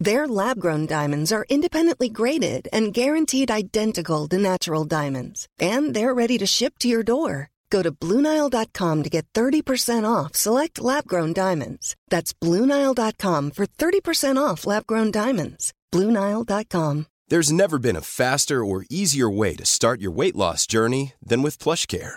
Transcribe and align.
Their 0.00 0.28
lab 0.28 0.60
grown 0.60 0.86
diamonds 0.86 1.32
are 1.32 1.44
independently 1.48 2.08
graded 2.08 2.68
and 2.72 2.94
guaranteed 2.94 3.50
identical 3.50 4.28
to 4.28 4.38
natural 4.38 4.84
diamonds, 4.84 5.48
and 5.58 5.92
they're 5.92 6.14
ready 6.14 6.38
to 6.38 6.46
ship 6.46 6.78
to 6.78 6.88
your 6.88 7.02
door. 7.02 7.50
Go 7.70 7.82
to 7.82 7.90
Bluenile.com 7.90 9.02
to 9.02 9.10
get 9.10 9.26
30% 9.34 10.08
off 10.08 10.36
select 10.36 10.80
lab 10.80 11.06
grown 11.06 11.32
diamonds. 11.32 11.96
That's 12.08 12.32
Bluenile.com 12.32 13.50
for 13.50 13.66
30% 13.66 14.36
off 14.40 14.66
lab 14.66 14.86
grown 14.86 15.10
diamonds. 15.10 15.74
Bluenile.com. 15.92 17.06
There's 17.28 17.52
never 17.52 17.78
been 17.78 17.96
a 17.96 18.00
faster 18.00 18.64
or 18.64 18.86
easier 18.88 19.28
way 19.28 19.54
to 19.56 19.64
start 19.66 20.00
your 20.00 20.12
weight 20.12 20.34
loss 20.34 20.66
journey 20.66 21.12
than 21.22 21.42
with 21.42 21.58
PlushCare. 21.58 22.16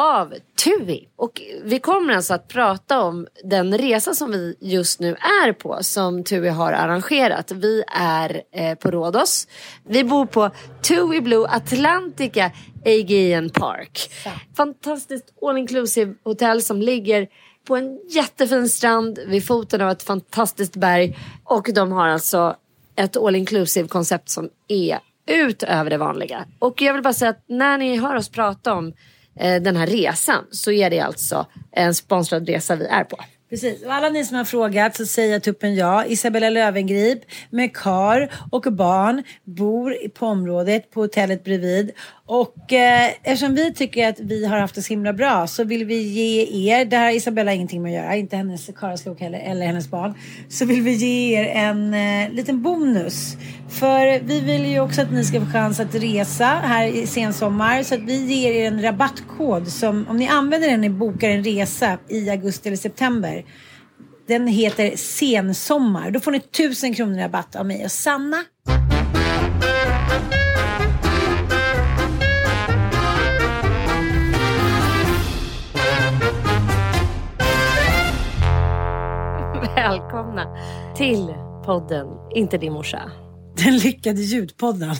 av 0.00 0.34
TUI. 0.64 1.08
Och 1.16 1.42
vi 1.62 1.78
kommer 1.78 2.14
alltså 2.14 2.34
att 2.34 2.48
prata 2.48 3.00
om 3.00 3.26
den 3.44 3.78
resa 3.78 4.14
som 4.14 4.32
vi 4.32 4.56
just 4.60 5.00
nu 5.00 5.10
är 5.14 5.52
på 5.52 5.78
som 5.80 6.24
TUI 6.24 6.48
har 6.48 6.72
arrangerat. 6.72 7.52
Vi 7.52 7.82
är 7.96 8.42
eh, 8.52 8.74
på 8.74 8.90
Rhodos. 8.90 9.48
Vi 9.86 10.04
bor 10.04 10.26
på 10.26 10.50
TUI 10.82 11.20
Blue 11.20 11.48
Atlantica 11.48 12.50
Aegean 12.84 13.50
Park. 13.50 14.10
Fantastiskt 14.56 15.34
all 15.42 15.58
inclusive 15.58 16.14
hotell 16.24 16.62
som 16.62 16.82
ligger 16.82 17.28
på 17.64 17.76
en 17.76 18.00
jättefin 18.10 18.68
strand 18.68 19.18
vid 19.26 19.46
foten 19.46 19.80
av 19.80 19.90
ett 19.90 20.02
fantastiskt 20.02 20.76
berg. 20.76 21.18
Och 21.44 21.68
de 21.74 21.92
har 21.92 22.08
alltså 22.08 22.56
ett 22.96 23.16
all 23.16 23.36
inclusive 23.36 23.88
koncept 23.88 24.28
som 24.28 24.48
är 24.68 24.98
utöver 25.26 25.90
det 25.90 25.98
vanliga. 25.98 26.44
Och 26.58 26.82
jag 26.82 26.92
vill 26.92 27.02
bara 27.02 27.14
säga 27.14 27.30
att 27.30 27.44
när 27.46 27.78
ni 27.78 27.96
hör 27.96 28.16
oss 28.16 28.28
prata 28.28 28.74
om 28.74 28.92
Eh, 29.40 29.62
den 29.62 29.76
här 29.76 29.86
resan 29.86 30.44
så 30.50 30.72
är 30.72 30.90
det 30.90 31.00
alltså 31.00 31.46
en 31.72 31.94
sponsrad 31.94 32.48
resa 32.48 32.76
vi 32.76 32.86
är 32.86 33.04
på. 33.04 33.16
Precis, 33.50 33.82
och 33.82 33.94
alla 33.94 34.08
ni 34.08 34.24
som 34.24 34.36
har 34.36 34.44
frågat 34.44 34.96
så 34.96 35.06
säger 35.06 35.32
jag 35.32 35.42
tuppen 35.42 35.74
ja. 35.74 36.04
Isabella 36.06 36.50
Lövengrip 36.50 37.18
med 37.50 37.76
kar 37.76 38.32
och 38.50 38.72
barn 38.72 39.22
bor 39.44 40.08
på 40.08 40.26
området 40.26 40.90
på 40.90 41.00
hotellet 41.00 41.44
bredvid. 41.44 41.92
Och 42.26 42.72
eh, 42.72 43.10
eftersom 43.22 43.54
vi 43.54 43.74
tycker 43.74 44.08
att 44.08 44.20
vi 44.20 44.46
har 44.46 44.58
haft 44.58 44.74
det 44.74 44.82
så 44.82 44.88
himla 44.88 45.12
bra 45.12 45.46
så 45.46 45.64
vill 45.64 45.84
vi 45.84 46.02
ge 46.02 46.70
er, 46.72 46.84
det 46.84 46.96
här 46.96 47.04
har 47.04 47.12
Isabella 47.12 47.52
ingenting 47.52 47.82
med 47.82 47.90
att 47.90 48.04
göra, 48.04 48.16
inte 48.16 48.36
hennes 48.36 48.70
karlslok 48.76 49.20
heller 49.20 49.38
eller 49.38 49.66
hennes 49.66 49.90
barn. 49.90 50.14
Så 50.48 50.64
vill 50.64 50.82
vi 50.82 50.92
ge 50.92 51.40
er 51.40 51.44
en 51.44 51.94
eh, 51.94 52.30
liten 52.30 52.62
bonus. 52.62 53.36
För 53.68 54.20
vi 54.20 54.40
vill 54.40 54.66
ju 54.66 54.80
också 54.80 55.02
att 55.02 55.12
ni 55.12 55.24
ska 55.24 55.40
få 55.40 55.52
chans 55.52 55.80
att 55.80 55.94
resa 55.94 56.46
här 56.46 56.86
i 56.86 57.06
sensommar. 57.06 57.82
Så 57.82 57.94
att 57.94 58.00
vi 58.00 58.24
ger 58.24 58.52
er 58.52 58.66
en 58.66 58.82
rabattkod 58.82 59.68
som 59.68 60.06
om 60.08 60.16
ni 60.16 60.28
använder 60.28 60.68
den 60.68 60.80
när 60.80 60.88
ni 60.88 60.94
bokar 60.94 61.28
en 61.28 61.44
resa 61.44 61.98
i 62.08 62.30
augusti 62.30 62.68
eller 62.68 62.76
september. 62.76 63.39
Den 64.26 64.46
heter 64.46 64.96
sensommar. 64.96 66.10
Då 66.10 66.20
får 66.20 66.30
ni 66.30 66.38
1000 66.38 66.94
kronor 66.94 67.18
rabatt 67.18 67.56
av 67.56 67.66
mig 67.66 67.84
och 67.84 67.92
Sanna. 67.92 68.36
Välkomna 79.76 80.56
till 80.96 81.34
podden 81.64 82.06
Inte 82.34 82.58
din 82.58 82.72
morsa. 82.72 83.10
Den 83.56 83.76
lyckade 83.76 84.20
ljudpodden. 84.20 84.94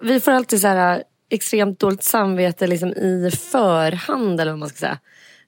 Vi 0.00 0.20
får 0.20 0.32
alltid 0.32 0.60
så 0.60 0.68
här 0.68 1.02
extremt 1.30 1.80
dåligt 1.80 2.02
samvete 2.02 2.66
liksom 2.66 2.88
i 2.88 3.30
förhand 3.30 4.40
eller 4.40 4.52
vad 4.52 4.58
man 4.58 4.68
ska 4.68 4.78
säga. 4.78 4.98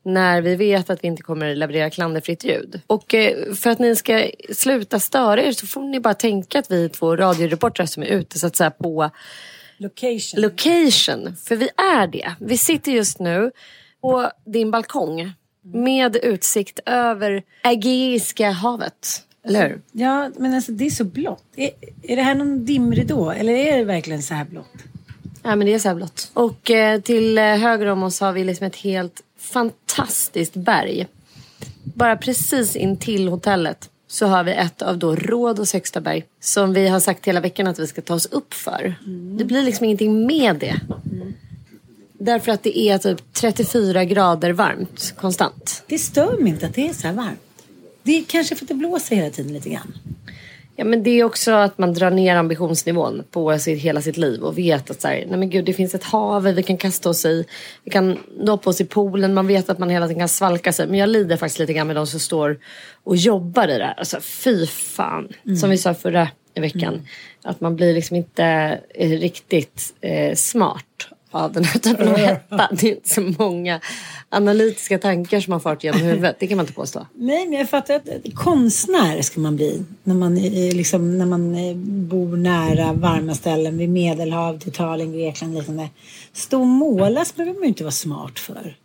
När 0.05 0.43
vi 0.43 0.57
vet 0.57 0.91
att 0.91 1.05
vi 1.05 1.09
inte 1.09 1.23
kommer 1.23 1.55
leverera 1.55 1.91
klanderfritt 1.91 2.45
ljud. 2.45 2.81
Och 2.87 3.15
eh, 3.15 3.55
för 3.55 3.71
att 3.71 3.79
ni 3.79 3.97
ska 3.97 4.31
sluta 4.53 5.01
störa 5.01 5.43
er 5.43 5.53
så 5.53 5.67
får 5.67 5.83
ni 5.83 6.01
bara 6.01 6.15
tänka 6.15 6.59
att 6.59 6.71
vi 6.71 6.85
är 6.85 6.89
två 6.89 7.17
radioreportrar 7.17 7.87
som 7.87 8.03
är 8.03 8.07
ute 8.07 8.39
så 8.39 8.47
att 8.47 8.57
säga 8.57 8.71
på 8.71 9.11
Location. 9.79 10.41
location. 10.41 11.37
För 11.37 11.57
vi 11.57 11.69
är 11.77 12.07
det. 12.07 12.33
Vi 12.41 12.57
sitter 12.57 12.93
just 12.93 13.19
nu 13.19 13.51
på 14.01 14.31
din 14.45 14.71
balkong 14.71 15.33
med 15.63 16.17
utsikt 16.17 16.81
över 16.87 17.43
Egeiska 17.65 18.51
havet. 18.51 19.23
Eller 19.47 19.69
hur? 19.69 19.83
ja, 19.93 20.31
men 20.37 20.55
alltså 20.55 20.73
det 20.73 20.87
är 20.87 20.91
så 20.91 21.05
blått. 21.05 21.45
Är, 21.57 21.71
är 22.03 22.17
det 22.17 22.23
här 22.23 22.35
någon 22.35 22.65
dimridå 22.65 23.31
eller 23.31 23.53
är 23.53 23.79
det 23.79 23.85
verkligen 23.85 24.23
så 24.23 24.35
här 24.35 24.45
blått? 24.45 24.75
Ja 25.43 25.57
men 25.57 25.67
det 25.67 25.75
är 25.75 25.79
så 25.79 25.89
här 25.89 25.95
blått. 25.95 26.31
Och 26.35 26.71
eh, 26.71 27.01
till 27.01 27.39
eh, 27.39 27.45
höger 27.45 27.87
om 27.87 28.03
oss 28.03 28.21
har 28.21 28.33
vi 28.33 28.45
liksom 28.45 28.67
ett 28.67 28.77
helt 28.77 29.23
fantastiskt 29.45 30.55
berg. 30.55 31.07
Bara 31.85 32.17
precis 32.17 32.77
in 32.77 32.97
till 32.97 33.29
hotellet 33.29 33.91
så 34.07 34.27
har 34.27 34.45
vi 34.45 34.53
ett 34.53 34.83
av 34.83 34.99
då 34.99 35.17
Rhodos 35.17 35.73
högsta 35.73 36.01
berg. 36.01 36.25
Som 36.41 36.73
vi 36.73 36.89
har 36.89 37.01
sagt 37.01 37.29
hela 37.29 37.41
veckan 37.41 37.67
att 37.67 37.79
vi 37.79 37.87
ska 37.87 38.03
ta 38.03 38.15
oss 38.15 38.27
upp 38.27 38.55
för. 38.55 38.95
Det 39.39 39.45
blir 39.45 39.63
liksom 39.63 39.85
ingenting 39.85 40.27
med 40.27 40.57
det. 40.57 40.81
Därför 42.13 42.53
att 42.53 42.63
det 42.63 42.79
är 42.79 42.99
typ 42.99 43.33
34 43.33 44.05
grader 44.05 44.53
varmt 44.53 45.15
konstant. 45.17 45.83
Det 45.87 45.99
stör 45.99 46.39
mig 46.39 46.49
inte 46.49 46.67
att 46.67 46.75
det 46.75 46.89
är 46.89 46.93
så 46.93 47.07
här 47.07 47.15
varmt. 47.15 47.41
Det 48.03 48.19
är 48.19 48.25
kanske 48.25 48.57
för 48.57 48.65
att 48.65 48.69
det 48.69 48.75
blåser 48.75 49.17
hela 49.17 49.31
tiden 49.31 49.53
lite 49.53 49.69
grann. 49.69 49.93
Ja 50.77 50.85
men 50.85 51.03
det 51.03 51.11
är 51.11 51.25
också 51.25 51.53
att 51.53 51.79
man 51.79 51.93
drar 51.93 52.11
ner 52.11 52.37
ambitionsnivån 52.37 53.23
på 53.31 53.59
sitt, 53.59 53.81
hela 53.81 54.01
sitt 54.01 54.17
liv 54.17 54.43
och 54.43 54.59
vet 54.59 54.91
att 54.91 55.01
så 55.01 55.09
här, 55.09 55.25
nej 55.29 55.39
men 55.39 55.51
gud 55.51 55.65
det 55.65 55.73
finns 55.73 55.95
ett 55.95 56.05
hav 56.05 56.43
vi 56.43 56.63
kan 56.63 56.77
kasta 56.77 57.09
oss 57.09 57.25
i. 57.25 57.45
Vi 57.85 57.91
kan 57.91 58.19
doppa 58.45 58.71
oss 58.71 58.81
i 58.81 58.85
poolen, 58.85 59.35
man 59.35 59.47
vet 59.47 59.71
att 59.71 59.79
man 59.79 59.91
hela 59.91 60.07
tiden 60.07 60.21
kan 60.21 60.29
svalka 60.29 60.73
sig. 60.73 60.87
Men 60.87 60.99
jag 60.99 61.09
lider 61.09 61.37
faktiskt 61.37 61.59
lite 61.59 61.73
grann 61.73 61.87
med 61.87 61.97
de 61.97 62.07
som 62.07 62.21
står 62.21 62.59
och 63.05 63.17
jobbar 63.17 63.69
i 63.69 63.79
det 63.79 63.85
här. 63.85 63.95
Alltså 63.97 64.21
fy 64.21 64.67
fan. 64.67 65.29
Som 65.61 65.71
vi 65.71 65.79
sa 65.79 65.95
förra 65.95 66.29
veckan. 66.55 67.07
Att 67.43 67.61
man 67.61 67.77
blir 67.77 67.95
liksom 67.95 68.17
inte 68.17 68.45
eh, 68.95 69.11
riktigt 69.11 69.95
eh, 70.01 70.35
smart 70.35 71.09
av 71.35 71.53
den 71.53 71.65
här 71.65 71.81
typen 71.81 72.09
av 72.09 72.17
hetta. 72.17 72.69
Det 72.81 72.87
är 72.87 72.95
inte 72.95 73.09
så 73.09 73.35
många 73.39 73.81
analytiska 74.29 74.99
tankar 74.99 75.41
som 75.41 75.53
har 75.53 75.61
fart 75.61 75.85
genom 75.85 76.01
huvudet. 76.01 76.37
Det 76.39 76.47
kan 76.47 76.57
man 76.57 76.65
inte 76.65 76.75
påstå. 76.75 77.07
Nej, 77.15 77.47
men 77.49 77.59
jag 77.59 77.71
fattar 77.71 77.95
att 77.95 78.35
konstnär 78.35 79.23
ska 79.23 79.41
man 79.41 79.57
bli 79.57 79.83
när 80.03 80.15
man, 80.15 80.39
är, 80.39 80.73
liksom, 80.73 81.19
när 81.19 81.27
man 81.27 81.55
eh, 81.55 81.77
bor 81.77 82.37
nära 82.37 82.93
varma 82.93 83.35
ställen 83.35 83.79
vid 83.79 83.89
Medelhavet, 83.89 84.67
Italien, 84.67 85.13
Grekland 85.13 85.55
liknande. 85.55 85.89
Stå 86.33 86.61
och 86.61 86.67
måla 86.67 87.25
behöver 87.37 87.55
man 87.55 87.63
ju 87.63 87.69
inte 87.69 87.85
vara 87.85 87.93
smart 87.93 88.39
för. 88.39 88.77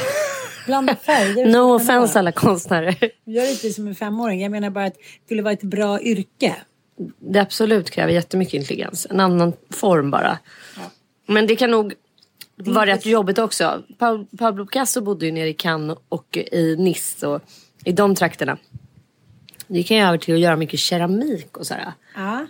Blanda 0.66 0.96
färger. 0.96 1.46
No 1.46 1.74
offense 1.74 2.18
alla 2.18 2.32
konstnärer. 2.32 2.96
Gör 3.24 3.50
inte 3.50 3.70
som 3.70 3.86
en 3.86 3.94
femåring. 3.94 4.42
Jag 4.42 4.50
menar 4.50 4.70
bara 4.70 4.84
att 4.84 4.94
det 4.94 5.24
skulle 5.24 5.42
vara 5.42 5.52
ett 5.52 5.62
bra 5.62 6.00
yrke. 6.00 6.54
det 7.18 7.38
absolut 7.38 7.90
kräver 7.90 8.12
jättemycket 8.12 8.54
intelligens. 8.54 9.06
En 9.10 9.20
annan 9.20 9.52
form 9.70 10.10
bara. 10.10 10.38
Men 11.26 11.46
det 11.46 11.56
kan 11.56 11.70
nog 11.70 11.94
vara 12.56 12.86
rätt 12.86 13.06
jobbigt 13.06 13.38
också. 13.38 13.82
Pa- 13.98 14.24
Pablo 14.38 14.66
Picasso 14.66 15.00
bodde 15.00 15.26
ju 15.26 15.32
nere 15.32 15.48
i 15.48 15.54
Cannes 15.54 15.98
och 16.08 16.36
i 16.52 16.76
Nice 16.76 17.26
och 17.26 17.42
i 17.84 17.92
de 17.92 18.14
trakterna. 18.14 18.58
Det 19.66 19.82
kan 19.82 19.96
ju 19.96 20.02
över 20.02 20.18
till 20.18 20.34
att 20.34 20.40
göra 20.40 20.56
mycket 20.56 20.80
keramik 20.80 21.56
och 21.56 21.66
sådär. 21.66 21.92
Ja. 22.14 22.46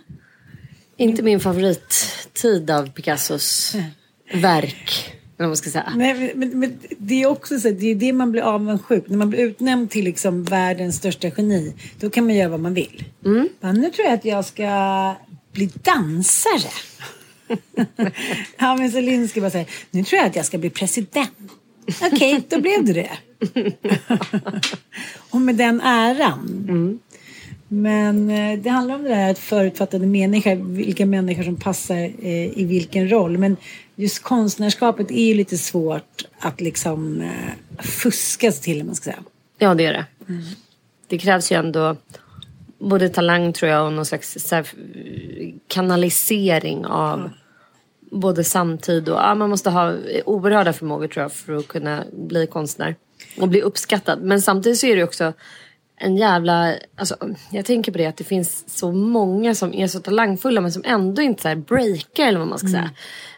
Inte 0.97 1.23
min 1.23 1.39
favorittid 1.39 2.71
av 2.71 2.89
Picassos 2.91 3.75
verk. 4.33 5.11
Eller 5.37 5.45
vad 5.45 5.49
man 5.49 5.57
ska 5.57 5.69
säga. 5.69 5.93
Nej, 5.95 6.13
men, 6.35 6.49
men, 6.49 6.59
men 6.59 6.77
det 6.97 7.21
är 7.23 7.25
också 7.27 7.59
så 7.59 7.67
att 7.67 7.79
det 7.79 7.91
är 7.91 7.95
det 7.95 8.13
man 8.13 8.31
blir 8.31 8.41
avundsjuk. 8.41 9.03
När 9.07 9.17
man 9.17 9.29
blir 9.29 9.39
utnämnd 9.39 9.89
till 9.89 10.05
liksom 10.05 10.43
världens 10.43 10.95
största 10.95 11.27
geni. 11.37 11.73
Då 11.99 12.09
kan 12.09 12.25
man 12.25 12.35
göra 12.35 12.49
vad 12.49 12.59
man 12.59 12.73
vill. 12.73 13.03
Mm. 13.25 13.49
Ja, 13.59 13.71
nu 13.71 13.89
tror 13.91 14.05
jag 14.07 14.13
att 14.13 14.25
jag 14.25 14.45
ska 14.45 15.15
bli 15.51 15.65
dansare. 15.65 16.71
ja 18.57 18.75
men 18.75 18.91
så 18.91 19.27
ska 19.27 19.41
bara 19.41 19.51
säger. 19.51 19.67
Nu 19.91 20.03
tror 20.03 20.19
jag 20.19 20.29
att 20.29 20.35
jag 20.35 20.45
ska 20.45 20.57
bli 20.57 20.69
president. 20.69 21.31
Okej, 22.01 22.43
då 22.49 22.61
blev 22.61 22.85
du 22.85 22.93
det. 22.93 23.11
Och 25.29 25.41
med 25.41 25.55
den 25.55 25.81
äran. 25.81 26.99
Men 27.67 28.29
eh, 28.29 28.59
det 28.59 28.69
handlar 28.69 28.95
om 28.95 29.03
det 29.03 29.09
där 29.09 29.31
att 29.31 29.39
förutfattade 29.39 30.05
människor, 30.05 30.55
vilka 30.55 31.05
människor 31.05 31.43
som 31.43 31.55
passar 31.55 31.95
eh, 31.95 32.59
i 32.59 32.65
vilken 32.65 33.09
roll. 33.09 33.37
Men 33.37 33.57
just 33.95 34.23
konstnärskapet 34.23 35.11
är 35.11 35.25
ju 35.25 35.33
lite 35.33 35.57
svårt 35.57 36.25
att 36.39 36.61
liksom 36.61 37.21
eh, 37.21 37.83
fuska 37.83 38.51
sig 38.51 38.63
till, 38.63 38.81
om 38.81 38.87
man 38.87 38.95
ska 38.95 39.03
säga. 39.03 39.23
Ja, 39.57 39.73
det 39.73 39.85
är 39.85 39.93
det. 39.93 40.05
Det 41.07 41.17
krävs 41.17 41.51
ju 41.51 41.55
ändå 41.55 41.95
både 42.79 43.09
talang 43.09 43.53
tror 43.53 43.71
jag 43.71 43.85
och 43.85 43.93
någon 43.93 44.05
slags 44.05 44.37
så 44.39 44.55
här, 44.55 44.67
kanalisering 45.75 46.85
av 46.85 47.29
både 48.11 48.43
samtid 48.43 49.09
och 49.09 49.17
ja, 49.17 49.35
man 49.35 49.49
måste 49.49 49.69
ha 49.69 49.93
oerhörda 50.25 50.73
förmågor 50.73 51.07
tror 51.07 51.23
jag 51.23 51.33
för 51.33 51.53
att 51.53 51.67
kunna 51.67 52.03
bli 52.13 52.47
konstnär 52.47 52.95
och 53.39 53.47
bli 53.47 53.61
uppskattad. 53.61 54.21
Men 54.21 54.41
samtidigt 54.41 54.79
så 54.79 54.87
är 54.87 54.95
det 54.95 55.03
också 55.03 55.33
en 55.97 56.17
jävla, 56.17 56.75
alltså, 56.95 57.15
jag 57.51 57.65
tänker 57.65 57.91
på 57.91 57.97
det 57.97 58.05
att 58.05 58.17
det 58.17 58.23
finns 58.23 58.77
så 58.79 58.91
många 58.91 59.55
som 59.55 59.73
är 59.73 59.87
så 59.87 59.99
talangfulla 59.99 60.61
men 60.61 60.71
som 60.71 60.81
ändå 60.85 61.21
inte 61.21 61.41
så 61.41 61.47
här 61.47 61.55
breakar 61.55 62.27
eller 62.27 62.39
vad 62.39 62.47
man 62.47 62.59
ska 62.59 62.67
säga. 62.67 62.91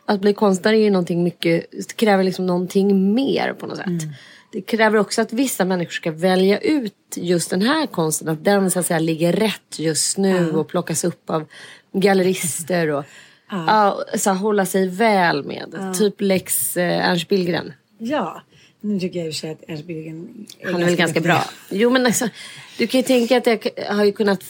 Att 0.05 0.21
bli 0.21 0.33
konstnär 0.33 0.73
är 0.73 0.77
ju 0.77 0.89
någonting 0.89 1.23
mycket, 1.23 1.65
kräver 1.95 2.23
liksom 2.23 2.45
någonting 2.45 3.13
mer 3.13 3.53
på 3.53 3.65
något 3.67 3.77
sätt. 3.77 4.03
Det 4.51 4.61
kräver 4.61 4.97
också 4.97 5.21
att 5.21 5.33
vissa 5.33 5.65
människor 5.65 5.91
ska 5.91 6.11
välja 6.11 6.59
ut 6.59 6.93
just 7.15 7.49
den 7.49 7.61
här 7.61 7.87
konsten. 7.87 8.27
Att 8.27 8.43
den 8.43 8.71
så 8.71 8.79
att 8.79 8.85
säga 8.85 8.99
ligger 8.99 9.33
rätt 9.33 9.79
just 9.79 10.17
nu 10.17 10.51
och 10.51 10.67
plockas 10.67 11.03
upp 11.03 11.29
av 11.29 11.45
gallerister 11.93 12.87
och 12.87 13.05
ja. 13.49 14.03
så 14.15 14.31
hålla 14.31 14.65
sig 14.65 14.87
väl 14.87 15.43
med. 15.43 15.95
Typ 15.97 16.21
Lex 16.21 16.77
eh, 16.77 17.09
Ernst 17.09 17.27
Billgren. 17.27 17.73
Ja, 17.97 18.41
nu 18.81 18.99
tycker 18.99 19.19
jag 19.19 19.27
i 19.27 19.29
och 19.29 19.33
för 19.33 19.39
sig 19.39 19.51
att 19.51 19.63
Ernst 19.67 19.85
Billgren 19.85 20.45
Han 20.63 20.81
är 20.81 20.85
väl 20.85 20.95
ganska 20.95 21.19
bra. 21.21 21.43
Jo 21.69 21.89
men 21.89 22.05
alltså, 22.05 22.29
du 22.77 22.87
kan 22.87 22.99
ju 22.99 23.07
tänka 23.07 23.37
att 23.37 23.43
det 23.43 23.87
har 23.89 24.03
ju 24.03 24.11
kunnat 24.11 24.43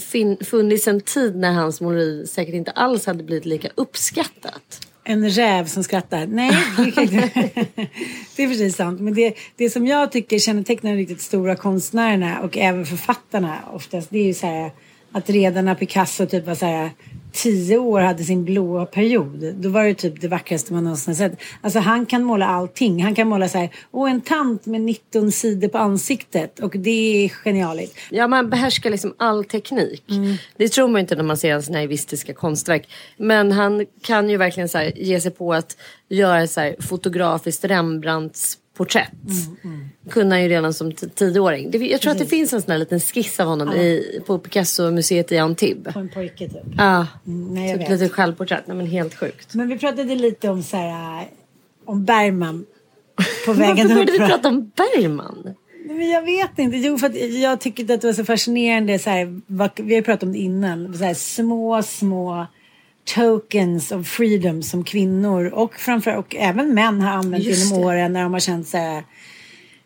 fin- 0.00 0.44
funnits 0.44 0.88
en 0.88 1.00
tid 1.00 1.36
när 1.36 1.52
hans 1.52 1.80
måleri 1.80 2.26
säkert 2.26 2.54
inte 2.54 2.70
alls 2.70 3.06
hade 3.06 3.22
blivit 3.22 3.44
lika 3.44 3.68
uppskattat. 3.74 4.88
En 5.04 5.30
räv 5.30 5.66
som 5.66 5.84
skrattar. 5.84 6.26
Nej, 6.26 6.50
det, 8.36 8.42
är 8.42 8.48
precis 8.48 8.76
sant. 8.76 9.00
Men 9.00 9.14
det, 9.14 9.34
det 9.56 9.70
som 9.70 9.86
jag 9.86 10.12
tycker 10.12 10.38
kännetecknar 10.38 10.90
de 10.90 10.96
riktigt 10.96 11.20
stora 11.20 11.56
konstnärerna 11.56 12.40
och 12.40 12.58
även 12.58 12.86
författarna 12.86 13.58
oftast. 13.72 14.10
Det 14.10 14.18
är 14.18 14.26
ju 14.26 14.34
så 14.34 14.46
här 14.46 14.70
att 15.14 15.30
redan 15.30 15.64
när 15.64 15.74
Picasso 15.74 16.26
typ 16.26 16.46
var 16.46 16.54
så 16.54 16.66
här 16.66 16.90
tio 17.32 17.78
år 17.78 18.00
hade 18.00 18.24
sin 18.24 18.44
blåa 18.44 18.86
period. 18.86 19.54
Då 19.54 19.68
var 19.68 19.84
det 19.84 19.94
typ 19.94 20.20
det 20.20 20.28
vackraste 20.28 20.72
man 20.72 20.84
någonsin 20.84 21.16
sett. 21.16 21.32
Alltså 21.60 21.78
han 21.78 22.06
kan 22.06 22.24
måla 22.24 22.46
allting. 22.46 23.02
Han 23.02 23.14
kan 23.14 23.28
måla 23.28 23.48
så 23.48 23.58
här, 23.58 23.70
åh 23.90 24.10
en 24.10 24.20
tant 24.20 24.66
med 24.66 24.80
19 24.80 25.32
sidor 25.32 25.68
på 25.68 25.78
ansiktet. 25.78 26.60
Och 26.60 26.72
det 26.78 27.24
är 27.24 27.28
genialiskt. 27.28 27.98
Ja, 28.10 28.28
man 28.28 28.50
behärskar 28.50 28.90
liksom 28.90 29.14
all 29.16 29.44
teknik. 29.44 30.04
Det 30.56 30.68
tror 30.68 30.88
man 30.88 31.00
inte 31.00 31.16
när 31.16 31.22
man 31.22 31.36
ser 31.36 31.52
hans 31.52 31.70
naivistiska 31.70 32.34
konstverk. 32.34 32.88
Men 33.16 33.52
han 33.52 33.86
kan 34.02 34.30
ju 34.30 34.36
verkligen 34.36 34.68
så 34.68 34.78
här, 34.78 34.92
ge 34.96 35.20
sig 35.20 35.30
på 35.30 35.54
att 35.54 35.76
göra 36.08 36.46
så 36.46 36.60
här, 36.60 36.76
fotografiskt 36.80 37.64
Rembrandts 37.64 38.58
porträtt. 38.74 39.10
Kunde 40.10 40.34
han 40.34 40.42
ju 40.42 40.48
redan 40.48 40.74
som 40.74 40.92
tioåring. 40.92 41.70
Det, 41.70 41.78
jag 41.78 42.00
tror 42.00 42.12
att 42.12 42.18
det 42.18 42.26
finns 42.26 42.52
en 42.52 42.62
sån 42.62 42.70
här 42.70 42.78
liten 42.78 43.00
skiss 43.00 43.40
av 43.40 43.46
honom 43.46 43.72
i, 43.72 44.20
på 44.26 44.38
Picasso-museet 44.38 45.32
i 45.32 45.38
Antibes. 45.38 45.94
På 45.94 46.00
en 46.00 46.08
pojke 46.08 46.48
typ. 46.48 46.62
Ja, 46.76 47.06
nej, 47.24 47.70
jag 47.70 47.80
typ 47.80 47.88
lite 47.88 48.08
självporträtt. 48.08 48.66
Nej 48.66 48.76
men 48.76 48.86
helt 48.86 49.14
sjukt. 49.14 49.54
Men 49.54 49.68
vi 49.68 49.78
pratade 49.78 50.14
lite 50.14 50.48
om 50.48 50.62
så 50.62 50.76
här, 50.76 51.20
äh, 51.20 51.26
om 51.84 52.04
Bergman. 52.04 52.66
På 53.46 53.52
vägen 53.52 53.76
Varför 53.76 53.94
började 53.94 54.12
vi 54.12 54.18
prata 54.18 54.48
om 54.48 54.72
Bergman? 54.76 55.42
Nej, 55.86 55.96
Men 55.96 56.10
jag 56.10 56.22
vet 56.22 56.58
inte. 56.58 56.76
Jo, 56.76 56.98
för 56.98 57.06
att 57.06 57.16
jag 57.16 57.60
tyckte 57.60 57.94
att 57.94 58.00
det 58.00 58.06
var 58.06 58.14
så 58.14 58.24
fascinerande. 58.24 58.98
Så 58.98 59.10
här, 59.10 59.40
vi 59.82 59.94
har 59.94 60.00
ju 60.00 60.02
pratat 60.02 60.22
om 60.22 60.32
det 60.32 60.38
innan. 60.38 60.98
Så 60.98 61.04
här, 61.04 61.14
små, 61.14 61.82
små 61.82 62.46
tokens 63.04 63.92
of 63.92 64.08
freedom 64.08 64.62
som 64.62 64.84
kvinnor 64.84 65.44
och 65.44 65.74
framför 65.74 66.16
och 66.16 66.36
även 66.36 66.74
män 66.74 67.00
har 67.00 67.10
använt 67.10 67.44
Just 67.44 67.70
genom 67.70 67.84
åren 67.84 68.12
när 68.12 68.22
de 68.22 68.32
har 68.32 68.40
känt 68.40 68.72
här, 68.72 69.04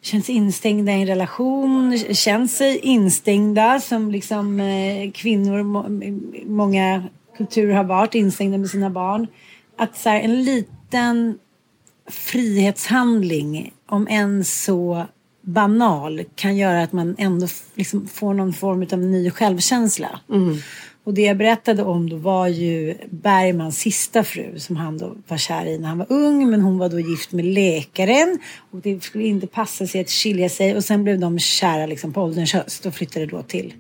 känns 0.03 0.31
instängda 0.31 0.93
i 0.93 1.01
en 1.01 1.07
relation, 1.07 1.99
känt 1.99 2.51
sig 2.51 2.79
instängda 2.79 3.81
som 3.81 4.11
liksom 4.11 4.61
eh, 4.61 5.11
kvinnor, 5.11 5.63
må, 5.63 5.87
många 6.47 7.03
kulturer 7.37 7.75
har 7.75 7.85
varit 7.85 8.15
instängda 8.15 8.59
med 8.59 8.71
sina 8.71 8.91
barn. 8.91 9.27
Att 9.79 9.97
så 9.97 10.09
här, 10.09 10.21
en 10.21 10.45
liten 10.45 11.39
frihetshandling, 12.11 13.73
om 13.87 14.07
än 14.11 14.45
så 14.45 15.07
banal, 15.43 16.25
kan 16.35 16.57
göra 16.57 16.83
att 16.83 16.93
man 16.93 17.17
ändå 17.19 17.47
liksom 17.75 18.09
får 18.09 18.35
någon 18.35 18.53
form 18.53 18.87
av 18.93 18.99
ny 18.99 19.31
självkänsla. 19.31 20.21
Och 21.09 21.15
det 21.15 21.23
jag 21.23 21.37
berättade 21.37 21.83
om 21.83 22.11
då 22.11 22.17
var 22.17 22.47
ju 22.49 22.95
Bergmans 23.11 23.79
sista 23.79 24.25
fru 24.25 24.59
som 24.59 24.77
han 24.77 24.99
då 24.99 25.17
var 25.29 25.37
kär 25.37 25.67
i 25.67 25.79
när 25.79 25.89
han 25.89 25.99
var 25.99 26.07
ung. 26.09 26.51
Men 26.51 26.61
hon 26.61 26.79
var 26.79 26.89
då 26.89 27.01
gift 27.01 27.33
med 27.33 27.45
läkaren 27.45 28.39
och 28.71 28.81
det 28.81 29.03
skulle 29.03 29.25
inte 29.25 29.47
passa 29.47 29.87
sig 29.87 30.01
att 30.01 30.11
skilja 30.11 30.49
sig. 30.49 30.77
Och 30.77 30.85
sen 30.85 31.05
blev 31.05 31.19
de 31.19 31.39
kära 31.39 31.87
liksom 31.87 32.13
på 32.13 32.23
ålderns 32.23 32.53
höst 32.53 32.87
och 32.87 32.95
flyttade 32.95 33.27
då 33.27 33.43
till 33.43 33.75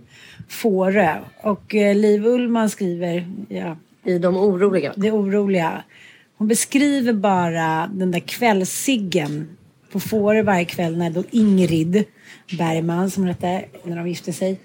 Fårö. 0.48 1.16
Och 1.42 1.74
eh, 1.74 1.96
Liv 1.96 2.26
Ullman 2.26 2.70
skriver, 2.70 3.30
ja, 3.48 3.76
I 4.04 4.18
De 4.18 4.36
oroliga. 4.36 4.92
det 4.96 5.12
oroliga. 5.12 5.82
Hon 6.38 6.48
beskriver 6.48 7.12
bara 7.12 7.90
den 7.94 8.10
där 8.10 8.20
kvällssiggen 8.20 9.48
på 9.92 10.00
Fårö 10.00 10.42
varje 10.42 10.64
kväll 10.64 10.96
när 10.96 11.10
då 11.10 11.24
Ingrid 11.30 12.04
Bergman 12.58 13.10
som 13.10 13.22
hon 13.22 13.28
hette 13.28 13.64
när 13.84 13.96
de 13.96 14.08
gifte 14.08 14.32
sig. 14.32 14.60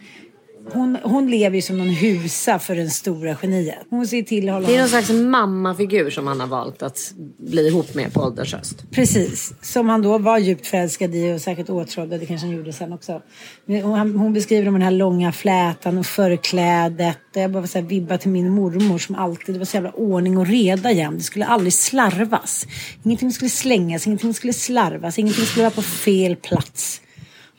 Hon, 0.72 0.98
hon 1.04 1.32
lever 1.32 1.56
ju 1.56 1.62
som 1.62 1.78
någon 1.78 1.90
husa 1.90 2.60
för 2.60 2.76
den 2.76 2.90
stora 2.90 3.38
geniet. 3.42 3.86
Hon 3.90 4.08
ser 4.08 4.22
till 4.22 4.50
att 4.50 4.54
hålla 4.54 4.68
Det 4.68 4.76
är 4.76 4.80
någon 4.80 4.90
slags 4.90 5.10
mammafigur 5.10 6.10
som 6.10 6.28
han 6.28 6.40
har 6.40 6.48
valt 6.48 6.84
att 6.84 7.14
bli 7.38 7.68
ihop 7.68 7.96
med 7.96 8.14
på 8.14 8.22
ålderns 8.22 8.54
höst. 8.54 8.84
Precis, 8.92 9.54
som 9.62 9.90
han 9.90 10.02
då 10.02 10.18
var 10.18 10.38
djupt 10.38 10.68
förälskad 10.68 11.16
i 11.16 11.34
och 11.34 11.42
säkert 11.42 11.70
åtrådd. 11.70 12.10
Det 12.10 12.26
kanske 12.26 12.48
han 12.48 12.56
gjorde 12.56 12.74
sen 12.74 12.94
också. 12.94 13.22
Hon, 13.66 14.18
hon 14.18 14.34
beskriver 14.34 14.68
om 14.68 14.74
den 14.74 14.82
här 14.82 14.92
långa 14.92 15.32
flätan 15.32 15.98
och 15.98 16.06
förklädet. 16.06 17.18
Jag 17.34 17.52
bara 17.52 17.68
så 17.68 17.80
här, 17.80 17.86
vibba 17.86 18.18
till 18.18 18.32
min 18.32 18.50
mormor 18.50 18.98
som 18.98 19.16
alltid, 19.16 19.56
det 19.56 19.60
var 19.60 19.66
så 19.66 19.78
jävla 19.78 19.92
ordning 19.92 20.38
och 20.38 20.48
reda 20.48 20.92
jämt. 20.92 21.18
Det 21.18 21.24
skulle 21.24 21.46
aldrig 21.46 21.74
slarvas. 21.74 22.66
Ingenting 23.04 23.32
skulle 23.32 23.50
slängas, 23.50 24.08
ingenting 24.08 24.34
skulle 24.34 24.54
slarvas, 24.54 25.20
ingenting 25.20 25.46
skulle 25.46 25.64
vara 25.64 25.76
på 25.76 25.82
fel 25.82 26.36
plats. 26.36 27.02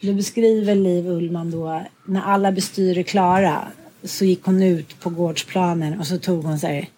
Då 0.07 0.13
beskriver 0.13 0.75
Liv 0.75 1.09
Ullman 1.09 1.51
då, 1.51 1.83
när 2.05 2.21
alla 2.23 2.53
bestyr 2.53 2.99
är 2.99 3.03
klara 3.03 3.69
så 4.03 4.25
gick 4.25 4.45
hon 4.45 4.63
ut 4.63 5.01
på 5.01 5.11
gårdsplanen 5.11 6.01
och 6.01 6.07
så 6.07 6.19
tog 6.19 6.45
hon 6.45 6.59
så 6.59 6.67
här 6.67 6.89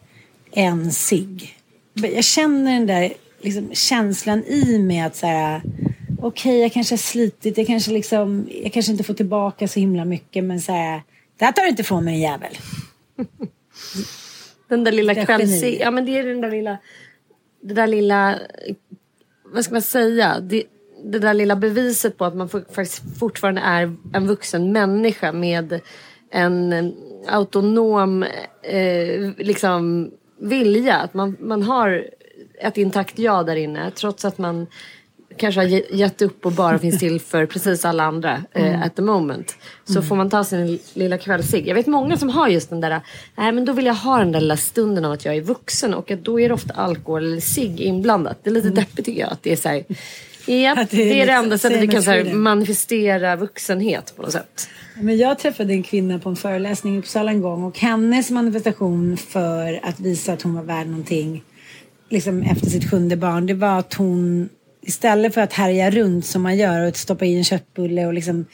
en 0.50 0.92
cigg. 0.92 1.58
Jag 1.94 2.24
känner 2.24 2.72
den 2.72 2.86
där 2.86 3.12
liksom, 3.40 3.70
känslan 3.72 4.44
i 4.44 4.78
mig 4.78 5.00
att 5.00 5.16
så 5.16 5.26
här, 5.26 5.62
okej 6.20 6.58
jag 6.58 6.72
kanske 6.72 6.92
har 6.92 6.98
slitit, 6.98 7.58
jag 7.58 7.66
kanske 7.66 7.90
liksom, 7.90 8.48
jag 8.62 8.72
kanske 8.72 8.92
inte 8.92 9.04
får 9.04 9.14
tillbaka 9.14 9.68
så 9.68 9.80
himla 9.80 10.04
mycket 10.04 10.44
men 10.44 10.60
så 10.60 10.72
här, 10.72 11.02
det 11.38 11.44
här 11.44 11.52
tar 11.52 11.62
du 11.62 11.68
inte 11.68 11.82
ifrån 11.82 12.04
mig 12.04 12.20
jävel. 12.20 12.58
Den 14.68 14.84
där 14.84 14.92
lilla 14.92 15.14
kvälls... 15.14 15.62
Ja 15.62 15.90
men 15.90 16.06
det 16.06 16.18
är 16.18 16.24
den 16.24 16.40
där 16.40 16.50
lilla... 16.50 16.78
Det 17.60 17.74
där 17.74 17.86
lilla... 17.86 18.38
Vad 19.44 19.64
ska 19.64 19.72
man 19.72 19.82
säga? 19.82 20.40
Det, 20.40 20.64
det 21.04 21.18
där 21.18 21.34
lilla 21.34 21.56
beviset 21.56 22.18
på 22.18 22.24
att 22.24 22.36
man 22.36 22.48
faktiskt 22.48 23.02
fortfarande 23.18 23.60
är 23.60 23.94
en 24.12 24.26
vuxen 24.26 24.72
människa 24.72 25.32
med 25.32 25.80
en 26.30 26.72
eh, 26.72 26.84
autonom 27.28 28.22
eh, 28.62 29.30
liksom 29.38 30.10
vilja. 30.40 30.96
Att 30.96 31.14
man, 31.14 31.36
man 31.40 31.62
har 31.62 32.04
ett 32.60 32.76
intakt 32.76 33.18
jag 33.18 33.46
där 33.46 33.56
inne 33.56 33.90
trots 33.90 34.24
att 34.24 34.38
man 34.38 34.66
kanske 35.36 35.60
har 35.60 35.66
ge- 35.68 35.86
gett 35.90 36.22
upp 36.22 36.46
och 36.46 36.52
bara 36.52 36.78
finns 36.78 36.98
till 36.98 37.20
för 37.20 37.46
precis 37.46 37.84
alla 37.84 38.04
andra 38.04 38.42
eh, 38.52 38.82
at 38.82 38.96
the 38.96 39.02
moment. 39.02 39.56
Så 39.84 40.02
får 40.02 40.16
man 40.16 40.30
ta 40.30 40.44
sin 40.44 40.78
lilla 40.94 41.18
kvällscigg. 41.18 41.68
Jag 41.68 41.74
vet 41.74 41.86
många 41.86 42.16
som 42.16 42.28
har 42.28 42.48
just 42.48 42.70
den 42.70 42.80
där, 42.80 43.00
nej 43.36 43.52
men 43.52 43.64
då 43.64 43.72
vill 43.72 43.86
jag 43.86 43.94
ha 43.94 44.18
den 44.18 44.32
där 44.32 44.40
lilla 44.40 44.56
stunden 44.56 45.04
av 45.04 45.12
att 45.12 45.24
jag 45.24 45.36
är 45.36 45.40
vuxen 45.40 45.94
och 45.94 46.10
att 46.10 46.24
då 46.24 46.40
är 46.40 46.48
det 46.48 46.54
ofta 46.54 46.74
alkohol 46.74 47.24
eller 47.24 47.40
cigg 47.40 47.80
inblandat. 47.80 48.38
Det 48.42 48.50
är 48.50 48.54
lite 48.54 48.68
deppigt 48.70 49.06
tycker 49.06 49.20
jag 49.20 49.32
att 49.32 49.42
det 49.42 49.52
är 49.52 49.56
så 49.56 49.68
här, 49.68 49.84
ja, 50.46 50.72
Att 50.72 50.90
det 50.90 50.96
det 50.96 51.02
är 51.02 51.06
är 51.06 51.14
det, 51.14 51.20
lite 51.20 51.32
enda 51.32 51.58
sättet 51.58 51.82
vi 51.82 51.88
kan 51.88 52.02
så 52.02 52.10
här, 52.10 52.34
manifestera 52.34 53.36
vuxenhet 53.36 54.16
på 54.16 54.22
något 54.22 54.32
sätt. 54.32 54.68
Men 55.00 55.16
jag 55.16 55.38
träffade 55.38 55.72
en 55.72 55.82
kvinna 55.82 56.18
på 56.18 56.28
en 56.28 56.36
föreläsning 56.36 56.96
i 56.96 56.98
Uppsala 56.98 57.30
en 57.30 57.40
gång 57.40 57.64
och 57.64 57.78
hennes 57.78 58.30
manifestation 58.30 59.16
för 59.16 59.80
att 59.82 60.00
visa 60.00 60.32
att 60.32 60.42
hon 60.42 60.54
var 60.54 60.62
värd 60.62 60.86
någonting 60.86 61.42
liksom 62.08 62.42
efter 62.42 62.66
sitt 62.66 62.90
sjunde 62.90 63.16
barn 63.16 63.46
det 63.46 63.54
var 63.54 63.78
att 63.78 63.94
hon 63.94 64.48
istället 64.82 65.34
för 65.34 65.40
att 65.40 65.52
härja 65.52 65.90
runt 65.90 66.26
som 66.26 66.42
man 66.42 66.56
gör 66.56 66.88
och 66.88 66.96
stoppa 66.96 67.24
i 67.24 67.36
en 67.36 67.44
köttbulle 67.44 68.06
och 68.06 68.14
liksom 68.14 68.44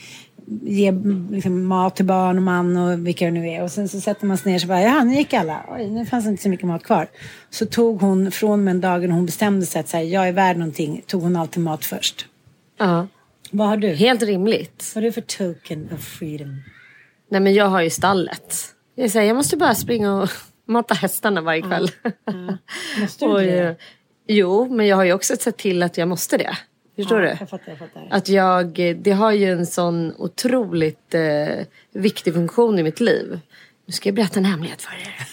ge 0.62 0.92
liksom, 1.30 1.64
mat 1.66 1.96
till 1.96 2.04
barn 2.04 2.36
och 2.36 2.42
man 2.42 2.76
och 2.76 3.06
vilka 3.06 3.24
det 3.24 3.30
nu 3.30 3.48
är 3.48 3.62
och 3.62 3.70
sen 3.70 3.88
så 3.88 4.00
sätter 4.00 4.26
man 4.26 4.38
sig 4.38 4.52
ner 4.52 4.56
och 4.56 4.60
så 4.62 4.66
bara 4.68 4.82
ja 4.82 5.04
nu 5.04 5.14
gick 5.14 5.32
alla, 5.34 5.64
oj 5.70 5.90
nu 5.90 6.06
fanns 6.06 6.26
inte 6.26 6.42
så 6.42 6.48
mycket 6.48 6.66
mat 6.66 6.82
kvar. 6.84 7.08
Så 7.50 7.66
tog 7.66 8.00
hon 8.00 8.30
från 8.32 8.64
den 8.64 8.80
dagen 8.80 9.10
hon 9.10 9.26
bestämde 9.26 9.66
sig 9.66 9.80
att 9.80 9.88
så 9.88 9.96
här, 9.96 10.04
jag 10.04 10.28
är 10.28 10.32
värd 10.32 10.56
någonting 10.56 11.02
tog 11.06 11.22
hon 11.22 11.36
alltid 11.36 11.62
mat 11.62 11.84
först. 11.84 12.26
Ja, 12.78 13.06
Vad 13.50 13.68
har 13.68 13.76
du? 13.76 13.88
helt 13.88 14.22
rimligt. 14.22 14.92
Vad 14.94 15.04
är 15.04 15.08
det 15.08 15.12
för 15.12 15.20
token 15.20 15.88
of 15.94 16.00
freedom? 16.04 16.62
Nej 17.30 17.40
men 17.40 17.54
jag 17.54 17.66
har 17.68 17.80
ju 17.82 17.90
stallet. 17.90 18.54
Jag, 18.94 19.10
säger, 19.10 19.26
jag 19.26 19.36
måste 19.36 19.56
bara 19.56 19.74
springa 19.74 20.14
och 20.22 20.28
mata 20.68 20.94
hästarna 20.94 21.40
varje 21.40 21.62
kväll. 21.62 21.90
Måste 23.00 23.24
du 23.24 23.30
Och, 23.32 23.40
det? 23.40 23.58
eh, 23.68 23.74
Jo, 24.26 24.68
men 24.74 24.86
jag 24.86 24.96
har 24.96 25.04
ju 25.04 25.12
också 25.12 25.36
sett 25.36 25.56
till 25.56 25.82
att 25.82 25.98
jag 25.98 26.08
måste 26.08 26.36
det. 26.36 26.56
Förstår 26.96 27.22
Ja, 27.22 27.24
du? 27.24 27.36
Jag 27.40 27.48
fattar, 27.48 27.62
jag 27.66 27.78
fattar. 27.78 28.08
Att 28.10 28.28
jag, 28.28 28.96
det 29.02 29.12
har 29.12 29.32
ju 29.32 29.52
en 29.52 29.66
sån 29.66 30.14
otroligt 30.18 31.14
eh, 31.14 31.66
viktig 31.92 32.34
funktion 32.34 32.78
i 32.78 32.82
mitt 32.82 33.00
liv. 33.00 33.40
Nu 33.86 33.92
ska 33.92 34.08
jag 34.08 34.14
berätta 34.14 34.38
en 34.38 34.44
hemlighet 34.44 34.82
för 34.82 34.92
er. 34.92 35.26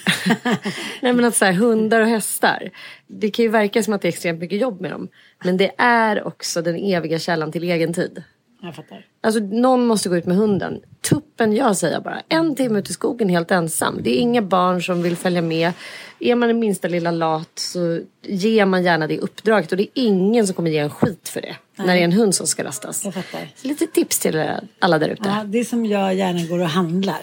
Nej 1.02 1.14
men 1.14 1.26
att 1.26 1.36
så 1.36 1.46
här, 1.46 1.54
hundar 1.54 2.02
och 2.02 2.08
hästar. 2.08 2.70
Det 3.08 3.30
kan 3.30 3.44
ju 3.44 3.50
verka 3.50 3.84
som 3.84 3.94
att 3.94 4.02
det 4.02 4.08
är 4.08 4.10
extremt 4.10 4.40
mycket 4.40 4.60
jobb 4.62 4.82
med 4.82 4.92
dem. 4.92 5.08
Men 5.44 5.58
det 5.58 5.72
är 5.78 6.28
också 6.28 6.62
den 6.62 6.76
eviga 6.76 7.20
källan 7.20 7.52
till 7.52 7.64
egen 7.64 7.94
tid. 7.94 8.24
Jag 8.62 8.76
fattar. 8.76 9.06
Alltså 9.22 9.40
någon 9.40 9.86
måste 9.86 10.10
gå 10.10 10.18
ut 10.18 10.26
med 10.26 10.38
hunden. 10.38 10.80
Tuppen 11.02 11.54
jag 11.56 11.78
säger 11.78 12.00
bara. 12.00 12.22
En 12.30 12.56
timme 12.56 12.80
ute 12.80 12.92
i 12.92 12.94
skogen 12.94 13.30
helt 13.30 13.52
ensam. 13.52 14.00
Det 14.04 14.10
är 14.18 14.20
inga 14.20 14.42
barn 14.42 14.84
som 14.84 15.02
vill 15.02 15.18
följa 15.18 15.42
med. 15.42 15.72
Är 16.20 16.36
man 16.36 16.48
den 16.50 16.60
minsta 16.60 16.88
lilla 16.88 17.12
lat 17.12 17.52
så 17.56 18.00
ger 18.22 18.66
man 18.66 18.84
gärna 18.84 19.08
det 19.08 19.20
uppdraget. 19.20 19.72
Och 19.72 19.78
det 19.78 19.84
är 19.84 19.90
ingen 19.94 20.48
som 20.48 20.56
kommer 20.56 20.72
ge 20.72 20.78
en 20.78 20.90
skit 20.90 21.30
för 21.30 21.42
det. 21.42 21.56
När 21.76 21.94
det 21.94 22.00
är 22.00 22.04
en 22.04 22.12
hund 22.12 22.36
som 22.36 22.48
ska 22.48 22.64
rastas. 22.64 23.06
Jag 23.06 23.14
fattar. 23.14 23.48
Så 23.56 23.68
lite 23.68 23.88
tips 23.88 24.20
till 24.20 24.46
alla 24.80 25.00
där 25.00 25.10
ute. 25.10 25.24
Ja, 25.26 25.44
det 25.46 25.60
är 25.60 25.64
som 25.64 25.86
jag 25.86 26.16
gärna 26.16 26.46
går 26.46 26.60
och 26.60 26.70
handlar. 26.70 27.22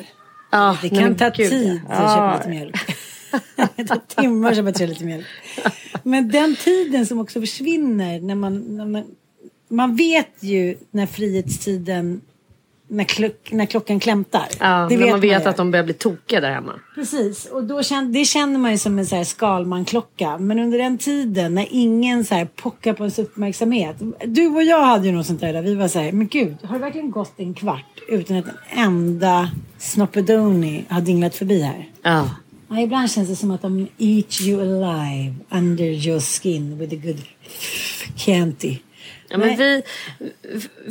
Ja, 0.50 0.78
Det 0.83 0.93
nej, 0.93 1.00
kan 1.00 1.16
ta 1.16 1.28
gud, 1.28 1.50
tid 1.50 1.81
att 1.88 2.14
köpa 2.14 2.37
lite 2.37 2.49
mjölk. 2.49 2.97
det 3.76 3.85
tar 3.85 4.00
timmar 4.23 4.50
att 4.50 4.57
köpa 4.57 4.73
tre 4.73 4.87
liter 4.87 5.05
mjölk. 5.05 5.26
Men 6.02 6.28
den 6.28 6.57
tiden 6.57 7.07
som 7.07 7.21
också 7.21 7.40
försvinner 7.40 8.21
när 8.21 8.35
man, 8.35 8.76
när 8.76 8.87
man, 8.87 9.05
man 9.76 9.97
vet 9.97 10.42
ju 10.42 10.76
när 10.90 11.06
frihetstiden, 11.06 12.21
när, 12.88 13.04
klock, 13.04 13.52
när 13.52 13.66
klockan 13.66 14.00
klämtar. 14.00 14.47
Ja, 14.61 14.87
det 14.90 14.97
när 14.97 15.11
man 15.11 15.21
vet 15.21 15.45
ju. 15.45 15.49
att 15.49 15.56
de 15.56 15.71
börjar 15.71 15.85
bli 15.85 15.95
tokiga 15.95 16.40
där 16.40 16.50
hemma. 16.50 16.73
Precis, 16.95 17.47
och 17.47 17.64
då 17.64 17.83
känner, 17.83 18.12
det 18.12 18.25
känner 18.25 18.59
man 18.59 18.71
ju 18.71 18.78
som 18.78 18.99
en 18.99 19.06
så 19.06 19.16
här 19.16 19.25
Skalman-klocka. 19.25 20.38
Men 20.38 20.59
under 20.59 20.78
den 20.78 20.99
tiden 20.99 21.54
när 21.54 21.66
ingen 21.71 22.25
så 22.25 22.35
här 22.35 22.45
pockar 22.45 22.92
på 22.92 23.02
ens 23.02 23.18
uppmärksamhet. 23.18 23.97
Du 24.25 24.47
och 24.47 24.62
jag 24.62 24.85
hade 24.85 25.06
ju 25.06 25.12
något 25.12 25.26
sånt 25.26 25.40
där, 25.40 25.52
där 25.52 25.62
vi 25.62 25.75
var 25.75 25.88
så 25.88 25.99
här, 25.99 26.12
men 26.12 26.28
gud, 26.28 26.56
har 26.62 26.75
det 26.75 26.80
verkligen 26.80 27.11
gått 27.11 27.33
en 27.37 27.54
kvart 27.54 28.00
utan 28.09 28.37
att 28.37 28.47
en 28.47 28.85
enda 28.85 29.50
snoppedoni 29.78 30.85
har 30.88 31.00
dinglat 31.00 31.35
förbi 31.35 31.61
här? 31.61 31.88
Ja. 32.02 32.30
Ja, 32.68 32.80
ibland 32.80 33.11
känns 33.11 33.28
det 33.28 33.37
som 33.37 33.50
att 33.50 33.62
de 33.62 33.88
eat 33.99 34.40
you 34.40 34.61
alive 34.61 35.35
under 35.50 35.85
your 35.85 36.21
skin 36.21 36.78
with 36.78 36.95
a 36.95 36.99
good 37.04 37.23
candy. 38.16 38.78
Ja, 39.28 39.38
men 39.38 39.56
vi, 39.56 39.83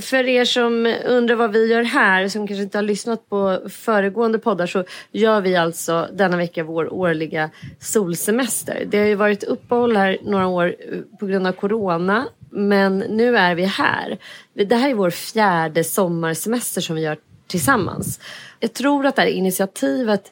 för 0.01 0.27
er 0.27 0.45
som 0.45 0.95
undrar 1.05 1.35
vad 1.35 1.51
vi 1.51 1.67
gör 1.67 1.83
här, 1.83 2.27
som 2.27 2.47
kanske 2.47 2.63
inte 2.63 2.77
har 2.77 2.83
lyssnat 2.83 3.29
på 3.29 3.61
föregående 3.69 4.39
poddar, 4.39 4.67
så 4.67 4.83
gör 5.11 5.41
vi 5.41 5.55
alltså 5.55 6.07
denna 6.13 6.37
vecka 6.37 6.63
vår 6.63 6.93
årliga 6.93 7.49
solsemester. 7.79 8.83
Det 8.87 8.97
har 8.97 9.05
ju 9.05 9.15
varit 9.15 9.43
uppehåll 9.43 9.97
här 9.97 10.17
några 10.23 10.47
år 10.47 10.75
eh, 10.79 10.99
på 11.19 11.25
grund 11.25 11.47
av 11.47 11.51
corona, 11.51 12.27
men 12.49 12.97
nu 12.97 13.37
är 13.37 13.55
vi 13.55 13.65
här. 13.65 14.17
Det 14.53 14.75
här 14.75 14.89
är 14.89 14.93
vår 14.93 15.09
fjärde 15.09 15.83
sommarsemester 15.83 16.81
som 16.81 16.95
vi 16.95 17.01
gör 17.01 17.17
tillsammans. 17.47 18.19
Jag 18.59 18.73
tror 18.73 19.05
att 19.05 19.15
det 19.15 19.21
här 19.21 19.29
initiativet 19.29 20.31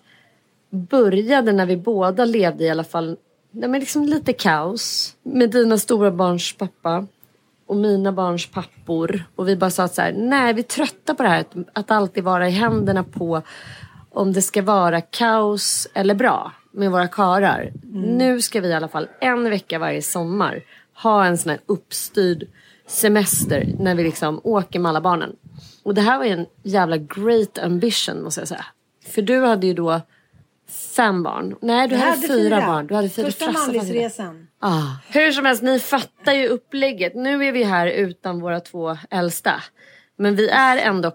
började 0.69 1.51
när 1.51 1.65
vi 1.65 1.77
båda 1.77 2.25
levde 2.25 2.63
i 2.63 2.69
alla 2.69 2.83
fall 2.83 3.17
nej, 3.51 3.69
men 3.69 3.79
liksom 3.79 4.03
lite 4.03 4.33
kaos 4.33 5.15
med 5.24 5.50
dina 5.50 5.77
stora 5.77 6.12
barns 6.12 6.53
pappa 6.57 7.07
och 7.67 7.75
mina 7.75 8.12
barns 8.12 8.51
pappor. 8.51 9.24
Och 9.36 9.48
vi 9.48 9.55
bara 9.55 9.70
sa 9.70 9.84
att 9.84 9.96
så 9.96 10.01
här, 10.01 10.13
nej 10.17 10.53
vi 10.53 10.62
är 10.62 10.63
trötta 10.63 11.15
på 11.15 11.24
det 11.24 11.29
här 11.29 11.39
att, 11.39 11.55
att 11.74 11.91
alltid 11.91 12.24
vara 12.24 12.48
i 12.48 12.51
händerna 12.51 13.03
på 13.03 13.41
om 14.10 14.34
det 14.34 14.41
ska 14.41 14.62
vara 14.62 15.01
kaos 15.01 15.88
eller 15.93 16.15
bra 16.15 16.51
med 16.72 16.91
våra 16.91 17.08
karar. 17.08 17.72
Nu 17.93 18.41
ska 18.41 18.62
vi 18.62 18.67
i 18.67 18.74
alla 18.74 18.88
fall 18.88 19.08
en 19.22 19.50
vecka 19.50 19.79
varje 19.79 20.01
sommar 20.01 20.63
ha 21.03 21.25
en 21.25 21.38
sån 21.38 21.50
här 21.50 21.60
uppstyrd 21.65 22.48
semester 22.88 23.75
när 23.79 23.96
vi 23.96 24.03
liksom 24.03 24.41
åker 24.43 24.79
med 24.79 24.89
alla 24.89 25.01
barnen. 25.01 25.36
Och 25.84 25.93
det 25.93 26.01
här 26.01 26.17
var 26.17 26.25
ju 26.25 26.32
en 26.32 26.46
jävla 26.63 26.98
great 26.98 27.58
ambition 27.58 28.24
måste 28.24 28.41
jag 28.41 28.48
säga. 28.48 28.65
För 29.05 29.22
du 29.22 29.39
hade 29.46 29.67
ju 29.67 29.74
då 29.74 30.01
fem 30.74 31.24
barn. 31.24 31.56
Nej, 31.62 31.88
du 31.88 31.96
Jag 31.96 32.01
hade, 32.01 32.27
fyra, 32.27 32.62
barn. 32.62 32.88
Du 32.88 32.96
hade 32.96 33.10
fyra 33.10 33.25
Första 33.25 33.51
mandelsresan. 33.51 34.48
Ah. 34.60 34.82
Hur 35.10 35.32
som 35.32 35.46
helst, 35.46 35.63
ni 35.63 35.80
fattar 35.80 36.34
ju 36.34 36.48
upplägget. 36.48 37.15
Nu 37.15 37.46
är 37.46 37.51
vi 37.51 37.63
här 37.63 37.88
utan 37.88 38.39
våra 38.39 38.60
två 38.60 38.98
äldsta. 39.10 39.53
Men 40.18 40.36
vi 40.36 40.50
är 40.50 40.77
ändå 40.77 41.12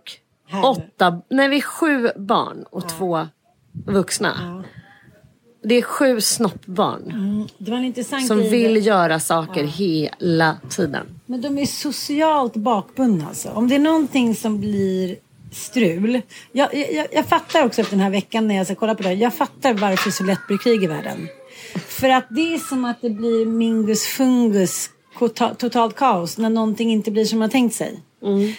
Här. 0.48 0.64
åtta, 0.66 1.22
nej 1.30 1.48
vi 1.48 1.56
är 1.56 1.60
sju 1.60 2.10
barn 2.16 2.64
och 2.70 2.88
två 2.88 3.26
vuxna. 3.86 4.64
Det 5.62 5.74
är 5.74 5.82
sju 5.82 6.20
snoppbarn 6.20 7.48
Det 7.58 7.70
var 7.70 7.78
en 7.78 7.84
intressant 7.84 8.26
som 8.26 8.38
grej. 8.38 8.50
vill 8.50 8.86
göra 8.86 9.20
saker 9.20 9.64
hela 9.64 10.56
tiden. 10.68 11.06
Men 11.26 11.40
de 11.40 11.58
är 11.58 11.66
socialt 11.66 12.56
bakbundna 12.56 13.28
alltså. 13.28 13.48
Om 13.50 13.68
det 13.68 13.74
är 13.74 13.78
någonting 13.78 14.34
som 14.34 14.60
blir 14.60 15.16
strul. 15.52 16.20
Jag, 16.52 16.74
jag, 16.74 17.06
jag 17.12 17.26
fattar 17.26 17.64
också 17.64 17.80
efter 17.80 17.96
den 17.96 18.04
här 18.04 18.10
veckan 18.10 18.48
när 18.48 18.54
jag 18.54 18.66
ska 18.66 18.74
kolla 18.74 18.94
på 18.94 19.02
det. 19.02 19.12
Jag 19.12 19.34
fattar 19.34 19.74
varför 19.74 20.08
det 20.08 20.12
så 20.12 20.24
lätt 20.24 20.46
blir 20.46 20.58
krig 20.58 20.84
i 20.84 20.86
världen. 20.86 21.28
För 21.88 22.08
att 22.08 22.26
det 22.30 22.54
är 22.54 22.58
som 22.58 22.84
att 22.84 23.02
det 23.02 23.10
blir 23.10 23.46
mingus 23.46 24.06
fungus 24.06 24.90
totalt 25.58 25.96
kaos 25.96 26.38
när 26.38 26.50
någonting 26.50 26.92
inte 26.92 27.10
blir 27.10 27.24
som 27.24 27.38
man 27.38 27.50
tänkt 27.50 27.74
sig. 27.74 28.00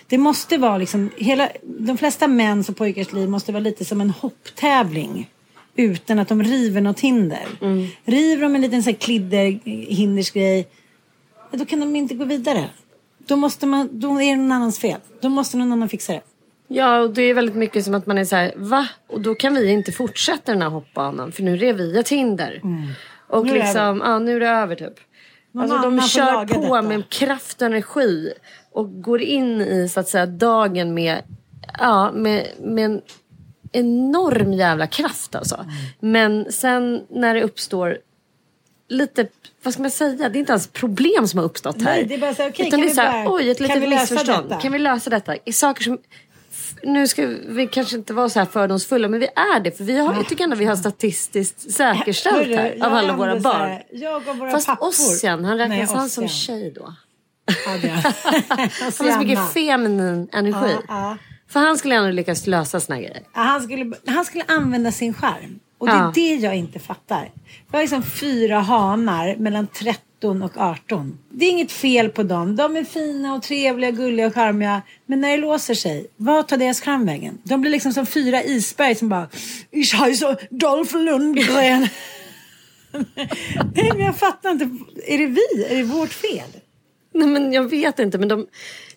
Det 0.08 0.18
måste 0.18 0.58
vara 0.58 0.78
liksom, 0.78 1.10
hela, 1.18 1.50
de 1.64 1.98
flesta 1.98 2.28
mäns 2.28 2.70
och 2.70 2.78
pojkars 2.78 3.14
liv 3.14 3.30
måste 3.30 3.52
vara 3.52 3.64
lite 3.64 3.86
som 3.86 4.02
en 4.02 4.10
hopptävling. 4.10 5.30
Utan 5.76 6.20
att 6.20 6.28
de 6.28 6.44
river 6.44 6.82
något 6.82 7.00
hinder. 7.00 7.48
River 8.06 8.42
de 8.42 8.56
en 8.56 8.62
liten 8.62 8.84
så 8.84 8.90
här 8.90 8.98
klidderhindersgrej 8.98 10.68
Ja, 11.52 11.58
då 11.58 11.66
kan 11.66 11.80
de 11.80 11.96
inte 11.96 12.14
gå 12.14 12.26
vidare. 12.26 12.70
Då, 13.18 13.36
måste 13.36 13.66
man, 13.66 14.00
då 14.00 14.22
är 14.22 14.30
det 14.30 14.36
någon 14.36 14.52
annans 14.52 14.80
fel. 14.80 15.00
Då 15.22 15.30
måste 15.30 15.58
någon 15.58 15.72
annan 15.72 15.90
fixa 15.90 16.14
det. 16.14 16.22
Ja, 16.72 17.00
och 17.00 17.10
det 17.14 17.22
är 17.22 17.34
väldigt 17.34 17.56
mycket 17.56 17.86
som 17.86 17.94
att 17.96 18.06
man 18.06 18.18
är 18.18 18.26
så 18.26 18.36
här, 18.36 18.54
va? 18.56 18.88
Och 19.08 19.22
då 19.22 19.36
kan 19.36 19.54
vi 19.56 19.72
inte 19.72 19.92
fortsätta 19.92 20.52
den 20.52 20.62
här 20.62 20.70
hoppbanan 20.70 21.32
för 21.32 21.44
nu 21.44 21.58
rev 21.58 21.76
vi 21.76 21.98
ett 22.00 22.10
hinder. 22.10 22.62
Och 23.28 23.46
Nu 23.46 23.52
är 23.52 23.64
liksom, 23.64 24.02
ja 24.06 24.20
nu 24.20 24.36
är 24.36 24.40
det 24.40 24.48
över 24.50 24.76
typ. 24.76 24.94
Någon 25.52 25.72
Alltså 25.72 25.90
de 25.90 26.02
kör 26.02 26.46
på 26.48 26.62
detta. 26.62 26.82
med 26.82 27.10
kraft 27.10 27.62
och 27.62 27.66
energi 27.68 28.34
och 28.72 29.02
går 29.02 29.22
in 29.22 29.62
i 29.62 29.90
så 29.90 30.00
att 30.00 30.08
säga 30.10 30.26
dagen 30.26 30.94
med, 30.94 31.22
ja, 31.80 32.12
med, 32.12 32.48
med 32.60 32.86
en 32.86 33.02
enorm 33.72 34.54
jävla 34.54 34.88
kraft 34.88 35.36
alltså. 35.36 35.56
Mm. 35.56 35.70
Men 36.00 36.52
sen 36.52 37.02
när 37.10 37.34
det 37.36 37.44
uppstår 37.44 37.98
lite, 38.90 39.28
vad 39.64 39.74
ska 39.74 39.82
man 39.82 39.92
säga, 39.92 40.30
det 40.30 40.38
är 40.38 40.40
inte 40.40 40.54
alls 40.54 40.68
problem 40.68 41.28
som 41.28 41.38
har 41.38 41.46
uppstått 41.46 41.82
här. 41.82 41.96
Nej, 41.96 42.06
det 42.06 42.14
är 42.16 42.20
bara 42.20 42.34
så 42.34 42.48
okej, 42.48 42.68
Utan 42.68 42.72
kan 42.72 42.80
det 42.80 42.86
är 42.86 42.90
vi 42.90 42.96
så 42.96 43.02
här, 43.02 43.26
bara- 43.26 43.36
oj 43.36 43.50
ett 43.52 43.60
litet 43.60 43.90
missförstånd. 43.90 44.50
detta? 44.50 44.62
Kan 44.62 44.72
vi 44.72 44.80
lösa 44.80 45.10
detta? 45.10 45.36
I 45.46 45.54
saker 45.54 45.84
som 45.84 45.98
nu 46.84 47.08
ska 47.08 47.26
vi 47.48 47.68
kanske 47.68 47.96
inte 47.96 48.14
vara 48.14 48.30
så 48.30 48.40
här 48.40 48.46
fördomsfulla 48.46 49.08
men 49.08 49.20
vi 49.20 49.26
är 49.26 49.60
det 49.60 49.72
för 49.72 49.84
vi 49.84 49.98
har, 49.98 50.14
jag 50.14 50.28
tycker 50.28 50.44
ändå 50.44 50.56
vi 50.56 50.66
har 50.66 50.76
statistiskt 50.76 51.72
säkerställt 51.72 52.36
Hörru, 52.36 52.56
här 52.56 52.86
av 52.86 52.94
alla 52.94 53.14
våra 53.16 53.40
barn. 53.40 53.62
här, 53.62 53.84
jag 53.92 54.28
och 54.28 54.38
våra 54.38 54.52
Fast 54.52 54.68
pappor. 54.68 54.88
Ossian, 54.88 55.46
han 55.46 55.58
räknas 55.58 55.90
Nej, 55.90 55.98
han 55.98 56.10
som 56.10 56.28
tjej 56.28 56.74
då? 56.76 56.94
Ja, 57.66 57.78
det 57.82 57.88
är 57.88 57.94
Han 58.50 59.08
har 59.08 59.12
så 59.12 59.20
mycket 59.20 59.54
feminin 59.54 60.30
energi. 60.32 60.72
Ja, 60.74 60.82
ja. 60.88 61.18
För 61.48 61.60
han 61.60 61.78
skulle 61.78 61.96
ändå 61.96 62.12
lyckas 62.12 62.48
lösa 62.48 62.80
såna 62.80 63.00
grejer. 63.00 63.22
Ja, 63.34 63.42
Han 63.42 63.62
skulle, 63.62 63.94
han 64.08 64.26
skulle 64.26 64.44
använda 64.48 64.92
sin 64.92 65.14
skärm. 65.14 65.60
Och 65.78 65.88
det 65.88 65.94
är 65.94 66.12
det 66.14 66.36
jag 66.36 66.56
inte 66.56 66.80
fattar. 66.80 67.32
Jag 67.72 67.78
har 67.78 67.82
liksom 67.82 68.04
fyra 68.04 68.60
hanar 68.60 69.36
mellan 69.36 69.68
17 70.20 70.44
och 70.44 70.58
18. 70.58 71.18
Det 71.30 71.46
är 71.46 71.50
inget 71.50 71.72
fel 71.72 72.10
på 72.10 72.24
dem. 72.24 72.56
De 72.56 72.76
är 72.76 72.84
fina 72.84 73.34
och 73.34 73.44
trevliga, 73.44 73.92
gulliga 73.92 74.28
och 74.28 74.34
charmiga. 74.34 74.82
Men 75.06 75.22
när 75.22 75.32
det 75.32 75.38
låser 75.38 75.74
sig, 75.74 76.08
vad 76.18 76.48
tar 76.48 76.58
deras 76.58 76.82
charm 76.82 77.06
vägen? 77.06 77.38
De 77.44 77.62
blir 77.62 77.72
liksom 77.72 77.94
som 77.94 78.06
fyra 78.06 78.44
isberg 78.44 78.96
som 78.96 79.10
bara 79.10 79.30
Ich 79.72 79.94
heiße 79.94 80.36
Dolph 80.50 80.98
Lundgren. 80.98 81.88
Nej, 83.76 83.92
men 83.94 84.06
jag 84.06 84.16
fattar 84.16 84.52
inte. 84.52 84.70
Är 85.06 85.18
det 85.18 85.26
vi? 85.26 85.66
Är 85.70 85.78
det 85.78 85.84
vårt 85.84 86.14
fel? 86.14 86.50
Nej 87.14 87.28
men 87.28 87.54
jag 87.54 87.70
vet 87.70 88.00
inte 88.00 88.18
men 88.18 88.28
de, 88.28 88.48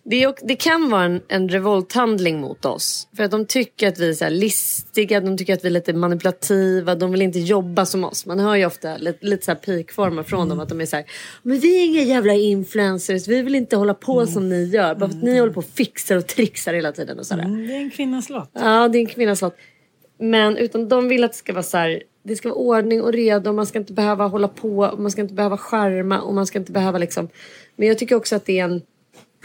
det, 0.05 0.23
är, 0.23 0.35
det 0.43 0.57
kan 0.57 0.91
vara 0.91 1.05
en, 1.05 1.21
en 1.29 1.49
revolthandling 1.49 2.41
mot 2.41 2.65
oss. 2.65 3.09
För 3.17 3.25
att 3.25 3.31
de 3.31 3.47
tycker 3.47 3.89
att 3.89 3.99
vi 3.99 4.09
är 4.09 4.15
så 4.15 4.29
listiga, 4.29 5.21
de 5.21 5.39
tycker 5.39 5.55
att 5.55 5.65
vi 5.65 5.69
är 5.69 5.73
lite 5.73 5.93
manipulativa, 5.93 6.95
de 6.95 7.11
vill 7.11 7.23
inte 7.23 7.39
jobba 7.39 7.87
som 7.87 8.05
oss. 8.05 8.27
Man 8.27 8.41
hör 8.41 8.57
ju 8.57 8.67
ofta 8.67 8.97
lite, 8.97 9.27
lite 9.27 9.45
så 9.45 9.55
pikformer 9.55 10.23
från 10.23 10.49
dem 10.49 10.61
att 10.61 10.69
de 10.69 10.81
är 10.81 10.87
så 10.87 10.97
här, 10.97 11.05
men 11.43 11.59
vi 11.59 11.81
är 11.81 11.87
inga 11.87 12.03
jävla 12.03 12.35
influencers, 12.35 13.29
vi 13.29 13.43
vill 13.43 13.55
inte 13.55 13.77
hålla 13.77 13.95
på 13.95 14.27
som 14.27 14.49
ni 14.49 14.65
gör. 14.65 14.95
Bara 14.95 15.11
för 15.11 15.17
att 15.17 15.23
ni 15.23 15.39
håller 15.39 15.53
på 15.53 15.61
och 15.61 15.67
fixar 15.75 16.17
och 16.17 16.27
trixar 16.27 16.75
hela 16.75 16.93
tiden 16.93 17.19
och 17.19 17.27
sådär. 17.27 17.45
Mm, 17.45 17.67
det 17.67 17.75
är 17.75 17.81
en 17.81 17.91
kvinnas 17.91 18.31
lott. 18.31 18.51
Ja, 18.53 18.89
det 18.89 18.99
är 18.99 19.01
en 19.01 19.07
kvinnas 19.07 19.43
lott. 19.43 19.57
Men 20.19 20.57
utan 20.57 20.89
de 20.89 21.09
vill 21.09 21.25
att 21.25 21.33
det 21.33 21.39
ska 21.39 21.53
vara 21.53 21.63
så 21.63 21.77
här, 21.77 22.03
det 22.23 22.37
ska 22.37 22.49
vara 22.49 22.59
ordning 22.59 23.03
och 23.03 23.13
reda 23.13 23.51
och 23.51 23.57
man 23.57 23.67
ska 23.67 23.79
inte 23.79 23.93
behöva 23.93 24.27
hålla 24.27 24.49
på 24.49 24.79
och 24.79 25.01
man 25.01 25.11
ska 25.11 25.21
inte 25.21 25.35
behöva 25.35 25.57
skärma 25.57 26.21
och 26.21 26.35
man 26.35 26.47
ska 26.47 26.59
inte 26.59 26.73
behöva 26.73 26.99
liksom. 26.99 27.29
Men 27.77 27.89
jag 27.89 27.99
tycker 27.99 28.15
också 28.15 28.37
att 28.37 28.45
det 28.45 28.59
är 28.59 28.65
en, 28.65 28.83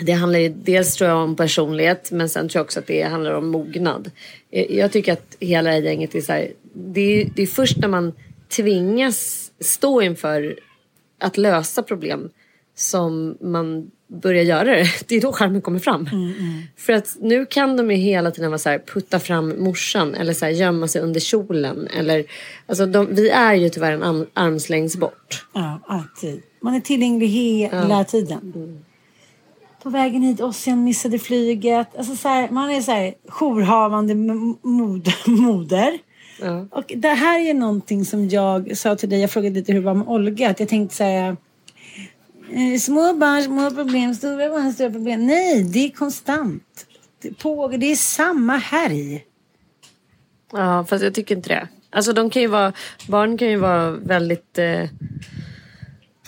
det 0.05 0.11
handlar 0.11 0.39
ju 0.39 0.49
dels 0.49 0.95
tror 0.95 1.09
jag 1.09 1.23
om 1.23 1.35
personlighet 1.35 2.11
men 2.11 2.29
sen 2.29 2.49
tror 2.49 2.59
jag 2.59 2.65
också 2.65 2.79
att 2.79 2.87
det 2.87 3.01
handlar 3.03 3.31
om 3.31 3.47
mognad. 3.47 4.11
Eh, 4.51 4.65
Jag 4.77 4.91
tycker 4.91 5.13
att 5.13 5.35
hela 5.39 5.69
det 5.69 5.75
här 5.75 5.81
gänget 5.81 6.15
är 6.15 6.21
så 6.21 6.31
här, 6.31 6.51
det 6.73 7.01
är, 7.01 7.29
det 7.35 7.41
är 7.41 7.47
först 7.47 7.77
när 7.77 7.87
man 7.87 8.13
tvingas 8.49 9.51
stå 9.59 10.01
inför 10.01 10.59
att 11.19 11.37
lösa 11.37 11.83
problem 11.83 12.29
som 12.75 13.37
man 13.41 13.91
börjar 14.07 14.43
göra 14.43 14.63
det. 14.75 14.85
Det 15.07 15.15
är 15.15 15.21
då 15.21 15.31
charmen 15.33 15.61
kommer 15.61 15.79
fram. 15.79 16.09
För 16.77 16.93
att 16.93 17.17
nu 17.21 17.45
kan 17.45 17.77
de 17.77 17.91
ju 17.91 17.97
hela 17.97 18.31
tiden 18.31 18.51
vara 18.51 18.59
så 18.59 18.69
här, 18.69 18.79
putta 18.79 19.19
fram 19.19 19.63
morsan 19.63 20.15
eller 20.15 20.33
så 20.33 20.45
här, 20.45 20.51
gömma 20.51 20.87
sig 20.87 21.01
under 21.01 21.19
kjolen. 21.19 21.87
Eller, 21.87 22.25
alltså 22.65 22.85
de, 22.85 23.15
vi 23.15 23.29
är 23.29 23.53
ju 23.53 23.69
tyvärr 23.69 23.91
en 23.91 24.03
arm, 24.03 24.25
armslängds 24.33 24.97
bort. 24.97 25.45
Ja, 25.53 25.79
alltid. 25.87 26.41
Man 26.61 26.75
är 26.75 26.79
tillgänglig 26.79 27.27
hela 27.27 28.03
tiden. 28.03 28.83
På 29.87 29.91
vägen 29.91 30.21
hit, 30.21 30.41
Ossian 30.41 30.83
missade 30.83 31.19
flyget. 31.19 31.97
Alltså 31.97 32.15
så 32.15 32.27
här, 32.27 32.49
man 32.49 32.71
är 32.71 32.81
så 32.81 32.91
här 32.91 33.13
jourhavande 33.27 34.15
mod, 34.15 35.07
moder. 35.25 35.99
Ja. 36.41 36.67
Och 36.71 36.93
det 36.95 37.07
här 37.07 37.39
är 37.39 37.53
någonting 37.53 38.05
som 38.05 38.29
jag 38.29 38.77
sa 38.77 38.95
till 38.95 39.09
dig, 39.09 39.21
jag 39.21 39.31
frågade 39.31 39.55
lite 39.55 39.71
hur 39.71 39.79
det 39.79 39.85
var 39.85 39.93
med 39.93 40.07
Olga. 40.07 40.49
Att 40.49 40.59
jag 40.59 40.69
tänkte 40.69 41.03
här, 41.03 41.37
eh, 42.53 42.79
små 42.79 43.13
barn, 43.13 43.43
små 43.43 43.71
problem, 43.71 44.15
stora 44.15 44.49
barn, 44.49 44.73
stora 44.73 44.89
problem. 44.89 45.27
Nej, 45.27 45.63
det 45.63 45.79
är 45.79 45.89
konstant. 45.89 46.85
Det 47.21 47.37
pågår, 47.37 47.77
det 47.77 47.91
är 47.91 47.95
samma 47.95 48.57
härj. 48.57 49.25
Ja, 50.51 50.85
fast 50.89 51.03
jag 51.03 51.13
tycker 51.13 51.35
inte 51.35 51.49
det. 51.49 51.67
Alltså 51.89 52.13
de 52.13 52.29
kan 52.29 52.41
ju 52.41 52.47
vara, 52.47 52.73
barn 53.07 53.37
kan 53.37 53.47
ju 53.47 53.57
vara 53.57 53.91
väldigt 53.91 54.57
eh, 54.57 54.89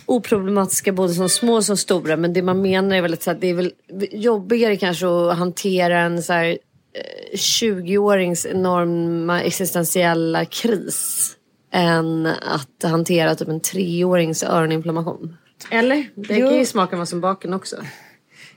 oproblematiska 0.09 0.91
både 0.91 1.13
som 1.13 1.29
små 1.29 1.61
som 1.61 1.77
stora. 1.77 2.17
Men 2.17 2.33
det 2.33 2.41
man 2.41 2.61
menar 2.61 2.95
är 2.95 3.01
väl 3.01 3.13
att 3.13 3.23
så 3.23 3.31
här, 3.31 3.37
det 3.41 3.47
är 3.47 3.53
väl 3.53 3.71
jobbigare 4.11 4.77
kanske 4.77 5.07
att 5.07 5.37
hantera 5.37 5.99
en 5.99 6.23
så 6.23 6.33
här, 6.33 6.45
eh, 6.45 7.37
20-årings 7.37 8.45
enorma 8.45 9.41
existentiella 9.41 10.45
kris. 10.45 11.35
Än 11.71 12.25
att 12.25 12.89
hantera 12.91 13.35
typ 13.35 13.47
en 13.47 13.59
treårings 13.59 14.43
öroninflammation. 14.43 15.37
Eller? 15.71 16.07
Det 16.15 16.37
Jo. 16.37 16.47
kan 16.49 16.57
ju 16.57 16.65
smaka 16.65 16.97
vad 16.97 17.09
som 17.09 17.21
baken 17.21 17.53
också. 17.53 17.75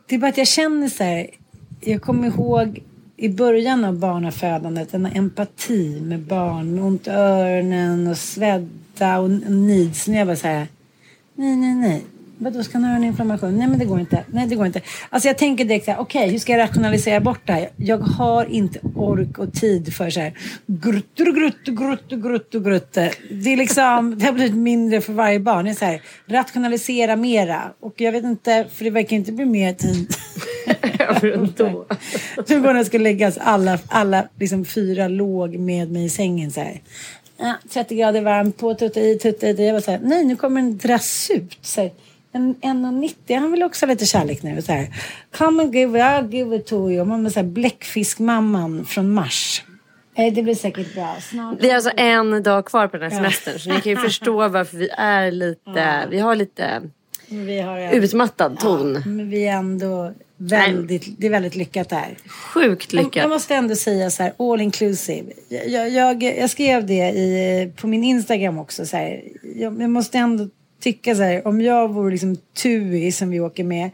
Det 0.07 0.15
är 0.15 0.19
bara 0.19 0.29
att 0.29 0.39
jag 0.39 0.49
känner 0.49 0.89
så 0.89 1.05
här. 1.05 1.27
Jag 1.81 2.03
kommer 2.03 2.29
ihåg 2.29 2.83
i 3.17 3.29
början 3.29 3.85
av 3.85 3.99
barnafödandet 3.99 4.95
en 4.95 5.07
empati 5.07 6.01
med 6.01 6.21
barn 6.21 6.79
ont 6.79 7.07
i 7.07 7.11
öronen 7.11 8.07
och 8.07 8.19
svedda 8.19 9.19
och. 9.19 9.31
Nu 9.31 9.91
jag 10.07 10.27
bara 10.27 10.37
så 10.37 10.47
här. 10.47 10.67
Nej, 11.35 11.57
nej, 11.57 11.75
nej. 11.75 12.03
Vadå, 12.39 12.63
ska 12.63 12.79
han 12.79 12.85
ha 12.85 12.97
en 12.97 13.05
inflammation? 13.05 13.59
Nej, 13.59 13.69
men 13.69 13.79
det 13.79 13.85
går 13.85 14.01
inte. 14.01 14.25
Nej, 14.27 14.47
det 14.47 14.55
går 14.55 14.67
inte. 14.67 14.81
Alltså 15.11 15.29
jag 15.29 15.39
tänker 15.39 15.65
direkt 15.65 15.89
okej, 15.99 16.31
hur 16.31 16.39
ska 16.39 16.53
jag 16.53 16.59
rationalisera 16.59 17.21
bort 17.21 17.41
det 17.45 17.53
här? 17.53 17.69
Jag 17.77 17.99
har 17.99 18.45
inte 18.45 18.79
ork 18.95 19.39
och 19.39 19.53
tid 19.53 19.95
för 19.95 20.11
så 20.11 20.21
här 20.21 20.33
gruttu, 20.67 21.25
gruttu, 21.25 21.73
gruttu, 21.73 22.17
gruttu, 22.17 22.61
gruttu. 22.61 23.11
Det 23.31 23.53
är 23.53 23.57
liksom, 23.57 24.19
det 24.19 24.27
har 24.27 24.33
blivit 24.33 24.55
mindre 24.55 25.01
för 25.01 25.13
varje 25.13 25.41
barn. 25.41 25.65
Det 25.65 25.71
är 25.71 25.75
så 25.75 25.85
här, 25.85 26.03
rationalisera 26.27 27.17
mera. 27.17 27.73
Och 27.81 28.01
jag 28.01 28.13
vet 28.13 28.25
inte, 28.25 28.67
för 28.75 28.85
det 28.85 28.91
verkar 28.91 29.17
inte 29.17 29.33
bli 29.33 29.45
mer 29.45 29.73
tid. 29.73 30.15
Då. 31.57 31.87
Så 32.47 32.61
går 32.61 32.75
det 32.75 32.85
ska 32.85 32.99
läggas 32.99 33.39
alla, 33.39 33.79
alla 33.89 34.29
liksom 34.39 34.65
fyra 34.65 35.09
låg 35.09 35.59
med 35.59 35.93
mig 35.93 36.05
i 36.05 36.09
sängen 36.09 36.51
så 36.51 36.61
här. 36.61 36.81
Ja, 37.43 37.55
30 37.69 37.95
grader 37.95 38.21
varmt, 38.21 38.59
på, 38.59 38.75
tutta 38.75 39.01
i, 39.01 39.19
tutta 39.19 39.49
i. 39.49 39.67
Jag 39.67 39.73
var 39.75 39.81
så 39.81 39.91
här, 39.91 40.01
nej 40.03 40.25
nu 40.25 40.37
kommer 40.37 40.61
den 40.61 40.79
dras 40.79 41.31
ut. 41.31 41.59
Så 41.61 41.81
här, 41.81 41.91
en 42.33 42.55
1,90, 42.55 43.39
han 43.39 43.53
vill 43.53 43.63
också 43.63 43.87
ha 43.87 43.93
lite 43.93 44.07
kärlek 44.07 44.43
nu. 44.43 44.63
Så 44.63 44.73
här, 44.73 44.89
Come 45.37 45.63
and 45.63 45.75
give 45.75 45.99
I'll 45.99 46.31
give 46.31 46.57
it 46.57 46.67
to 46.67 46.91
you. 46.91 47.05
Man 47.05 47.27
här, 47.27 47.43
bläckfiskmamman 47.43 48.85
från 48.85 49.11
Mars. 49.11 49.65
Det 50.17 50.43
blir 50.43 50.55
säkert 50.55 50.95
bra. 50.95 51.17
Snart. 51.21 51.57
Vi 51.61 51.69
har 51.69 51.77
alltså 51.77 51.91
en 51.97 52.43
dag 52.43 52.67
kvar 52.67 52.89
på 52.89 52.97
den 52.97 53.13
här 53.13 53.19
semestern. 53.19 53.59
Så 53.59 53.73
ni 53.73 53.81
kan 53.81 53.93
ju 53.93 53.97
förstå 53.97 54.49
varför 54.49 54.77
vi 54.77 54.89
är 54.99 55.31
lite, 55.31 56.07
vi 56.11 56.19
har 56.19 56.35
lite 56.35 56.83
Vi 57.29 57.61
har 57.61 57.79
en, 57.79 57.93
utmattad 57.93 58.59
ton. 58.59 58.93
men 58.93 59.31
vi 59.31 59.47
är 59.47 59.57
ändå 59.57 60.13
väldigt, 60.49 61.19
det 61.19 61.27
är 61.27 61.31
väldigt 61.31 61.57
lyckat 61.57 61.89
där. 61.89 62.17
Sjukt 62.27 62.93
Jag, 62.93 63.05
lyckat. 63.05 63.23
jag 63.23 63.31
måste 63.31 63.55
ändå 63.55 63.77
säga 63.77 64.11
så 64.11 64.23
här, 64.23 64.33
all 64.39 64.61
inclusive. 64.61 65.33
Jag, 65.49 65.91
jag, 65.91 66.23
jag 66.23 66.51
skrev 66.51 66.87
det 66.87 67.11
i, 67.11 67.73
på 67.77 67.87
min 67.87 68.05
Instagram 68.05 68.59
också. 68.59 68.87
Så 68.87 68.97
här, 68.97 69.23
jag, 69.57 69.83
jag 69.83 69.91
måste 69.91 70.19
ändå 70.19 70.49
tycka 70.81 71.15
så 71.15 71.23
här, 71.23 71.47
om 71.47 71.61
jag 71.61 71.93
vore 71.93 72.11
liksom 72.11 72.37
Tui 72.63 73.13
som 73.13 73.31
vi 73.31 73.41
åker 73.41 73.65
med, 73.65 73.91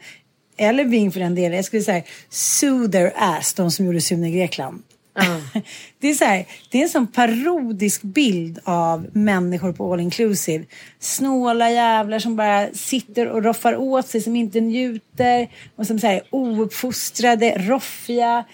eller 0.56 0.84
Ving 0.84 1.12
för 1.12 1.20
den 1.20 1.34
delen, 1.34 1.56
jag 1.56 1.64
skulle 1.64 1.82
säga 1.82 2.02
sue 2.28 2.88
their 2.88 3.12
ass, 3.16 3.54
de 3.54 3.70
som 3.70 3.86
gjorde 3.86 4.00
Sune 4.00 4.28
i 4.28 4.32
Grekland. 4.32 4.82
Det 6.00 6.08
är, 6.08 6.14
så 6.14 6.24
här, 6.24 6.46
det 6.70 6.78
är 6.78 6.82
en 6.82 6.88
sån 6.88 7.06
parodisk 7.06 8.02
bild 8.02 8.58
av 8.64 9.06
människor 9.12 9.72
på 9.72 9.92
all 9.92 10.00
inclusive. 10.00 10.64
Snåla 10.98 11.70
jävlar 11.70 12.18
som 12.18 12.36
bara 12.36 12.68
sitter 12.72 13.28
och 13.28 13.44
roffar 13.44 13.76
åt 13.76 14.08
sig, 14.08 14.20
som 14.20 14.36
inte 14.36 14.60
njuter. 14.60 15.48
Och 15.76 15.86
som 15.86 15.98
så 15.98 16.06
här, 16.06 16.22
ouppfostrade, 16.30 17.58
roffiga. 17.58 18.44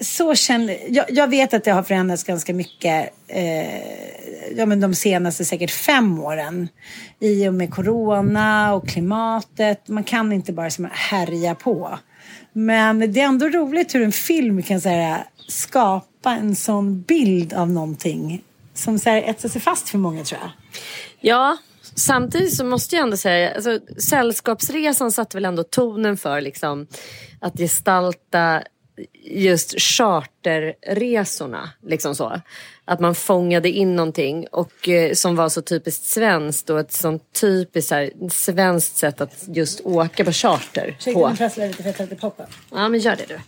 Så 0.00 0.34
känner, 0.34 0.78
jag, 0.88 1.06
jag 1.08 1.28
vet 1.28 1.54
att 1.54 1.64
det 1.64 1.70
har 1.70 1.82
förändrats 1.82 2.24
ganska 2.24 2.54
mycket 2.54 3.10
eh, 3.28 4.56
ja, 4.56 4.66
men 4.66 4.80
de 4.80 4.94
senaste 4.94 5.44
säkert 5.44 5.70
fem 5.70 6.18
åren. 6.18 6.68
I 7.20 7.48
och 7.48 7.54
med 7.54 7.74
corona 7.74 8.74
och 8.74 8.88
klimatet. 8.88 9.88
Man 9.88 10.04
kan 10.04 10.32
inte 10.32 10.52
bara 10.52 10.70
som 10.70 10.88
härja 10.92 11.54
på. 11.54 11.98
Men 12.52 13.12
det 13.12 13.20
är 13.20 13.24
ändå 13.24 13.48
roligt 13.48 13.94
hur 13.94 14.02
en 14.02 14.12
film 14.12 14.62
kan 14.62 14.80
säga 14.80 15.26
skapa 15.48 16.30
en 16.30 16.56
sån 16.56 17.02
bild 17.02 17.52
av 17.52 17.70
någonting 17.70 18.44
som 18.74 18.98
så 18.98 19.10
här, 19.10 19.22
etsar 19.22 19.48
sig 19.48 19.60
fast 19.60 19.88
för 19.88 19.98
många 19.98 20.24
tror 20.24 20.40
jag. 20.40 20.50
Ja, 21.20 21.56
samtidigt 21.94 22.56
så 22.56 22.64
måste 22.64 22.96
jag 22.96 23.02
ändå 23.02 23.16
säga, 23.16 23.54
alltså, 23.54 23.78
Sällskapsresan 23.98 25.12
satte 25.12 25.36
väl 25.36 25.44
ändå 25.44 25.62
tonen 25.62 26.16
för 26.16 26.40
liksom, 26.40 26.86
att 27.40 27.58
gestalta 27.58 28.62
just 29.24 29.80
charterresorna. 29.80 31.70
Liksom 31.86 32.14
så. 32.14 32.40
Att 32.84 33.00
man 33.00 33.14
fångade 33.14 33.68
in 33.68 33.96
någonting 33.96 34.46
och, 34.52 34.88
eh, 34.88 35.12
som 35.12 35.36
var 35.36 35.48
så 35.48 35.62
typiskt 35.62 36.04
svenskt 36.04 36.70
och 36.70 36.80
ett 36.80 36.92
sånt 36.92 37.22
typiskt 37.40 37.88
så 37.88 37.94
här, 37.94 38.10
svenskt 38.30 38.96
sätt 38.96 39.20
att 39.20 39.44
just 39.48 39.80
åka 39.80 40.24
på 40.24 40.32
charter. 40.32 40.94
Ursäkta, 40.98 41.20
på. 41.20 41.28
nu 41.28 41.36
prasslar 41.36 41.64
jag 41.64 41.70
lite 41.70 41.82
för 41.82 41.88
jag 41.88 41.96
tar 41.96 42.04
lite 42.04 42.16
poppa. 42.16 42.46
Ja 42.70 42.88
men 42.88 43.00
gör 43.00 43.16
det 43.16 43.26
du. 43.28 43.38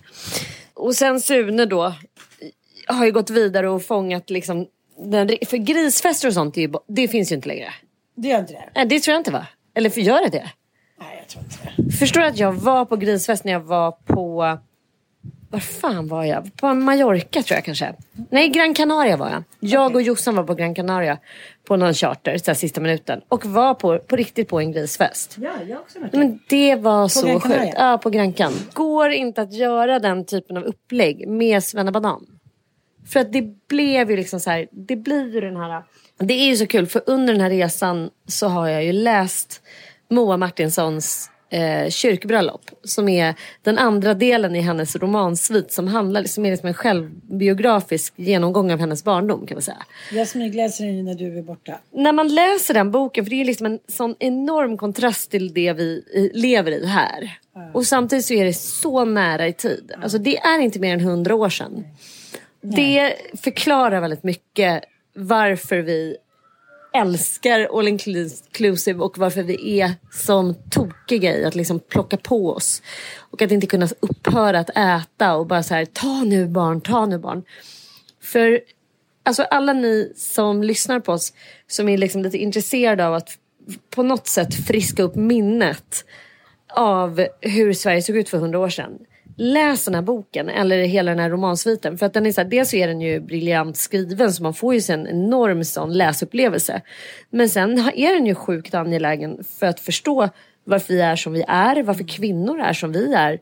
Och 0.75 0.95
sen 0.95 1.21
Sune 1.21 1.65
då 1.65 1.95
har 2.87 3.05
ju 3.05 3.13
gått 3.13 3.31
vidare 3.31 3.69
och 3.69 3.83
fångat 3.83 4.31
liksom 4.31 4.67
den, 4.97 5.29
för 5.47 5.57
grisfester 5.57 6.29
och 6.29 6.35
sånt, 6.35 6.57
det 6.89 7.09
finns 7.09 7.33
ju 7.33 7.37
inte 7.37 7.49
längre. 7.49 7.73
Det 8.17 8.29
gör 8.29 8.39
inte 8.39 8.53
det? 8.53 8.71
Nej, 8.75 8.87
det 8.87 9.01
tror 9.01 9.13
jag 9.13 9.21
inte 9.21 9.31
va? 9.31 9.47
Eller 9.75 9.91
för 9.91 10.01
gör 10.01 10.21
det 10.21 10.29
det? 10.29 10.51
Nej, 11.01 11.17
jag 11.19 11.29
tror 11.29 11.45
inte 11.45 11.57
det. 11.77 11.93
Förstår 11.93 12.21
du 12.21 12.27
att 12.27 12.39
jag 12.39 12.53
var 12.53 12.85
på 12.85 12.97
grisfest 12.97 13.45
när 13.45 13.53
jag 13.53 13.61
var 13.61 13.93
på... 13.93 14.59
Var 15.55 15.61
fan 15.61 16.09
var 16.09 16.25
jag? 16.25 16.57
På 16.57 16.75
Mallorca 16.75 17.43
tror 17.43 17.57
jag 17.57 17.65
kanske. 17.65 17.95
Nej, 18.31 18.49
Gran 18.49 18.75
Canaria 18.75 19.17
var 19.17 19.31
jag. 19.31 19.43
Jag 19.61 19.95
och 19.95 20.03
Jossan 20.03 20.37
var 20.37 20.45
på 20.45 20.55
Gran 20.55 20.75
Canaria 20.75 21.19
på 21.65 21.77
någon 21.77 21.95
charter, 21.95 22.39
så 22.39 22.45
här, 22.47 22.55
sista 22.55 22.81
minuten. 22.81 23.21
Och 23.29 23.45
var 23.47 23.75
på, 23.75 23.99
på 23.99 24.17
riktigt 24.17 24.49
på 24.49 24.61
en 24.61 24.73
grisfest. 24.73 25.37
Ja, 25.41 25.51
jag 25.69 25.81
också 25.81 26.01
varit 26.01 26.13
Men 26.13 26.41
det 26.49 26.75
var 26.77 27.09
så 27.09 27.27
Gran 27.27 27.41
Canaria? 27.41 27.63
sjukt. 27.63 27.75
Ja, 27.79 27.99
på 28.03 28.11
Grankan. 28.11 28.53
Går 28.73 29.11
inte 29.11 29.43
att 29.43 29.53
göra 29.53 29.99
den 29.99 30.25
typen 30.25 30.57
av 30.57 30.63
upplägg 30.63 31.29
med 31.29 31.65
Svennebanan. 31.65 32.27
För 33.09 33.21
att 33.21 33.33
det 33.33 33.69
blev 33.69 34.11
ju 34.11 34.17
liksom 34.17 34.41
så 34.41 34.51
här, 34.51 34.69
det 34.71 34.97
blir 34.97 35.35
ju 35.35 35.41
den 35.41 35.57
här... 35.57 35.83
Det 36.19 36.35
är 36.35 36.47
ju 36.47 36.57
så 36.57 36.67
kul 36.67 36.87
för 36.87 37.03
under 37.07 37.33
den 37.33 37.43
här 37.43 37.51
resan 37.51 38.11
så 38.27 38.49
har 38.49 38.69
jag 38.69 38.85
ju 38.85 38.93
läst 38.93 39.63
Moa 40.11 40.37
Martinssons 40.37 41.31
eh, 41.55 41.91
kyrkbröllop. 41.91 42.71
Som 42.85 43.09
är 43.09 43.35
den 43.63 43.79
andra 43.79 44.15
delen 44.15 44.57
i 44.57 44.61
hennes 44.61 44.97
romansvit 44.97 45.73
som 45.73 45.89
handlar 45.89 46.25
som 46.25 46.47
är 46.47 46.51
liksom 46.51 46.69
en 46.69 46.75
självbiografisk 46.75 48.13
genomgång 48.17 48.73
av 48.73 48.79
hennes 48.81 49.05
barndom 49.05 49.47
kan 49.47 49.55
man 49.55 49.63
säga 49.63 49.83
Jag 50.13 50.29
smygläser 50.29 50.87
den 50.87 51.05
när 51.05 51.15
du 51.15 51.39
är 51.39 51.43
borta. 51.43 51.79
när 51.93 52.13
man 52.13 52.35
läser 52.35 52.75
den 52.75 52.91
boken, 52.91 53.25
för 53.25 53.31
det 53.31 53.41
är 53.41 53.45
liksom 53.45 53.67
en 53.67 53.79
sån 53.89 54.15
enorm 54.19 54.77
kontrast 54.79 55.31
till 55.31 55.55
det 55.55 55.73
vi 55.73 56.03
lever 56.35 56.71
i 56.73 56.87
här. 56.87 57.39
Och 57.75 57.87
samtidigt 57.87 58.25
så 58.25 58.35
är 58.35 58.45
det 58.45 58.55
så 58.55 59.05
nära 59.05 59.49
i 59.49 59.53
tid. 59.53 59.93
Alltså 60.03 60.19
det 60.19 60.39
är 60.39 60.59
inte 60.61 60.79
mer 60.79 60.95
än 60.95 61.01
hundra 61.01 61.35
år 61.35 61.49
sedan. 61.49 61.85
Det 62.61 63.15
förklarar 63.43 64.01
väldigt 64.01 64.23
mycket 64.23 64.85
varför 65.17 65.79
vi 65.79 66.17
älskar 66.95 67.79
all 67.79 67.89
inclusive 67.89 68.99
och 69.01 69.19
varför 69.19 69.43
vi 69.43 69.81
är 69.81 69.93
som 70.11 70.55
tokiga 70.71 71.37
i 71.37 71.45
att 71.45 71.55
liksom 71.55 71.81
plocka 71.81 72.17
på 72.17 72.51
oss. 72.51 72.83
Och 73.17 73.43
att 73.43 73.51
inte 73.51 73.67
kunna 73.67 73.89
upphöra 74.01 74.59
att 74.59 74.71
äta 74.71 75.37
och 75.37 75.47
bara 75.47 75.63
så 75.63 75.75
här, 75.75 75.85
ta 75.85 76.25
nu 76.25 76.47
barn, 76.47 76.81
ta 76.81 77.07
nu 77.07 77.19
barn. 77.19 77.43
För 78.23 78.61
alltså 79.23 79.43
alla 79.43 79.73
ni 79.73 80.13
som 80.17 80.63
lyssnar 80.63 81.01
på 81.01 81.13
oss 81.13 81.33
som 81.67 81.89
är 81.89 81.99
liksom 81.99 82.23
lite 82.23 82.39
intresserade 82.39 83.07
av 83.07 83.15
att 83.15 83.39
på 83.91 84.03
något 84.03 84.27
sätt 84.27 84.55
friska 84.67 85.03
upp 85.03 85.15
minnet 85.15 86.05
av 86.69 87.27
hur 87.41 87.73
Sverige 87.73 88.03
såg 88.03 88.17
ut 88.17 88.29
för 88.29 88.39
hundra 88.39 88.59
år 88.59 88.69
sedan. 88.69 88.99
Läs 89.37 89.85
den 89.85 89.95
här 89.95 90.03
boken 90.03 90.49
eller 90.49 90.79
hela 90.79 91.11
den 91.11 91.19
här 91.19 91.31
romansviten. 91.31 91.99
För 91.99 92.07
att 92.07 92.13
den 92.13 92.27
är 92.27 92.33
så 92.33 92.41
här, 92.41 92.49
dels 92.49 92.71
så 92.71 92.77
är 92.77 92.89
den 92.89 93.01
ju 93.01 93.21
briljant 93.21 93.77
skriven 93.77 94.33
så 94.33 94.43
man 94.43 94.55
får 94.55 94.75
ju 94.75 94.95
en 94.95 95.07
enorm 95.07 95.65
sån 95.65 95.93
läsupplevelse. 95.93 96.81
Men 97.31 97.49
sen 97.49 97.79
är 97.79 98.15
den 98.15 98.27
ju 98.27 98.35
sjukt 98.35 98.75
angelägen 98.75 99.45
för 99.59 99.67
att 99.67 99.81
förstå 99.81 100.29
varför 100.65 100.95
vi 100.95 101.01
är 101.01 101.17
som 101.17 101.33
vi 101.33 101.45
är, 101.49 101.83
varför 101.83 102.05
kvinnor 102.05 102.61
är 102.61 102.73
som 102.73 102.93
vi 102.93 103.15
är. 103.15 103.39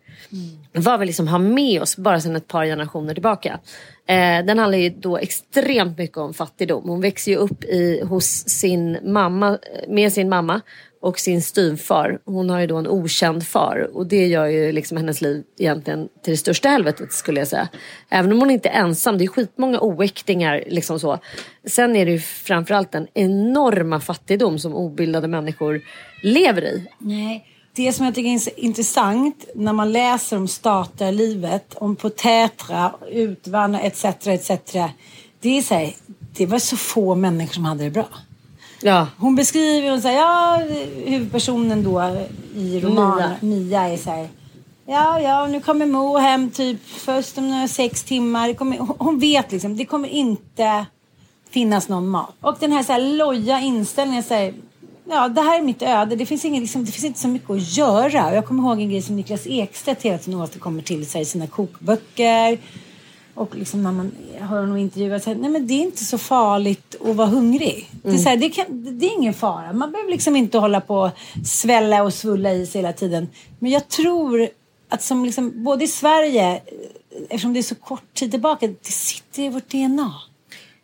Vad 0.73 1.01
vi 1.01 1.07
liksom 1.07 1.29
har 1.29 1.39
med 1.39 1.83
oss 1.83 1.97
bara 1.97 2.21
sedan 2.21 2.37
ett 2.37 2.49
par 2.49 2.65
generationer 2.65 3.15
tillbaka. 3.15 3.61
Eh, 4.07 4.45
den 4.45 4.59
handlar 4.59 4.79
ju 4.79 4.91
då 4.91 5.19
extremt 5.19 5.99
mycket 5.99 6.17
om 6.17 6.35
fattigdom. 6.35 6.89
Hon 6.89 7.01
växer 7.01 7.33
ju 7.33 7.39
upp 7.39 7.65
i, 7.65 8.03
hos 8.05 8.49
sin 8.49 8.99
mamma, 9.13 9.49
eh, 9.49 9.89
med 9.89 10.13
sin 10.13 10.29
mamma 10.29 10.61
och 11.01 11.19
sin 11.19 11.43
styvfar. 11.43 12.19
Hon 12.25 12.51
har 12.51 12.61
ju 12.61 12.67
då 12.67 12.77
en 12.77 12.89
okänd 12.89 13.47
far 13.47 13.91
och 13.93 14.07
det 14.07 14.27
gör 14.27 14.47
ju 14.47 14.73
liksom 14.73 14.97
hennes 14.97 15.21
liv 15.21 15.45
egentligen 15.59 16.09
till 16.23 16.33
det 16.33 16.37
största 16.37 16.69
helvetet 16.69 17.13
skulle 17.13 17.41
jag 17.41 17.49
säga. 17.49 17.69
Även 18.09 18.33
om 18.33 18.39
hon 18.39 18.51
inte 18.51 18.69
är 18.69 18.81
ensam, 18.81 19.19
det 19.19 19.25
är 19.25 19.29
skitmånga 19.29 19.79
oäktingar 19.81 20.65
liksom 20.67 21.01
så. 21.01 21.19
Sen 21.67 21.97
är 21.97 22.07
det 22.07 22.13
ju 22.13 22.19
framförallt 22.19 22.93
den 22.93 23.07
enorma 23.15 24.01
fattigdom 24.01 24.59
som 24.59 24.75
obildade 24.75 25.29
människor 25.29 25.81
lever 26.23 26.65
i. 26.65 26.87
Nej. 26.99 27.52
Det 27.75 27.93
som 27.93 28.05
jag 28.05 28.15
tycker 28.15 28.31
är 28.31 28.61
intressant 28.65 29.45
när 29.55 29.73
man 29.73 29.93
läser 29.93 30.37
om 30.37 30.49
statarlivet, 30.49 31.75
om 31.75 31.97
på 31.97 32.11
Tätra, 32.11 32.93
Utvanna 33.11 33.81
etc. 33.81 34.05
etc. 34.05 34.51
Det 35.41 35.59
är 35.59 35.63
så 35.63 35.75
här, 35.75 35.95
det 36.37 36.47
var 36.47 36.59
så 36.59 36.77
få 36.77 37.15
människor 37.15 37.53
som 37.55 37.65
hade 37.65 37.85
det 37.85 37.91
bra. 37.91 38.09
Ja. 38.83 39.07
Hon 39.19 39.37
beskriver, 39.37 39.91
hon 39.91 40.03
säger, 40.03 40.19
ja, 40.19 40.61
huvudpersonen 41.05 41.85
då 41.85 42.17
i 42.57 42.81
romanen, 42.81 43.31
Mia, 43.41 43.89
är 43.89 43.97
så 43.97 44.11
här. 44.11 44.29
Ja, 44.87 45.21
ja, 45.21 45.47
nu 45.47 45.61
kommer 45.61 45.87
Mo 45.87 46.19
hem 46.19 46.51
typ 46.51 46.79
först 46.87 47.39
om 47.39 47.51
några 47.51 47.69
sex 47.69 48.03
timmar. 48.05 48.53
Kommer, 48.55 48.79
hon- 48.79 48.97
hon 48.99 49.19
vet 49.19 49.53
liksom, 49.53 49.77
det 49.77 49.85
kommer 49.85 50.09
inte 50.09 50.87
finnas 51.51 51.89
någon 51.89 52.09
mat. 52.09 52.35
Och 52.41 52.57
den 52.61 52.73
här, 52.73 52.83
så 52.83 52.93
här 52.93 53.01
loja 53.01 53.61
inställningen, 53.61 54.23
så 54.23 54.35
här, 54.35 54.55
ja, 55.05 55.29
det 55.29 55.41
här 55.41 55.59
är 55.59 55.63
mitt 55.63 55.83
öde. 55.83 56.17
Det 56.17 56.27
finns, 56.27 56.45
ingen, 56.45 56.63
liksom, 56.63 56.85
det 56.85 56.93
finns 56.93 57.05
inte 57.05 57.21
så 57.21 57.29
mycket 57.29 57.51
att 57.51 57.77
göra. 57.77 58.35
Jag 58.35 58.47
kommer 58.47 58.63
ihåg 58.63 58.81
en 58.81 58.91
grej 58.91 59.03
som 59.03 59.17
Niklas 59.17 59.47
Ekstedt 59.47 60.03
hela 60.03 60.19
tiden 60.19 60.41
återkommer 60.41 60.83
till 60.83 61.11
så 61.11 61.19
här, 61.19 61.23
i 61.23 61.25
sina 61.25 61.47
kokböcker. 61.47 62.59
Och 63.35 63.57
liksom 63.57 63.83
när 63.83 63.93
man 63.93 64.13
hör 64.39 64.61
honom 64.61 64.77
intervjua, 64.77 65.21
så 65.21 65.31
här, 65.31 65.37
nej 65.37 65.51
men 65.51 65.67
det 65.67 65.75
är 65.75 65.81
inte 65.81 66.05
så 66.05 66.19
farligt 66.19 66.95
att 67.05 67.17
vara 67.17 67.29
hungrig. 67.29 67.91
Det, 68.03 68.11
är 68.11 68.19
så 68.19 68.29
här, 68.29 68.37
det, 68.37 68.51
kan, 68.51 68.99
det 68.99 69.07
är 69.07 69.15
ingen 69.15 69.35
fara. 69.35 69.73
Man 69.73 69.93
behöver 69.93 70.11
liksom 70.11 70.37
inte 70.37 70.59
hålla 70.59 70.81
på 70.81 70.97
och 70.97 71.11
svälla 71.47 72.03
och 72.03 72.15
svulla 72.15 72.53
i 72.53 72.67
sig 72.67 72.81
hela 72.81 72.93
tiden. 72.93 73.29
Men 73.59 73.71
jag 73.71 73.89
tror 73.89 74.49
att 74.89 75.03
som 75.03 75.25
liksom, 75.25 75.65
både 75.65 75.85
i 75.85 75.89
Sverige, 75.89 76.63
eftersom 77.29 77.53
det 77.53 77.61
är 77.61 77.63
så 77.63 77.75
kort 77.75 78.15
tid 78.15 78.31
tillbaka, 78.31 78.67
det 78.67 78.93
sitter 78.93 79.43
i 79.43 79.49
vårt 79.49 79.69
DNA. 79.69 80.13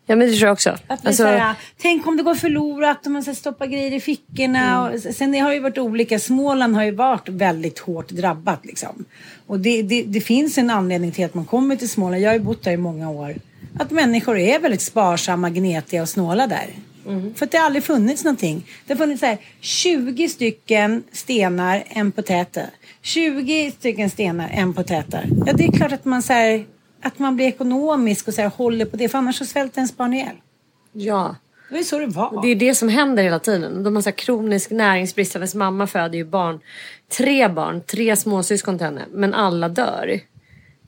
Ja, 0.09 0.16
men 0.16 0.29
det 0.29 0.33
tror 0.33 0.47
jag 0.47 0.53
också. 0.53 0.71
Att 0.71 1.07
Alltså, 1.07 1.23
såhär, 1.23 1.55
tänk 1.77 2.07
om 2.07 2.16
det 2.16 2.23
går 2.23 2.35
förlorat 2.35 3.07
och 3.07 3.12
man 3.12 3.23
ska 3.23 3.35
stoppa 3.35 3.66
grejer 3.66 3.92
i 3.92 4.01
fickorna. 4.01 4.90
Och, 4.90 5.01
sen 5.01 5.33
det 5.33 5.38
har 5.38 5.53
ju 5.53 5.61
varit 5.61 5.79
olika. 5.79 6.18
Småland 6.18 6.75
har 6.75 6.85
ju 6.85 6.90
varit 6.90 7.29
väldigt 7.29 7.79
hårt 7.79 8.09
drabbat. 8.09 8.66
Liksom. 8.66 9.05
Och 9.47 9.61
det, 9.61 9.83
det, 9.83 10.03
det 10.03 10.21
finns 10.21 10.59
en 10.59 10.71
anledning 10.71 11.12
till 11.12 11.25
att 11.25 11.35
man 11.35 11.44
kommer 11.44 11.77
till 11.77 11.88
Småland. 11.88 12.23
Jag 12.23 12.31
har 12.31 12.35
ju 12.35 12.40
bott 12.40 12.64
där 12.64 12.73
i 12.73 12.77
många 12.77 13.11
år. 13.11 13.35
Att 13.79 13.90
människor 13.90 14.38
är 14.38 14.59
väldigt 14.59 14.81
sparsamma, 14.81 15.51
gnetiga 15.51 16.03
och 16.03 16.09
snåla 16.09 16.47
där. 16.47 16.66
För 17.35 17.44
att 17.44 17.51
det 17.51 17.59
har 17.59 17.66
aldrig 17.66 17.85
funnits 17.85 18.25
någonting. 18.25 18.66
Det 18.87 18.92
har 18.92 18.99
funnits 18.99 19.21
så 19.21 19.27
här, 19.27 19.38
20 19.61 20.29
stycken 20.29 21.03
stenar, 21.12 21.85
en 21.88 22.12
potäter. 22.12 22.66
20 23.03 23.71
stycken 23.71 24.11
stenar, 24.11 24.51
en 24.53 24.75
potäter. 24.75 25.29
Ja, 25.47 25.53
det 25.53 25.64
är 25.64 25.73
klart 25.73 25.92
att 25.92 26.05
man, 26.05 26.23
så 26.23 26.33
att 27.02 27.18
man 27.18 27.37
blir 27.37 27.46
ekonomisk 27.46 28.28
och 28.28 28.34
så 28.34 28.42
här, 28.42 28.48
håller 28.48 28.84
på 28.84 28.96
det. 28.96 29.08
För 29.08 29.18
annars 29.18 29.37
så 29.38 29.44
svälter 29.44 29.78
ens 29.78 29.96
barn 29.96 30.14
ihjäl. 30.14 30.37
ja. 30.92 31.37
Det 31.68 31.74
var 31.74 31.78
ju 31.78 31.84
så 31.84 31.98
det 31.98 32.06
var. 32.06 32.42
Det 32.42 32.48
är 32.48 32.54
det 32.56 32.74
som 32.74 32.88
händer 32.88 33.22
hela 33.22 33.38
tiden. 33.38 33.82
De 33.82 33.94
har 33.94 34.02
så 34.02 34.08
här 34.08 34.16
kronisk 34.16 34.70
näringsbrist. 34.70 35.34
Hennes 35.34 35.54
mamma 35.54 35.87
föder 35.87 36.18
ju 36.18 36.24
barn. 36.24 36.61
Tre 37.08 37.48
barn, 37.48 37.82
tre 37.87 38.16
småsyskon 38.16 38.78
till 38.78 38.84
henne. 38.84 39.04
Men 39.11 39.34
alla 39.34 39.68
dör. 39.68 40.20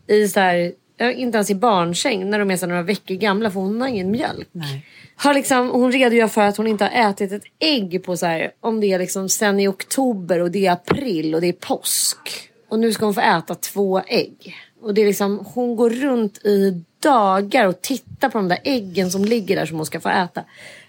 I 0.07 0.29
så 0.29 0.41
här, 0.41 0.73
inte 1.01 1.37
ens 1.39 1.51
i 1.51 1.55
barnsäng 1.55 2.31
när 2.31 2.39
de 2.39 2.51
är 2.51 2.57
så 2.57 2.67
några 2.67 2.83
veckor 2.83 3.15
gamla 3.15 3.51
för 3.51 3.61
hon 3.61 3.81
har 3.81 3.89
ingen 3.89 4.11
mjölk. 4.11 4.49
Nej. 4.53 4.87
Har 5.17 5.35
liksom, 5.35 5.71
hon 5.71 5.93
redogör 5.93 6.29
för 6.29 6.43
att 6.43 6.57
hon 6.57 6.67
inte 6.67 6.85
har 6.85 7.11
ätit 7.11 7.33
ett 7.33 7.45
ägg 7.59 8.03
på 8.05 8.17
så 8.17 8.27
här, 8.27 8.51
om 8.61 8.81
det 8.81 8.93
är 8.93 8.99
liksom 8.99 9.29
sen 9.29 9.61
i 9.61 9.69
oktober 9.69 10.41
och 10.41 10.51
det 10.51 10.67
är 10.67 10.73
april 10.73 11.35
och 11.35 11.41
det 11.41 11.49
är 11.49 11.53
påsk. 11.53 12.51
Och 12.69 12.79
nu 12.79 12.93
ska 12.93 13.05
hon 13.05 13.15
få 13.15 13.21
äta 13.21 13.55
två 13.55 14.01
ägg. 14.07 14.57
Och 14.81 14.95
det 14.95 15.03
är 15.03 15.07
liksom, 15.07 15.47
hon 15.55 15.77
går 15.77 15.91
runt 15.91 16.39
i 16.45 16.85
dagar 17.03 17.67
och 17.67 17.83
tittar 17.83 18.29
på 18.29 18.39
de 18.39 18.49
där 18.49 18.59
äggen 18.65 19.11
som 19.11 19.25
ligger 19.25 19.57
där 19.57 19.67
som 19.67 19.77
hon 19.77 19.87
ska 19.87 20.01
få 20.01 20.09
äta. 20.09 20.45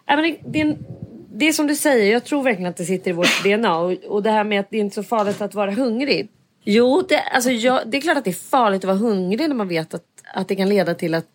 Men 0.05 0.35
det, 0.45 0.61
är 0.61 0.77
det 1.33 1.47
är 1.47 1.53
som 1.53 1.67
du 1.67 1.75
säger, 1.75 2.11
jag 2.11 2.23
tror 2.23 2.43
verkligen 2.43 2.69
att 2.69 2.77
det 2.77 2.85
sitter 2.85 3.11
i 3.11 3.13
vårt 3.13 3.43
DNA. 3.43 3.77
Och, 3.77 3.91
och 3.91 4.23
det 4.23 4.31
här 4.31 4.43
med 4.43 4.59
att 4.59 4.69
det 4.69 4.77
är 4.77 4.81
inte 4.81 4.99
är 4.99 5.03
så 5.03 5.07
farligt 5.07 5.41
att 5.41 5.55
vara 5.55 5.71
hungrig. 5.71 6.29
Jo, 6.63 7.03
det, 7.09 7.21
alltså 7.21 7.51
jag, 7.51 7.79
det 7.85 7.97
är 7.97 8.01
klart 8.01 8.17
att 8.17 8.23
det 8.23 8.29
är 8.29 8.49
farligt 8.49 8.83
att 8.83 8.87
vara 8.87 8.97
hungrig 8.97 9.49
när 9.49 9.55
man 9.55 9.67
vet 9.67 9.93
att, 9.93 10.03
att 10.33 10.47
det 10.47 10.55
kan 10.55 10.69
leda 10.69 10.93
till 10.93 11.13
att, 11.13 11.25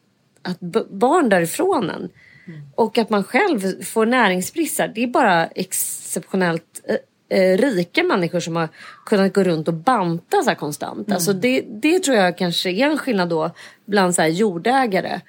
att 0.42 0.61
barn 0.90 1.29
därifrån 1.29 1.90
en. 1.90 2.11
Mm. 2.47 2.61
Och 2.75 2.99
att 2.99 3.11
man 3.11 3.25
själv 3.25 3.83
får 3.83 4.07
näringsbrist. 4.07 4.81
Det 4.95 5.03
är 5.03 5.07
bara 5.07 5.47
exceptionellt 5.47 6.83
eh, 7.29 7.59
rika 7.59 8.03
människor 8.03 8.41
som 8.41 8.57
har 8.57 8.69
kunnat 9.07 9.35
gå 9.35 9.43
runt 9.43 9.69
och 9.69 9.75
banta 9.75 10.43
så 10.43 10.51
här 10.51 10.55
konstant. 10.55 11.07
Mm. 11.09 11.15
Alltså 11.15 11.33
det, 11.33 11.61
det 11.61 11.99
tror 11.99 12.17
jag 12.17 12.39
kanske 12.39 12.71
är 12.71 12.87
en 12.87 12.99
skillnad 12.99 13.29
då 13.29 13.51
bland 13.85 14.15
så 14.15 14.23
jordägare 14.23 15.21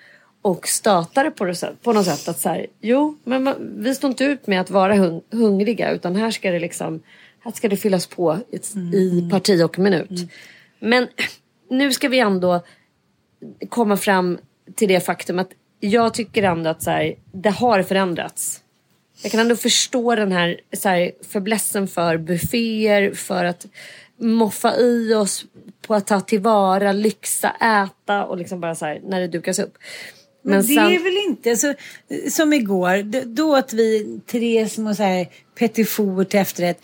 och 0.41 0.67
statare 0.67 1.31
på, 1.31 1.45
det, 1.45 1.73
på 1.83 1.93
något 1.93 2.05
sätt. 2.05 2.27
Att 2.27 2.39
så 2.39 2.49
här, 2.49 2.67
jo, 2.81 3.17
men 3.23 3.43
man, 3.43 3.55
vi 3.77 3.95
står 3.95 4.09
inte 4.09 4.23
ut 4.23 4.47
med 4.47 4.61
att 4.61 4.69
vara 4.69 4.95
hung, 4.95 5.21
hungriga 5.31 5.91
utan 5.91 6.15
här 6.15 6.31
ska 6.31 6.51
det 6.51 6.59
liksom 6.59 7.01
här 7.39 7.51
ska 7.51 7.69
det 7.69 7.77
fyllas 7.77 8.07
på 8.07 8.37
i, 8.51 8.59
mm. 8.75 8.93
i 8.93 9.29
parti 9.31 9.61
och 9.63 9.79
minut. 9.79 10.09
Mm. 10.09 10.27
Men 10.79 11.07
nu 11.69 11.93
ska 11.93 12.09
vi 12.09 12.19
ändå 12.19 12.61
komma 13.69 13.97
fram 13.97 14.37
till 14.75 14.87
det 14.87 14.99
faktum 14.99 15.39
att 15.39 15.49
jag 15.79 16.13
tycker 16.13 16.43
ändå 16.43 16.69
att 16.69 16.83
så 16.83 16.91
här, 16.91 17.15
det 17.31 17.49
har 17.49 17.83
förändrats. 17.83 18.63
Jag 19.21 19.31
kan 19.31 19.39
ändå 19.39 19.55
förstå 19.55 20.15
den 20.15 20.31
här, 20.31 20.59
så 20.73 20.89
här 20.89 21.11
förblässen 21.29 21.87
för 21.87 22.17
bufféer, 22.17 23.13
för 23.13 23.45
att 23.45 23.65
moffa 24.19 24.77
i 24.77 25.13
oss 25.13 25.45
på 25.81 25.95
att 25.95 26.07
ta 26.07 26.21
tillvara, 26.21 26.91
lyxa, 26.91 27.49
äta 27.49 28.25
och 28.25 28.37
liksom 28.37 28.59
bara 28.61 28.75
så 28.75 28.85
här, 28.85 29.01
när 29.03 29.19
det 29.19 29.27
dukas 29.27 29.59
upp. 29.59 29.77
Men, 30.41 30.51
Men 30.51 30.61
det 30.61 30.73
sen... 30.73 30.85
är 30.85 31.03
väl 31.03 31.29
inte 31.29 31.55
så, 31.55 31.73
som 32.29 32.53
igår, 32.53 33.25
då 33.25 33.55
att 33.55 33.73
vi 33.73 34.19
tre 34.31 34.69
små 34.69 34.95
så 34.95 35.03
här 35.03 35.27
petit 35.59 35.89
four 35.89 36.23
till 36.23 36.39
efterrätt 36.39 36.81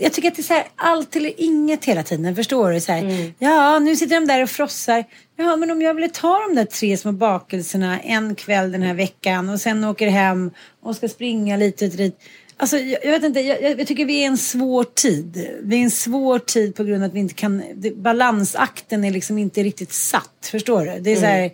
jag 0.00 0.12
tycker 0.12 0.28
att 0.28 0.34
det 0.34 0.40
är 0.40 0.44
så 0.44 0.54
här, 0.54 0.66
allt 0.76 1.16
eller 1.16 1.32
inget 1.36 1.84
hela 1.84 2.02
tiden. 2.02 2.36
Förstår 2.36 2.72
du? 2.72 2.80
Så 2.80 2.92
här, 2.92 3.02
mm. 3.02 3.34
Ja, 3.38 3.78
nu 3.78 3.96
sitter 3.96 4.14
de 4.14 4.26
där 4.26 4.42
och 4.42 4.50
frossar. 4.50 5.04
Ja, 5.36 5.56
men 5.56 5.70
om 5.70 5.82
jag 5.82 5.94
ville 5.94 6.08
ta 6.08 6.38
de 6.48 6.54
där 6.54 6.64
tre 6.64 6.96
små 6.96 7.12
bakelserna 7.12 8.00
en 8.00 8.34
kväll 8.34 8.72
den 8.72 8.82
här 8.82 8.94
veckan 8.94 9.48
och 9.48 9.60
sen 9.60 9.84
åker 9.84 10.08
hem 10.08 10.50
och 10.82 10.96
ska 10.96 11.08
springa 11.08 11.56
lite 11.56 11.86
och 11.86 11.90
dit. 11.90 12.20
Alltså, 12.56 12.78
jag, 12.78 13.04
jag 13.04 13.10
vet 13.10 13.24
inte, 13.24 13.40
jag, 13.40 13.62
jag, 13.62 13.86
tycker 13.86 14.04
vi 14.04 14.18
är 14.18 14.22
i 14.22 14.24
en 14.24 14.38
svår 14.38 14.84
tid. 14.84 15.48
Vi 15.62 15.76
är 15.76 15.80
i 15.80 15.82
en 15.82 15.90
svår 15.90 16.38
tid 16.38 16.74
på 16.74 16.84
grund 16.84 17.02
av 17.02 17.08
att 17.08 17.14
vi 17.14 17.20
inte 17.20 17.34
kan, 17.34 17.62
det, 17.74 17.96
balansakten 17.96 19.04
är 19.04 19.10
liksom 19.10 19.38
inte 19.38 19.62
riktigt 19.62 19.92
satt. 19.92 20.48
Förstår 20.50 20.80
du? 20.80 21.00
Det 21.00 21.10
är 21.10 21.16
mm. 21.16 21.20
så 21.20 21.26
här, 21.26 21.52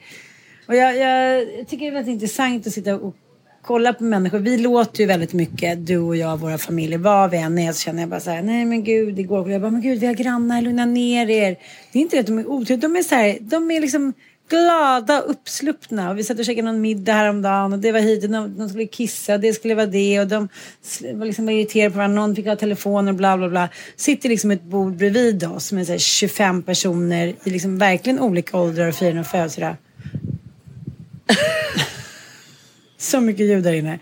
och 0.68 0.76
jag, 0.76 0.96
jag, 0.96 1.68
tycker 1.68 1.84
det 1.84 1.90
är 1.90 1.92
väldigt 1.92 2.12
intressant 2.12 2.66
att 2.66 2.72
sitta 2.72 2.94
och 2.94 3.16
kolla 3.66 3.92
på 3.92 4.04
människor. 4.04 4.38
Vi 4.38 4.58
låter 4.58 5.00
ju 5.00 5.06
väldigt 5.06 5.32
mycket, 5.32 5.86
du 5.86 5.98
och 5.98 6.16
jag, 6.16 6.36
våra 6.40 6.58
familjer. 6.58 6.98
Vad 6.98 7.30
vi 7.30 7.36
än 7.36 7.58
är 7.58 7.72
så 7.72 7.80
känner 7.80 8.02
jag 8.02 8.08
bara 8.08 8.20
så 8.20 8.30
här, 8.30 8.42
nej 8.42 8.64
men 8.64 8.84
gud, 8.84 9.18
igår. 9.18 9.50
Jag 9.50 9.60
bara, 9.60 9.70
men 9.70 9.82
gud, 9.82 9.98
vi 9.98 10.06
har 10.06 10.14
grannar, 10.14 10.62
lugna 10.62 10.84
ner 10.84 11.30
er. 11.30 11.56
Det 11.92 11.98
är 11.98 12.02
inte 12.02 12.16
det 12.16 12.20
att 12.20 12.26
de 12.26 12.38
är 12.38 12.46
otrevliga, 12.46 12.88
de 12.88 12.96
är 12.96 13.02
så 13.02 13.14
här, 13.14 13.38
de 13.40 13.70
är 13.70 13.80
liksom 13.80 14.12
glada 14.48 15.22
och 15.22 15.30
uppsluppna. 15.30 16.10
Och 16.10 16.18
vi 16.18 16.24
satt 16.24 16.38
och 16.38 16.44
käkade 16.44 16.72
någon 16.72 16.80
middag 16.80 17.12
häromdagen 17.12 17.72
och 17.72 17.78
det 17.78 17.92
var 17.92 18.00
hit 18.00 18.24
och 18.24 18.30
de, 18.30 18.58
de 18.58 18.68
skulle 18.68 18.86
kissa 18.86 19.34
och 19.34 19.40
det 19.40 19.52
skulle 19.52 19.74
vara 19.74 19.86
det 19.86 20.20
och 20.20 20.26
de 20.26 20.48
var 21.14 21.26
liksom 21.26 21.48
irriterade 21.48 21.90
på 21.90 21.96
varandra. 21.96 22.20
Någon 22.20 22.36
fick 22.36 22.46
ha 22.46 22.56
telefoner 22.56 23.12
och 23.12 23.16
bla 23.16 23.36
bla 23.36 23.48
bla. 23.48 23.68
Sitter 23.96 24.28
liksom 24.28 24.50
ett 24.50 24.62
bord 24.62 24.96
bredvid 24.96 25.44
oss 25.44 25.72
med 25.72 25.86
så 25.86 25.92
här 25.92 25.98
25 25.98 26.62
personer 26.62 27.34
i 27.44 27.50
liksom 27.50 27.78
verkligen 27.78 28.20
olika 28.20 28.58
åldrar 28.58 28.88
och 28.88 28.94
firar 28.94 29.20
och 29.20 29.26
födelsedag. 29.26 29.76
så 33.06 33.20
mycket 33.20 33.46
ljud 33.46 33.64
där 33.64 33.72
inne. 33.72 33.98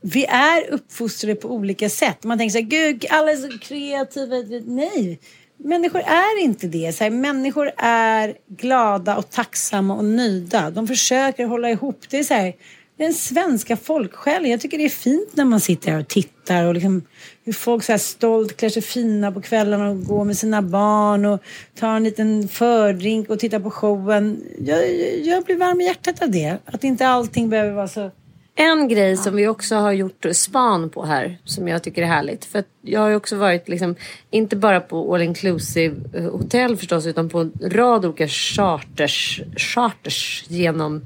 Vi 0.00 0.24
är 0.24 0.70
uppfostrade 0.70 1.34
på 1.34 1.48
olika 1.48 1.88
sätt. 1.88 2.24
Man 2.24 2.38
tänker 2.38 2.52
så 2.52 2.58
här, 2.58 2.66
gud, 2.66 3.06
alla 3.10 3.32
är 3.32 3.36
så 3.36 3.58
kreativa. 3.58 4.36
Nej, 4.66 5.18
människor 5.56 6.00
är 6.00 6.42
inte 6.42 6.66
det. 6.66 6.96
Så 6.96 7.04
här, 7.04 7.10
människor 7.10 7.70
är 7.76 8.34
glada 8.48 9.16
och 9.16 9.30
tacksamma 9.30 9.94
och 9.94 10.04
nöjda. 10.04 10.70
De 10.70 10.88
försöker 10.88 11.46
hålla 11.46 11.70
ihop. 11.70 12.00
Det 12.10 12.18
är 12.18 12.24
så 12.24 12.34
här, 12.34 12.54
den 12.98 13.14
svenska 13.14 13.76
folksjälen. 13.76 14.50
Jag 14.50 14.60
tycker 14.60 14.78
det 14.78 14.84
är 14.84 14.88
fint 14.88 15.36
när 15.36 15.44
man 15.44 15.60
sitter 15.60 15.90
här 15.90 16.00
och 16.00 16.08
tittar 16.08 16.64
och 16.64 16.74
liksom 16.74 17.02
hur 17.46 17.52
folk 17.52 17.84
så 17.84 17.92
här 17.92 17.98
stolt 17.98 18.56
klär 18.56 18.68
sig 18.68 18.82
fina 18.82 19.32
på 19.32 19.40
kvällarna 19.40 19.90
och 19.90 20.04
går 20.04 20.24
med 20.24 20.36
sina 20.36 20.62
barn 20.62 21.24
och 21.24 21.40
tar 21.78 21.96
en 21.96 22.04
liten 22.04 22.48
fördrink 22.48 23.30
och 23.30 23.38
tittar 23.38 23.60
på 23.60 23.70
showen. 23.70 24.44
Jag, 24.58 24.94
jag 25.24 25.44
blir 25.44 25.56
varm 25.56 25.80
i 25.80 25.84
hjärtat 25.84 26.22
av 26.22 26.30
det. 26.30 26.56
Att 26.64 26.84
inte 26.84 27.06
allting 27.06 27.48
behöver 27.48 27.72
vara 27.72 27.88
så 27.88 28.10
en 28.58 28.88
grej 28.88 29.16
som 29.16 29.36
vi 29.36 29.48
också 29.48 29.74
har 29.74 29.92
gjort 29.92 30.26
span 30.32 30.90
på 30.90 31.04
här 31.04 31.38
som 31.44 31.68
jag 31.68 31.82
tycker 31.82 32.02
är 32.02 32.06
härligt. 32.06 32.44
För 32.44 32.64
jag 32.82 33.00
har 33.00 33.08
ju 33.08 33.16
också 33.16 33.36
varit 33.36 33.68
liksom, 33.68 33.94
inte 34.30 34.56
bara 34.56 34.80
på 34.80 35.14
all 35.14 35.22
inclusive-hotell 35.22 36.72
eh, 36.72 36.76
förstås 36.76 37.06
utan 37.06 37.28
på 37.28 37.38
en 37.38 37.52
rad 37.62 38.04
olika 38.04 38.28
charters, 38.28 39.42
charters 39.56 40.44
genom 40.48 41.04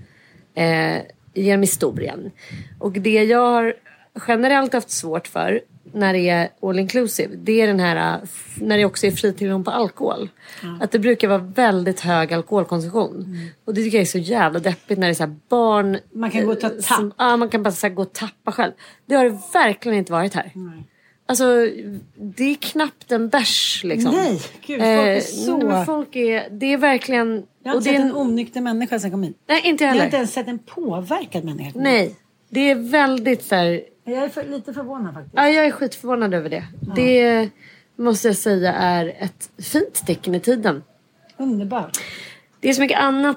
eh, 0.55 0.99
genom 1.35 1.61
historien. 1.61 2.31
Och 2.79 2.93
det 2.93 3.25
jag 3.25 3.51
har 3.51 3.75
generellt 4.29 4.73
haft 4.73 4.91
svårt 4.91 5.29
för 5.29 5.61
när 5.93 6.13
det 6.13 6.29
är 6.29 6.49
all 6.63 6.79
inclusive 6.79 7.37
det 7.37 7.61
är 7.61 7.67
den 7.67 7.81
här 7.81 8.21
när 8.55 8.79
det 8.79 8.85
också 8.85 9.07
är 9.07 9.11
fri 9.11 9.33
tillgång 9.33 9.65
på 9.65 9.71
alkohol. 9.71 10.29
Mm. 10.63 10.81
Att 10.83 10.91
det 10.91 10.99
brukar 10.99 11.29
vara 11.29 11.39
väldigt 11.39 12.01
hög 12.01 12.33
alkoholkonsumtion. 12.33 13.25
Mm. 13.27 13.49
Och 13.65 13.75
det 13.75 13.83
tycker 13.83 13.99
jag 13.99 14.03
är 14.03 14.07
så 14.07 14.19
jävla 14.19 14.59
deppigt 14.59 14.99
när 14.99 15.07
det 15.07 15.13
är 15.13 15.27
så 15.27 15.35
barn. 15.49 15.99
Man 16.13 16.31
kan 16.31 16.47
gå 16.47 16.53
och 16.53 16.61
ta 16.61 16.69
tapp. 16.69 17.15
Ja, 17.19 17.37
man 17.37 17.49
kan 17.49 17.63
bara 17.63 17.73
så 17.73 17.89
gå 17.89 18.03
och 18.03 18.13
tappa 18.13 18.53
själv. 18.53 18.73
Det 19.07 19.15
har 19.15 19.25
det 19.25 19.39
verkligen 19.53 19.99
inte 19.99 20.13
varit 20.13 20.35
här. 20.35 20.53
Mm. 20.55 20.83
Alltså 21.27 21.45
det 22.17 22.45
är 22.45 22.55
knappt 22.55 23.13
en 23.13 23.29
bärs 23.29 23.85
liksom. 23.85 24.15
Nej, 24.15 24.41
gud 24.67 24.81
folk 24.81 24.83
är 24.83 25.15
eh, 25.15 25.21
så... 25.21 25.71
Eh, 25.71 25.85
folk 25.85 26.17
är, 26.17 26.49
det 26.51 26.73
är 26.73 26.77
verkligen... 26.77 27.43
Jag 27.63 27.71
har 27.71 27.77
inte 27.77 27.91
sett 27.91 28.01
en 28.01 28.17
onykter 28.17 28.61
människa 28.61 28.99
sen 28.99 29.11
jag 29.11 29.13
kom 29.13 29.23
hit. 29.23 29.39
Nej, 29.49 29.63
inte 29.65 29.85
heller. 29.85 29.97
Jag 29.97 30.03
har 30.03 30.07
inte 30.07 30.17
ens 30.17 30.33
sett 30.33 30.49
en 30.49 30.59
påverkad 30.59 31.45
människa. 31.45 31.71
Nej, 31.75 32.17
det 32.49 32.71
är 32.71 32.75
väldigt 32.75 33.45
så 33.45 33.55
här... 33.55 33.81
Jag 34.05 34.25
är 34.25 34.29
för, 34.29 34.45
lite 34.45 34.75
förvånad 34.75 35.15
faktiskt. 35.15 35.35
Ja, 35.37 35.49
jag 35.49 35.67
är 35.67 35.71
skitförvånad 35.71 36.35
över 36.35 36.51
det. 36.51 36.65
Ja. 36.87 36.93
Det 36.95 37.51
måste 37.97 38.29
jag 38.29 38.37
säga 38.37 38.73
är 38.73 39.17
ett 39.19 39.51
fint 39.59 40.07
tecken 40.07 40.35
i 40.35 40.41
tiden. 40.41 40.83
Underbart. 41.37 41.99
Det 42.61 42.69
är 42.69 42.73
så 42.73 42.81
mycket 42.81 42.99
annat 42.99 43.37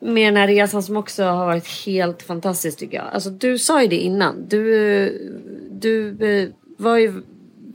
med 0.00 0.26
den 0.26 0.36
här 0.36 0.48
resan 0.48 0.82
som 0.82 0.96
också 0.96 1.24
har 1.24 1.46
varit 1.46 1.86
helt 1.86 2.22
fantastiskt 2.22 2.78
tycker 2.78 2.96
jag. 2.96 3.06
Alltså 3.12 3.30
du 3.30 3.58
sa 3.58 3.82
ju 3.82 3.88
det 3.88 3.96
innan. 3.96 4.48
Du, 4.48 5.38
du 5.70 6.26
eh, 6.26 6.48
var 6.76 6.96
ju 6.96 7.22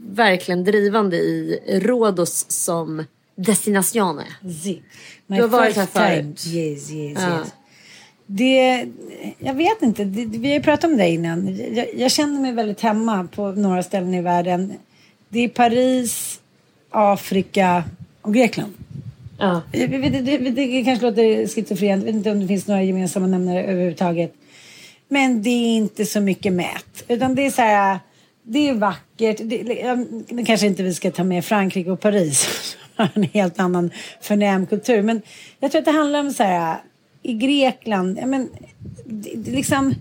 verkligen 0.09 0.63
drivande 0.63 1.17
i 1.17 1.59
Rhodos 1.83 2.45
som 2.49 3.05
destination. 3.35 4.21
Sí. 4.63 4.81
My 5.27 5.35
du 5.35 5.41
har 5.41 5.49
varit 5.49 5.75
här 5.75 5.85
förut. 5.85 6.47
Yes, 6.47 6.91
yes, 6.91 7.19
ja. 7.21 7.39
yes. 7.39 7.53
Det, 8.25 8.85
jag 9.39 9.53
vet 9.53 9.81
inte, 9.81 10.03
det, 10.03 10.25
vi 10.25 10.47
har 10.47 10.55
ju 10.55 10.61
pratat 10.63 10.91
om 10.91 10.97
det 10.97 11.09
innan. 11.09 11.57
Jag, 11.75 11.87
jag, 11.95 12.11
känner 12.11 12.41
mig 12.41 12.51
väldigt 12.51 12.81
hemma 12.81 13.27
på 13.35 13.51
några 13.51 13.83
ställen 13.83 14.13
i 14.13 14.21
världen. 14.21 14.73
Det 15.29 15.39
är 15.39 15.47
Paris, 15.47 16.39
Afrika 16.89 17.83
och 18.21 18.33
Grekland. 18.33 18.73
Ja. 19.39 19.61
Det, 19.71 19.87
det, 19.87 20.37
det, 20.37 20.83
kanske 20.83 21.05
låter 21.05 21.47
schizofrent, 21.47 22.01
jag 22.01 22.05
vet 22.05 22.15
inte 22.15 22.31
om 22.31 22.39
det 22.39 22.47
finns 22.47 22.67
några 22.67 22.83
gemensamma 22.83 23.27
nämnare 23.27 23.63
överhuvudtaget. 23.63 24.33
Men 25.07 25.43
det 25.43 25.49
är 25.49 25.75
inte 25.77 26.05
så 26.05 26.21
mycket 26.21 26.53
mät. 26.53 27.03
Utan 27.07 27.35
det 27.35 27.45
är 27.45 27.51
så 27.51 27.61
här 27.61 27.99
det 28.43 28.69
är 28.69 28.73
vackert. 28.73 29.37
Det, 29.43 30.43
kanske 30.45 30.67
inte 30.67 30.83
vi 30.83 30.93
ska 30.93 31.11
ta 31.11 31.23
med 31.23 31.45
Frankrike 31.45 31.91
och 31.91 31.99
Paris. 31.99 32.77
en 33.13 33.23
helt 33.23 33.59
annan 33.59 33.91
förnäm 34.21 34.65
kultur. 34.65 35.01
Men 35.01 35.21
jag 35.59 35.71
tror 35.71 35.79
att 35.79 35.85
det 35.85 35.91
handlar 35.91 36.19
om 36.19 36.31
så 36.31 36.43
här. 36.43 36.77
I 37.23 37.33
Grekland. 37.33 38.17
Ja, 38.21 38.25
men, 38.25 38.49
det, 39.05 39.51
liksom, 39.51 39.95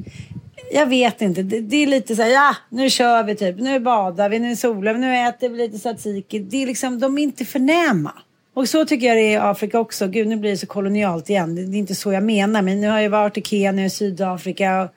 jag 0.72 0.86
vet 0.86 1.22
inte. 1.22 1.42
Det, 1.42 1.60
det, 1.60 1.76
är 1.76 1.86
lite 1.86 2.16
så 2.16 2.22
här. 2.22 2.30
Ja, 2.30 2.56
nu 2.70 2.90
kör 2.90 3.22
vi 3.22 3.34
typ. 3.34 3.56
Nu 3.58 3.80
badar 3.80 4.28
vi. 4.28 4.38
Nu 4.38 4.56
solar 4.56 4.94
vi. 4.94 5.00
Nu 5.00 5.28
äter 5.28 5.48
vi 5.48 5.58
lite 5.58 5.78
tzatziki. 5.78 6.38
Det 6.38 6.62
är 6.62 6.66
liksom, 6.66 7.00
de 7.00 7.18
är 7.18 7.22
inte 7.22 7.44
förnäma. 7.44 8.12
Och 8.54 8.68
så 8.68 8.84
tycker 8.84 9.06
jag 9.06 9.16
det 9.16 9.20
är 9.20 9.32
i 9.32 9.36
Afrika 9.36 9.78
också. 9.78 10.08
Gud, 10.08 10.26
nu 10.28 10.36
blir 10.36 10.50
det 10.50 10.56
så 10.56 10.66
kolonialt 10.66 11.30
igen. 11.30 11.54
Det, 11.54 11.66
det 11.66 11.76
är 11.76 11.78
inte 11.78 11.94
så 11.94 12.12
jag 12.12 12.22
menar. 12.22 12.62
Men 12.62 12.80
nu 12.80 12.88
har 12.88 13.00
jag 13.00 13.10
varit 13.10 13.38
i 13.38 13.42
Kenya 13.42 13.84
och 13.84 13.92
Sydafrika. 13.92 14.82
Och, 14.82 14.88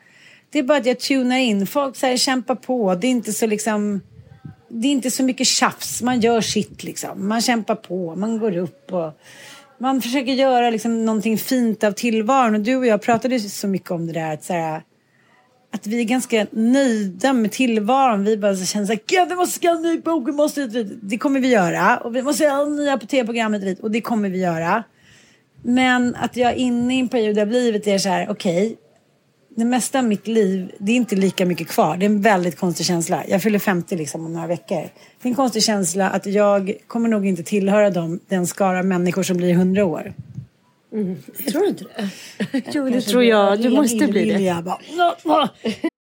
det 0.49 0.59
är 0.59 0.63
bara 0.63 0.77
att 0.77 0.85
jag 0.85 0.99
tunar 0.99 1.37
in. 1.37 1.67
Folk 1.67 1.95
så 1.95 2.05
här, 2.05 2.17
kämpar 2.17 2.55
på. 2.55 2.95
Det 2.95 3.07
är 3.07 3.11
inte 3.11 3.33
så 3.33 3.47
liksom... 3.47 4.01
Det 4.69 4.87
är 4.87 4.91
inte 4.91 5.11
så 5.11 5.23
mycket 5.23 5.47
tjafs. 5.47 6.01
Man 6.01 6.19
gör 6.19 6.41
sitt 6.41 6.83
liksom. 6.83 7.27
Man 7.27 7.41
kämpar 7.41 7.75
på. 7.75 8.15
Man 8.15 8.39
går 8.39 8.57
upp 8.57 8.93
och... 8.93 9.19
Man 9.77 10.01
försöker 10.01 10.33
göra 10.33 10.69
liksom 10.69 11.05
någonting 11.05 11.37
fint 11.37 11.83
av 11.83 11.91
tillvaron. 11.91 12.55
Och 12.55 12.61
du 12.61 12.75
och 12.75 12.85
jag 12.85 13.01
pratade 13.01 13.39
så 13.39 13.67
mycket 13.67 13.91
om 13.91 14.07
det 14.07 14.13
där. 14.13 14.33
Att, 14.33 14.43
så 14.43 14.53
här, 14.53 14.81
att 15.73 15.87
vi 15.87 15.99
är 15.99 16.03
ganska 16.03 16.47
nöjda 16.51 17.33
med 17.33 17.51
tillvaron. 17.51 18.23
Vi 18.23 18.37
bara 18.37 18.55
känner 18.55 18.85
så 18.85 18.93
här, 18.93 18.99
Gud, 19.07 19.29
vi 19.29 19.35
måste 19.35 19.55
skriva 19.55 19.75
en 19.75 19.81
ny 19.81 19.99
bok, 19.99 20.27
vi 20.27 20.31
måste. 20.31 20.65
Det 21.01 21.17
kommer 21.17 21.39
vi 21.39 21.47
göra. 21.47 21.97
Och 21.97 22.15
vi 22.15 22.21
måste 22.21 22.43
göra 22.43 22.65
nya 22.65 22.97
på 22.97 23.05
tv-programmet 23.05 23.79
och 23.79 23.91
det 23.91 24.01
kommer 24.01 24.29
vi 24.29 24.39
göra. 24.39 24.83
Men 25.63 26.15
att 26.15 26.37
jag 26.37 26.51
är 26.51 26.55
inne 26.55 26.95
i 26.95 26.99
en 26.99 27.07
period 27.07 27.39
av 27.39 27.47
livet 27.47 27.87
är 27.87 27.97
så 27.97 28.09
här, 28.09 28.29
okej 28.29 28.77
det 29.55 29.65
mesta 29.65 29.99
av 29.99 30.05
mitt 30.05 30.27
liv, 30.27 30.71
det 30.79 30.91
är 30.91 30.95
inte 30.95 31.15
lika 31.15 31.45
mycket 31.45 31.67
kvar. 31.67 31.97
Det 31.97 32.05
är 32.05 32.09
en 32.09 32.21
väldigt 32.21 32.59
konstig 32.59 32.85
känsla. 32.85 33.23
Jag 33.27 33.41
fyller 33.41 33.59
50 33.59 33.95
liksom 33.95 34.25
om 34.25 34.33
några 34.33 34.47
veckor. 34.47 34.81
Det 35.21 35.27
är 35.27 35.29
en 35.29 35.35
konstig 35.35 35.63
känsla 35.63 36.09
att 36.09 36.25
jag 36.25 36.73
kommer 36.87 37.09
nog 37.09 37.25
inte 37.27 37.43
tillhöra 37.43 37.89
dem, 37.89 38.19
den 38.27 38.47
skara 38.47 38.83
människor 38.83 39.23
som 39.23 39.37
blir 39.37 39.51
100 39.51 39.85
år. 39.85 40.13
Tror 41.51 41.61
du 41.61 41.67
inte 41.67 41.83
det? 41.83 42.09
jo, 42.73 42.89
det 42.89 43.01
tror 43.01 43.23
jag. 43.23 43.61
Du 43.61 43.69
måste 43.69 44.07
bli 44.07 44.33
det. 44.33 44.63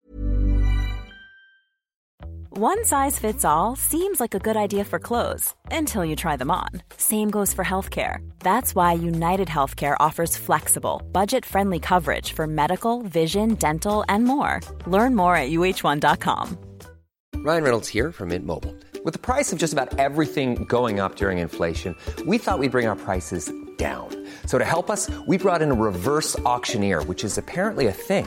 One 2.56 2.84
size 2.84 3.18
fits 3.18 3.44
all 3.44 3.76
seems 3.76 4.20
like 4.20 4.34
a 4.34 4.38
good 4.38 4.56
idea 4.56 4.84
for 4.84 4.98
clothes 4.98 5.54
until 5.72 6.04
you 6.04 6.16
try 6.16 6.36
them 6.36 6.50
on. 6.50 6.82
Same 6.96 7.30
goes 7.30 7.54
for 7.54 7.64
healthcare. 7.64 8.33
That's 8.44 8.74
why 8.74 8.92
United 8.92 9.48
Healthcare 9.48 9.96
offers 9.98 10.36
flexible, 10.36 11.00
budget 11.12 11.46
friendly 11.46 11.80
coverage 11.80 12.32
for 12.32 12.46
medical, 12.46 13.02
vision, 13.02 13.54
dental, 13.54 14.04
and 14.08 14.24
more. 14.24 14.60
Learn 14.86 15.16
more 15.16 15.34
at 15.36 15.50
uh1.com. 15.50 16.58
Ryan 17.36 17.62
Reynolds 17.62 17.88
here 17.88 18.12
from 18.12 18.28
Mint 18.28 18.44
Mobile. 18.44 18.74
With 19.04 19.12
the 19.12 19.18
price 19.18 19.52
of 19.52 19.58
just 19.58 19.72
about 19.72 19.98
everything 19.98 20.64
going 20.64 21.00
up 21.00 21.16
during 21.16 21.38
inflation, 21.38 21.96
we 22.26 22.38
thought 22.38 22.58
we'd 22.58 22.70
bring 22.70 22.86
our 22.86 22.96
prices 22.96 23.50
down. 23.76 24.08
So 24.46 24.58
to 24.58 24.64
help 24.64 24.90
us, 24.90 25.10
we 25.26 25.36
brought 25.38 25.62
in 25.62 25.70
a 25.70 25.74
reverse 25.74 26.38
auctioneer, 26.40 27.02
which 27.02 27.24
is 27.24 27.38
apparently 27.38 27.86
a 27.86 27.92
thing. 27.92 28.26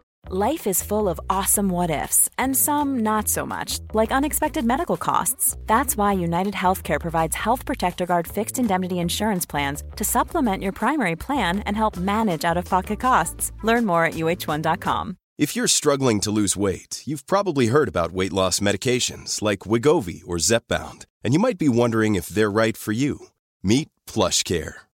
Life 0.33 0.65
is 0.65 0.81
full 0.81 1.09
of 1.09 1.19
awesome 1.29 1.67
what 1.67 1.91
ifs, 1.91 2.29
and 2.37 2.55
some 2.55 3.01
not 3.01 3.27
so 3.27 3.45
much, 3.45 3.79
like 3.93 4.13
unexpected 4.13 4.63
medical 4.63 4.95
costs. 4.95 5.57
That's 5.67 5.97
why 5.97 6.13
United 6.13 6.53
Healthcare 6.53 7.01
provides 7.01 7.35
Health 7.35 7.65
Protector 7.65 8.05
Guard 8.05 8.29
fixed 8.29 8.57
indemnity 8.57 8.99
insurance 8.99 9.45
plans 9.45 9.83
to 9.97 10.05
supplement 10.05 10.63
your 10.63 10.71
primary 10.71 11.17
plan 11.17 11.59
and 11.65 11.75
help 11.75 11.97
manage 11.97 12.45
out 12.45 12.55
of 12.55 12.63
pocket 12.63 13.01
costs. 13.01 13.51
Learn 13.61 13.85
more 13.85 14.05
at 14.05 14.13
uh1.com. 14.13 15.17
If 15.37 15.53
you're 15.53 15.67
struggling 15.67 16.21
to 16.21 16.31
lose 16.31 16.55
weight, 16.55 17.03
you've 17.05 17.27
probably 17.27 17.67
heard 17.67 17.89
about 17.89 18.13
weight 18.13 18.31
loss 18.31 18.61
medications 18.61 19.41
like 19.41 19.67
Wigovi 19.71 20.21
or 20.25 20.37
Zepbound, 20.37 21.07
and 21.25 21.33
you 21.33 21.41
might 21.41 21.57
be 21.57 21.67
wondering 21.67 22.15
if 22.15 22.27
they're 22.27 22.49
right 22.49 22.77
for 22.77 22.93
you. 22.93 23.27
Meet 23.63 23.89
PlushCare, 24.07 24.75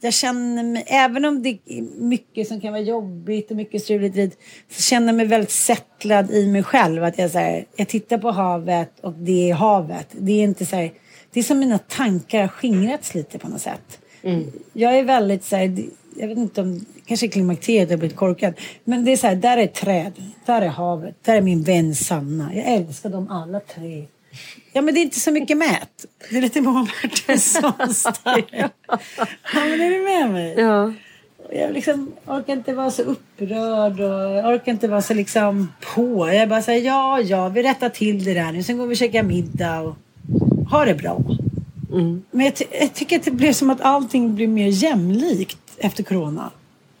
Jag 0.00 0.14
känner 0.14 0.62
mig, 0.62 0.84
även 0.86 1.24
om 1.24 1.42
det 1.42 1.48
är 1.48 2.00
mycket 2.00 2.48
som 2.48 2.60
kan 2.60 2.72
vara 2.72 2.82
jobbigt 2.82 3.50
och 3.50 3.56
mycket 3.56 3.82
struligt 3.82 4.38
så 4.70 4.82
känner 4.82 5.06
jag 5.06 5.14
mig 5.14 5.26
väldigt 5.26 5.50
settlad 5.50 6.30
i 6.30 6.46
mig 6.46 6.62
själv. 6.62 7.04
Att 7.04 7.18
jag, 7.18 7.30
så 7.30 7.38
här, 7.38 7.64
jag 7.76 7.88
tittar 7.88 8.18
på 8.18 8.30
havet 8.30 9.00
och 9.00 9.12
det 9.12 9.50
är 9.50 9.54
havet. 9.54 10.08
Det 10.12 10.32
är 10.32 10.44
inte 10.44 10.66
så 10.66 10.76
här, 10.76 10.92
det 11.32 11.40
är 11.40 11.44
som 11.44 11.58
mina 11.58 11.78
tankar 11.78 12.40
har 12.40 12.48
skingrats 12.48 13.14
lite 13.14 13.38
på 13.38 13.48
något 13.48 13.60
sätt. 13.60 13.98
Jag 14.72 14.98
är 14.98 15.04
väldigt 15.04 15.44
så 15.44 15.56
här, 15.56 15.84
jag 16.16 16.28
vet 16.28 16.38
inte 16.38 16.60
om, 16.60 16.86
kanske 17.06 17.28
klimakteriet 17.28 17.90
har 17.90 17.96
blivit 17.96 18.16
korkad. 18.16 18.54
Men 18.84 19.04
det 19.04 19.12
är 19.12 19.16
så 19.16 19.26
här, 19.26 19.36
där 19.36 19.56
är 19.56 19.66
träd, 19.66 20.12
där 20.46 20.62
är 20.62 20.68
havet, 20.68 21.14
där 21.22 21.36
är 21.36 21.40
min 21.40 21.62
vän 21.62 21.94
Sanna. 21.94 22.54
Jag 22.54 22.64
älskar 22.66 23.10
dem 23.10 23.28
alla 23.30 23.60
tre. 23.60 24.04
Ja 24.72 24.82
men 24.82 24.94
det 24.94 25.00
är 25.00 25.02
inte 25.02 25.20
så 25.20 25.30
mycket 25.30 25.56
mät. 25.56 26.04
Det 26.30 26.36
är 26.36 26.42
lite 26.42 26.60
Moa 26.60 26.86
Martinsson-style. 27.02 28.70
ja 29.54 29.64
men 29.64 29.80
är 29.80 29.90
du 29.90 30.04
med 30.04 30.30
mig? 30.30 30.54
Ja. 30.58 30.92
Jag 31.52 31.72
liksom 31.72 32.12
orkar 32.26 32.52
inte 32.52 32.72
vara 32.72 32.90
så 32.90 33.02
upprörd 33.02 34.00
och 34.00 34.50
orkar 34.52 34.72
inte 34.72 34.88
vara 34.88 35.02
så 35.02 35.14
liksom 35.14 35.72
på. 35.94 36.32
Jag 36.32 36.48
bara 36.48 36.62
säger 36.62 36.86
ja, 36.86 37.20
ja, 37.20 37.48
vi 37.48 37.62
rättar 37.62 37.88
till 37.88 38.24
det 38.24 38.34
där 38.34 38.52
nu. 38.52 38.62
Sen 38.62 38.78
går 38.78 38.86
vi 38.86 38.94
och 38.94 38.98
käkar 38.98 39.22
middag 39.22 39.80
och 39.80 39.96
ha 40.70 40.84
det 40.84 40.94
bra. 40.94 41.22
Men 42.30 42.46
jag, 42.46 42.52
jag 42.80 42.94
tycker 42.94 43.18
att 43.18 43.24
det 43.24 43.30
blev 43.30 43.52
som 43.52 43.70
att 43.70 43.80
allting 43.80 44.34
blir 44.34 44.48
mer 44.48 44.68
jämlikt 44.68 45.58
efter 45.78 46.02
corona. 46.02 46.50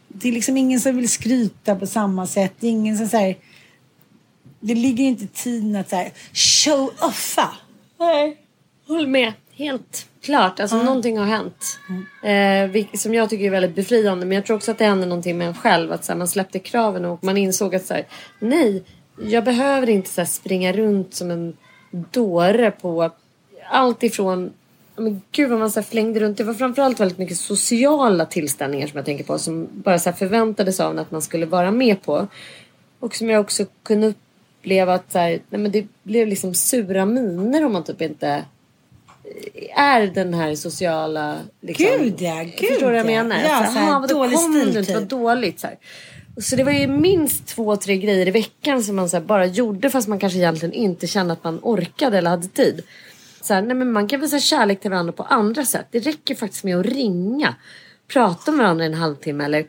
Det 0.08 0.28
är 0.28 0.32
liksom 0.32 0.56
ingen 0.56 0.80
som 0.80 0.96
vill 0.96 1.08
skryta 1.08 1.76
på 1.76 1.86
samma 1.86 2.26
sätt. 2.26 2.52
Det 2.60 2.66
är 2.66 2.70
ingen 2.70 2.98
som 2.98 3.08
säger 3.08 3.36
det 4.60 4.74
ligger 4.74 5.04
inte 5.04 5.24
i 5.24 5.26
tiden 5.26 5.76
att 5.76 5.88
så 5.88 6.04
här, 6.66 6.76
show 6.76 6.90
offa. 7.00 7.48
Nej, 7.98 8.36
håll 8.86 9.06
med. 9.06 9.32
Helt 9.52 10.06
klart. 10.22 10.60
Alltså 10.60 10.82
någonting 10.82 11.18
har 11.18 11.26
hänt. 11.26 11.78
Eh, 12.22 12.70
vil- 12.72 12.96
som 12.96 13.14
jag 13.14 13.30
tycker 13.30 13.44
är 13.44 13.50
väldigt 13.50 13.74
befriande. 13.74 14.26
Men 14.26 14.34
jag 14.36 14.46
tror 14.46 14.56
också 14.56 14.70
att 14.70 14.78
det 14.78 14.84
hände 14.84 15.06
någonting 15.06 15.38
med 15.38 15.46
en 15.48 15.54
själv. 15.54 15.92
Att 15.92 16.04
så 16.04 16.12
här, 16.12 16.18
man 16.18 16.28
släppte 16.28 16.58
kraven 16.58 17.04
och 17.04 17.24
man 17.24 17.36
insåg 17.36 17.74
att 17.74 17.86
så 17.86 17.94
här, 17.94 18.06
nej, 18.38 18.82
jag 19.24 19.44
behöver 19.44 19.88
inte 19.90 20.10
så 20.10 20.20
här, 20.20 20.26
springa 20.28 20.72
runt 20.72 21.14
som 21.14 21.30
en 21.30 21.56
dåre 21.90 22.70
på 22.70 23.10
allt 23.70 24.02
ifrån 24.02 24.52
Men 24.96 25.22
gud 25.32 25.50
vad 25.50 25.58
man 25.58 25.70
så 25.70 25.82
flängde 25.82 26.20
runt. 26.20 26.38
Det 26.38 26.44
var 26.44 26.54
framförallt 26.54 27.00
väldigt 27.00 27.18
mycket 27.18 27.36
sociala 27.36 28.26
tillställningar 28.26 28.86
som 28.86 28.96
jag 28.96 29.04
tänker 29.06 29.24
på. 29.24 29.38
Som 29.38 29.68
bara 29.72 29.98
så 29.98 30.12
förväntades 30.12 30.80
av 30.80 30.90
en 30.92 30.98
att 30.98 31.10
man 31.10 31.22
skulle 31.22 31.46
vara 31.46 31.70
med 31.70 32.02
på. 32.02 32.26
Och 33.00 33.14
som 33.14 33.30
jag 33.30 33.40
också 33.40 33.64
kunde 33.82 34.14
uppleva 34.66 34.94
att 34.94 35.12
så 35.12 35.18
här, 35.18 35.40
nej 35.50 35.60
men 35.60 35.70
det 35.70 35.86
blev 36.02 36.28
liksom 36.28 36.54
sura 36.54 37.06
miner 37.06 37.64
om 37.64 37.72
man 37.72 37.84
typ 37.84 38.02
inte 38.02 38.44
är 39.76 40.06
den 40.06 40.34
här 40.34 40.54
sociala... 40.54 41.36
Liksom, 41.60 41.86
Gud, 41.86 42.14
ja, 42.18 42.42
gud, 42.42 42.68
Förstår 42.68 42.90
du 42.90 43.02
vad 43.02 43.10
jag 43.10 43.10
ja. 43.10 43.22
menar? 43.24 43.42
Ja, 43.42 43.66
så 43.66 43.72
så 43.72 43.78
här, 43.78 44.00
vadå, 44.00 44.14
dålig 44.14 44.38
stil, 44.38 44.86
typ. 44.86 44.94
Vad 44.94 45.06
dåligt. 45.06 45.60
Så, 45.60 45.66
här. 45.66 45.76
Så 46.40 46.56
det 46.56 46.64
var 46.64 46.72
ju 46.72 46.86
minst 46.86 47.46
två, 47.46 47.76
tre 47.76 47.96
grejer 47.96 48.28
i 48.28 48.30
veckan 48.30 48.82
som 48.82 48.96
man 48.96 49.08
så 49.08 49.16
här, 49.16 49.24
bara 49.24 49.46
gjorde 49.46 49.90
fast 49.90 50.08
man 50.08 50.18
kanske 50.18 50.38
egentligen 50.38 50.72
inte 50.72 51.06
kände 51.06 51.32
att 51.32 51.44
man 51.44 51.58
orkade 51.62 52.18
eller 52.18 52.30
hade 52.30 52.48
tid. 52.48 52.82
Så 53.40 53.54
här, 53.54 53.62
nej, 53.62 53.76
men 53.76 53.92
man 53.92 54.08
kan 54.08 54.20
visa 54.20 54.38
kärlek 54.40 54.80
till 54.80 54.90
varandra 54.90 55.12
på 55.12 55.22
andra 55.22 55.64
sätt. 55.64 55.86
Det 55.90 56.00
räcker 56.00 56.34
faktiskt 56.34 56.64
med 56.64 56.78
att 56.78 56.86
ringa, 56.86 57.54
prata 58.08 58.50
med 58.50 58.58
varandra 58.58 58.84
i 58.84 58.88
en 58.88 58.94
halvtimme 58.94 59.44
eller 59.44 59.66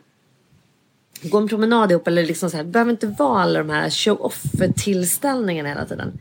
gå 1.22 1.38
en 1.38 1.48
promenad 1.48 1.90
ihop. 1.90 2.06
Eller 2.08 2.24
liksom 2.24 2.50
så 2.50 2.56
här, 2.56 2.64
det 2.64 2.70
behöver 2.70 2.90
inte 2.90 3.06
vara 3.06 3.42
alla 3.42 3.58
de 3.58 3.70
här 3.70 3.90
show-off-tillställningarna 3.90 5.68
hela 5.68 5.84
tiden. 5.86 6.18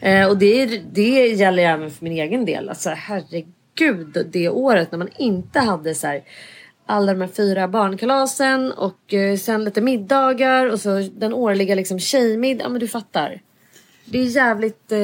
Eh, 0.00 0.28
och 0.28 0.38
det, 0.38 0.62
är- 0.62 0.82
det 0.92 1.26
gäller 1.28 1.62
ju 1.62 1.68
även 1.68 1.90
för 1.90 2.04
min 2.04 2.12
egen 2.12 2.44
del. 2.44 2.68
Alltså, 2.68 2.90
herregud, 2.90 4.26
det 4.32 4.48
året 4.48 4.90
när 4.92 4.98
man 4.98 5.08
inte 5.18 5.60
hade 5.60 5.94
så 5.94 6.06
här, 6.06 6.22
alla 6.86 7.12
de 7.14 7.20
här 7.20 7.28
fyra 7.28 7.68
barnkalasen 7.68 8.72
och 8.72 9.14
eh, 9.14 9.36
sen 9.36 9.64
lite 9.64 9.80
middagar 9.80 10.66
och 10.66 10.80
så 10.80 11.08
den 11.16 11.34
årliga 11.34 11.74
liksom 11.74 11.98
tjejmiddag. 11.98 12.62
Ja 12.64 12.68
men 12.68 12.80
du 12.80 12.88
fattar. 12.88 13.40
Det 14.04 14.18
är 14.18 14.24
jävligt, 14.24 14.92
eh, 14.92 14.98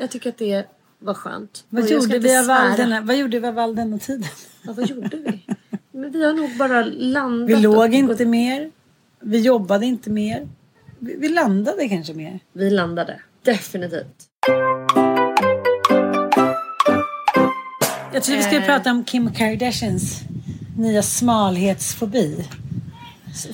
jag 0.00 0.10
tycker 0.10 0.28
att 0.30 0.38
det 0.38 0.64
var 0.98 1.14
skönt. 1.14 1.64
Vad 1.68 1.84
Och 1.84 1.90
gjorde, 1.90 2.18
vi 2.18 2.36
av 2.36 2.50
all 2.50 2.76
denna, 2.76 3.00
vad 3.00 3.16
gjorde 3.16 3.40
vi 3.40 3.48
av 3.48 3.58
all 3.58 3.76
denna 3.76 3.98
tiden? 3.98 4.28
Ja, 4.62 4.72
vad 4.72 4.90
gjorde 4.90 5.16
vi? 5.16 5.53
Vi 6.14 6.24
har 6.24 6.32
nog 6.32 6.56
bara 6.58 6.84
landat. 6.84 7.50
Vi 7.50 7.62
låg 7.62 7.94
inte 7.94 8.24
mer. 8.24 8.70
Vi 9.20 9.40
jobbade 9.40 9.86
inte 9.86 10.10
mer. 10.10 10.48
Vi, 10.98 11.16
vi 11.18 11.28
landade 11.28 11.88
kanske 11.88 12.14
mer. 12.14 12.40
Vi 12.52 12.70
landade. 12.70 13.20
Definitivt. 13.42 14.28
Jag 18.12 18.22
tror 18.22 18.36
vi 18.36 18.42
skulle 18.42 18.60
prata 18.60 18.90
om 18.90 19.04
Kim 19.04 19.32
Kardashians 19.32 20.20
nya 20.78 21.02
smalhetsfobi. 21.02 22.44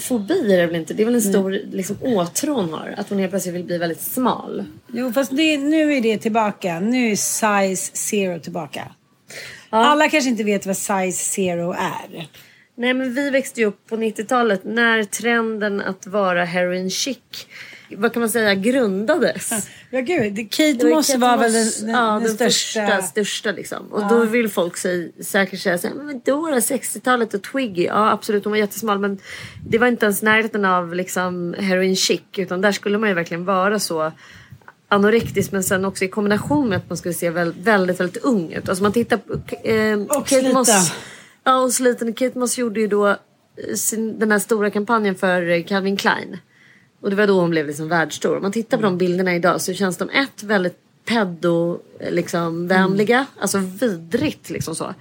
Fobi 0.01 0.53
är 0.55 0.59
det 0.59 0.67
väl 0.67 0.77
inte? 0.77 0.95
Det 0.95 1.03
är 1.03 1.07
väl 1.07 1.15
en 1.15 1.23
stor 1.23 1.51
liksom, 1.51 1.97
åtrå 2.01 2.55
hon 2.55 2.73
har. 2.73 2.95
Att 2.97 3.09
hon 3.09 3.19
helt 3.19 3.31
plötsligt 3.31 3.55
vill 3.55 3.65
bli 3.65 3.79
väldigt 3.79 4.01
smal. 4.01 4.65
Jo, 4.93 5.13
fast 5.13 5.37
det, 5.37 5.59
nu 5.59 5.93
är 5.93 6.01
det 6.01 6.19
tillbaka. 6.19 6.81
Nu 6.81 7.11
är 7.11 7.17
size 7.17 7.97
zero 7.97 8.41
tillbaka. 8.41 8.93
Alla 9.71 10.09
kanske 10.09 10.31
inte 10.31 10.45
vet 10.45 10.67
vad 10.67 10.77
size 10.77 11.13
zero 11.13 11.73
är. 11.73 12.29
Nej 12.81 12.95
men 12.95 13.15
vi 13.15 13.31
växte 13.31 13.61
ju 13.61 13.67
upp 13.67 13.87
på 13.87 13.97
90-talet 13.97 14.61
när 14.65 15.05
trenden 15.05 15.81
att 15.81 16.07
vara 16.07 16.45
heroin 16.45 16.91
chic 16.91 17.19
vad 17.97 18.13
kan 18.13 18.21
man 18.21 18.31
säga, 18.31 18.55
grundades. 18.55 19.69
Ja 19.91 20.01
gud, 20.01 20.51
Kate 20.51 20.87
Moss 20.87 21.07
Kate 21.07 21.19
var 21.19 21.37
väl 21.37 21.53
Moss, 21.53 21.77
den, 21.77 21.87
den, 21.87 21.97
ja, 21.97 22.13
den, 22.13 22.23
den 22.23 22.35
största. 22.35 22.87
första, 22.87 23.03
största 23.03 23.53
liksom. 23.53 23.93
Och 23.93 24.09
då 24.09 24.25
vill 24.25 24.49
folk 24.49 24.77
sig, 24.77 25.13
säkert 25.21 25.61
säga 25.61 25.79
såhär, 25.79 25.95
men 25.95 26.21
då 26.25 26.41
var 26.41 26.51
det 26.51 26.59
60-talet 26.59 27.35
och 27.35 27.43
Twiggy. 27.43 27.85
Ja 27.85 28.11
absolut, 28.11 28.45
hon 28.45 28.51
var 28.51 28.59
jättesmal 28.59 28.99
men 28.99 29.19
det 29.69 29.79
var 29.79 29.87
inte 29.87 30.07
ens 30.07 30.23
närheten 30.23 30.65
av 30.65 30.95
liksom 30.95 31.55
heroin 31.59 31.97
chic. 31.97 32.21
Utan 32.37 32.61
där 32.61 32.73
skulle 32.73 32.99
man 32.99 33.09
ju 33.09 33.15
verkligen 33.15 33.45
vara 33.45 33.79
så 33.79 34.13
anorektisk 34.89 35.53
men 35.53 35.63
sen 35.63 35.85
också 35.85 36.05
i 36.05 36.09
kombination 36.09 36.69
med 36.69 36.79
att 36.79 36.89
man 36.89 36.99
skulle 36.99 37.15
se 37.15 37.31
väl, 37.31 37.53
väldigt, 37.63 38.01
väldigt 38.01 38.25
ung 38.25 38.53
ut. 38.53 38.69
Alltså 38.69 38.83
man 38.83 38.93
tittar 38.93 39.17
på 39.17 39.33
eh, 39.69 40.19
Och 40.19 40.29
sliten. 40.29 40.65
Ja 41.45 41.61
och 41.63 41.73
sliten. 41.73 42.13
Kate 42.13 42.39
Moss 42.39 42.59
gjorde 42.59 42.81
ju 42.81 42.87
då 42.87 43.09
eh, 43.09 43.17
sin, 43.75 44.19
den 44.19 44.33
här 44.33 44.39
stora 44.39 44.71
kampanjen 44.71 45.15
för 45.15 45.49
eh, 45.49 45.65
Calvin 45.65 45.97
Klein. 45.97 46.37
Och 47.01 47.11
det 47.11 47.17
var 47.17 47.27
då 47.27 47.41
hon 47.41 47.51
blev 47.51 47.67
liksom 47.67 47.89
världsstor. 47.89 48.37
Om 48.37 48.43
man 48.43 48.53
tittar 48.53 48.77
på 48.77 48.83
de 48.83 48.99
bilderna 48.99 49.35
idag 49.35 49.61
så 49.61 49.75
känns 49.75 49.97
de 49.97 50.11
ett 50.11 50.43
väldigt 50.43 50.79
pedo 51.05 51.81
liksom 52.11 52.69
vänliga. 52.69 53.27
Alltså 53.41 53.59
vidrigt 53.59 54.51
liksom 54.51 54.75
så. 54.75 54.95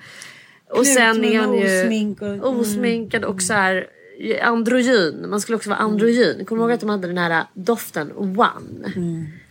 Och 0.69 0.85
sen 0.87 1.25
är 1.25 1.45
hon 1.45 1.57
ju 1.57 1.83
osmink 1.83 2.21
och- 2.21 2.27
mm. 2.27 2.43
osminkad 2.43 3.23
och 3.25 3.41
så 3.41 3.53
här 3.53 3.87
eh, 4.19 4.47
androgyn. 4.47 5.29
Man 5.29 5.41
skulle 5.41 5.55
också 5.55 5.69
vara 5.69 5.79
androgyn. 5.79 6.45
Kommer 6.45 6.61
du 6.61 6.63
ihåg 6.63 6.71
att 6.71 6.79
de 6.79 6.89
hade 6.89 7.07
den 7.07 7.17
här 7.17 7.43
doften 7.53 8.11
One? 8.15 8.91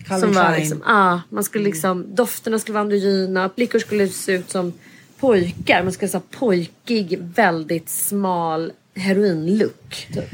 Calvin 0.07 0.20
som 0.20 0.32
var 0.32 0.45
Klein. 0.45 0.61
liksom, 0.61 0.82
ja, 0.86 1.20
man 1.28 1.45
skulle 1.45 1.64
liksom, 1.64 2.14
dofterna 2.14 2.59
skulle 2.59 2.72
vara 2.74 2.82
androgyna, 2.82 3.51
flickor 3.55 3.78
skulle 3.78 4.09
se 4.09 4.32
ut 4.32 4.51
som 4.51 4.72
pojkar. 5.21 5.83
Man 5.83 5.93
skulle 5.93 6.12
ha 6.12 6.23
pojkig, 6.31 7.19
väldigt 7.19 7.89
smal 7.89 8.73
heroinlook. 8.95 10.07
Typ. 10.14 10.31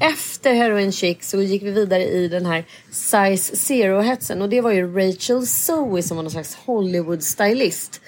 Efter 0.00 0.54
Heroin 0.54 0.92
Chic 0.92 1.30
så 1.30 1.42
gick 1.42 1.62
vi 1.62 1.70
vidare 1.70 2.04
i 2.04 2.28
den 2.28 2.46
här 2.46 2.64
Size 2.90 3.56
Zero-hetsen 3.56 4.42
och 4.42 4.48
det 4.48 4.60
var 4.60 4.72
ju 4.72 4.94
Rachel 4.94 5.46
Zoe 5.46 6.02
som 6.02 6.16
var 6.16 6.24
någon 6.24 6.30
slags 6.30 6.58
Hollywood-stylist. 6.66 8.00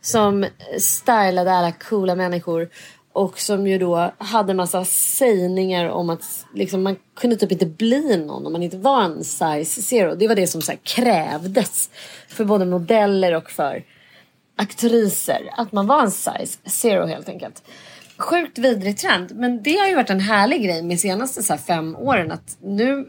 Som 0.00 0.46
stylade 0.78 1.52
alla 1.52 1.72
coola 1.72 2.14
människor 2.14 2.68
och 3.12 3.40
som 3.40 3.66
ju 3.66 3.78
då 3.78 4.12
hade 4.18 4.54
massa 4.54 4.84
sägningar 4.84 5.88
om 5.88 6.10
att 6.10 6.46
liksom, 6.54 6.82
man 6.82 6.96
kunde 7.16 7.36
typ 7.36 7.52
inte 7.52 7.66
bli 7.66 8.16
någon 8.16 8.46
om 8.46 8.52
man 8.52 8.62
inte 8.62 8.76
var 8.76 9.02
en 9.02 9.24
size 9.24 9.82
zero. 9.82 10.14
Det 10.14 10.28
var 10.28 10.34
det 10.34 10.46
som 10.46 10.62
så 10.62 10.72
här 10.72 10.78
krävdes 10.82 11.90
för 12.28 12.44
både 12.44 12.64
modeller 12.64 13.34
och 13.34 13.50
för 13.50 13.84
aktriser. 14.58 15.50
Att 15.56 15.72
man 15.72 15.86
var 15.86 16.02
en 16.02 16.10
size 16.10 16.58
zero 16.66 17.06
helt 17.06 17.28
enkelt. 17.28 17.62
Sjukt 18.16 18.58
vidrig 18.58 18.96
trend. 18.98 19.32
Men 19.34 19.62
det 19.62 19.76
har 19.76 19.86
ju 19.88 19.94
varit 19.94 20.10
en 20.10 20.20
härlig 20.20 20.64
grej 20.64 20.82
med 20.82 21.00
senaste 21.00 21.42
så 21.42 21.56
fem 21.56 21.96
åren. 21.96 22.32
Att 22.32 22.56
nu, 22.62 23.06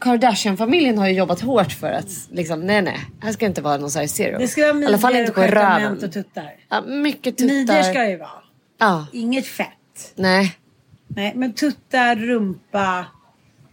Kardashian-familjen 0.00 0.98
har 0.98 1.06
ju 1.08 1.12
jobbat 1.14 1.40
hårt 1.40 1.72
för 1.72 1.92
att 1.92 2.08
liksom, 2.30 2.60
nej 2.66 2.82
nej, 2.82 3.00
här 3.20 3.32
ska 3.32 3.46
inte 3.46 3.62
vara 3.62 3.76
någon 3.76 3.90
size 3.90 4.08
zero. 4.08 4.38
Det 4.38 4.48
ska 4.48 4.72
vara 4.72 4.82
I 4.82 4.86
alla 4.86 4.98
fall 4.98 5.12
midjor, 5.12 5.26
inte 5.28 5.40
på 5.40 5.46
röven. 5.46 5.92
och 6.04 6.12
tuttar. 6.12 6.54
Ja, 6.68 6.80
mycket 6.80 7.38
tuttar. 7.38 7.54
Midjor 7.54 7.82
ska 7.82 7.98
det 7.98 8.10
ju 8.10 8.16
vara. 8.16 8.30
Ja, 8.78 9.06
Inget 9.12 9.46
fett. 9.46 10.12
nej. 10.14 10.56
Nej, 11.08 11.32
men 11.36 11.52
tuttar, 11.52 12.16
rumpa 12.16 13.06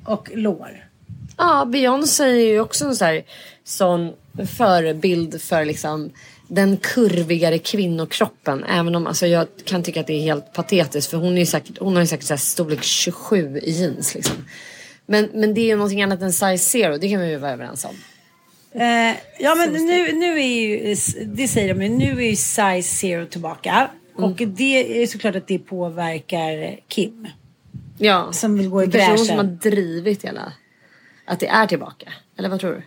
och 0.05 0.30
lår. 0.34 0.89
Ja, 1.38 1.65
Beyoncé 1.65 2.24
är 2.24 2.30
ju 2.51 2.59
också 2.59 2.86
en 2.86 2.95
så 2.95 3.05
här, 3.05 3.24
sån 3.63 4.13
förebild 4.57 5.41
för 5.41 5.65
liksom 5.65 6.11
den 6.48 6.78
kurvigare 6.78 7.58
kvinnokroppen. 7.58 8.64
Även 8.64 8.95
om 8.95 9.08
alltså, 9.08 9.28
jag 9.28 9.48
kan 9.66 9.84
tycka 9.84 10.00
att 10.00 10.08
det 10.08 10.14
är 10.14 10.22
helt 10.22 10.54
patetiskt 10.54 11.12
för 11.12 11.18
hon, 11.18 11.38
är 11.38 11.45
säkert, 11.45 11.78
hon 11.80 11.93
har 11.93 12.02
ju 12.02 12.08
säkert 12.08 12.26
så 12.26 12.34
här, 12.34 12.39
storlek 12.39 12.84
27 12.84 13.60
i 13.64 13.72
jeans. 13.72 14.16
Liksom. 14.16 14.36
Men, 15.06 15.30
men 15.34 15.54
det 15.54 15.62
är 15.62 15.66
ju 15.66 15.76
någonting 15.76 16.04
annat 16.04 16.22
än 16.22 16.34
size 16.34 16.58
zero, 16.58 16.98
det 16.98 17.10
kan 17.10 17.22
vi 17.22 17.30
ju 17.30 17.38
vara 17.38 17.52
överens 17.52 17.86
om. 17.86 17.95
Eh, 18.82 19.16
ja 19.39 19.56
men 19.56 19.86
nu, 19.86 20.12
nu 20.12 20.39
är 20.39 20.48
ju, 20.48 20.95
det 21.26 21.48
säger 21.48 21.74
de 21.74 21.84
ju, 21.84 21.89
nu 21.89 22.12
är 22.12 22.30
ju 22.30 22.36
size 22.36 22.82
zero 22.82 23.26
tillbaka. 23.26 23.89
Mm. 24.18 24.32
Och 24.32 24.38
det 24.38 25.04
är 25.04 25.08
såklart 25.08 25.36
att 25.36 25.48
det 25.48 25.60
påverkar 25.60 26.80
Kim. 26.88 27.28
Ja, 27.98 28.30
Som 28.32 28.58
vill 28.58 28.70
gå 28.70 28.84
i 28.84 28.88
bräschen. 28.88 29.18
som 29.18 29.38
har 29.38 29.43
drivit 29.43 30.26
hela, 30.26 30.54
att 31.26 31.39
det 31.39 31.48
är 31.48 31.68
tillbaka. 31.68 32.14
Eller 32.38 32.49
vad 32.49 32.59
tror 32.59 32.71
du? 32.71 32.81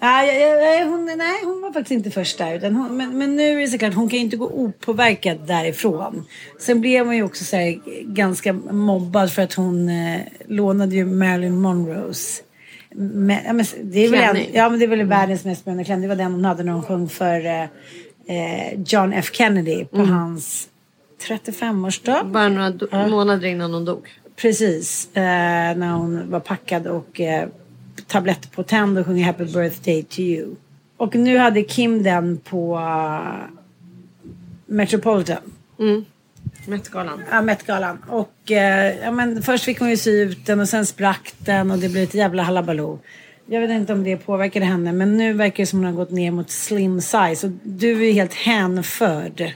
Ja, 0.00 0.24
ja, 0.24 0.32
ja, 0.32 0.84
hon, 0.84 1.04
nej, 1.16 1.44
hon 1.44 1.60
var 1.62 1.72
faktiskt 1.72 1.90
inte 1.90 2.10
först 2.10 2.38
där. 2.38 2.54
Utan 2.54 2.74
hon, 2.76 2.96
men, 2.96 3.18
men 3.18 3.36
nu 3.36 3.56
är 3.56 3.60
det 3.60 3.66
såklart, 3.68 3.94
hon 3.94 4.08
kan 4.08 4.18
ju 4.18 4.24
inte 4.24 4.36
gå 4.36 4.46
opåverkad 4.48 5.46
därifrån. 5.46 6.24
Sen 6.60 6.80
blev 6.80 7.06
hon 7.06 7.16
ju 7.16 7.22
också 7.22 7.44
så 7.44 7.56
här, 7.56 7.80
ganska 8.04 8.52
mobbad 8.52 9.32
för 9.32 9.42
att 9.42 9.52
hon 9.54 9.88
eh, 9.88 10.20
lånade 10.46 10.94
ju 10.94 11.04
Marilyn 11.06 11.60
Monroes. 11.60 12.42
Men, 12.94 13.36
ja, 13.46 13.52
men, 13.52 13.66
det 13.82 14.04
är 14.04 14.10
väl 14.10 14.36
en, 14.36 14.42
ja, 14.52 14.68
men 14.68 14.78
det 14.78 14.84
är 14.84 14.88
väl 14.88 15.02
världens 15.06 15.44
mest 15.44 15.60
spännande 15.60 15.84
klänning. 15.84 16.02
Det 16.02 16.08
var 16.16 16.22
den 16.24 16.32
hon 16.32 16.44
hade 16.44 16.62
när 16.62 16.72
hon 16.72 16.82
sjöng 16.82 17.08
för 17.08 17.46
eh, 17.46 17.62
eh, 18.26 18.80
John 18.86 19.12
F 19.12 19.30
Kennedy 19.32 19.84
på 19.84 19.98
hans 19.98 20.68
35-årsdag. 21.28 22.32
Bara 22.32 22.48
några 22.48 22.70
do- 22.70 23.08
månader 23.10 23.48
innan 23.48 23.74
hon 23.74 23.84
dog. 23.84 24.08
Precis, 24.36 25.08
eh, 25.16 25.22
när 25.76 25.92
hon 25.92 26.30
var 26.30 26.40
packad 26.40 26.86
och 26.86 27.20
eh, 27.20 27.48
tablett 28.10 28.52
på 28.52 28.62
tänd 28.62 28.98
och 28.98 29.06
sjunger 29.06 29.24
Happy 29.24 29.44
birthday 29.44 30.02
to 30.02 30.20
you. 30.20 30.54
Och 30.96 31.14
nu 31.14 31.38
hade 31.38 31.62
Kim 31.62 32.02
den 32.02 32.36
på 32.36 32.76
eh, 32.76 33.56
Metropolitan. 34.66 35.42
Met-galan. 36.66 37.22
Ja, 37.30 37.42
Met-galan. 37.42 37.98
Och 38.08 38.50
eh, 38.50 38.98
ja, 39.04 39.10
men 39.10 39.42
först 39.42 39.64
fick 39.64 39.80
hon 39.80 39.90
ju 39.90 39.96
sy 39.96 40.10
ut 40.10 40.46
den 40.46 40.60
och 40.60 40.68
sen 40.68 40.86
sprack 40.86 41.34
den 41.38 41.70
och 41.70 41.78
det 41.78 41.88
blev 41.88 42.02
ett 42.02 42.14
jävla 42.14 42.42
halabaloo. 42.42 42.98
Jag 43.46 43.60
vet 43.60 43.70
inte 43.70 43.92
om 43.92 44.04
det 44.04 44.16
påverkade 44.16 44.64
henne 44.66 44.92
men 44.92 45.16
nu 45.16 45.32
verkar 45.32 45.62
det 45.62 45.66
som 45.66 45.78
hon 45.78 45.86
har 45.86 45.92
gått 45.92 46.10
ner 46.10 46.30
mot 46.30 46.50
slim 46.50 47.00
size. 47.00 47.46
Och 47.46 47.52
du 47.62 48.08
är 48.08 48.12
helt 48.12 48.34
hänförd 48.34 49.52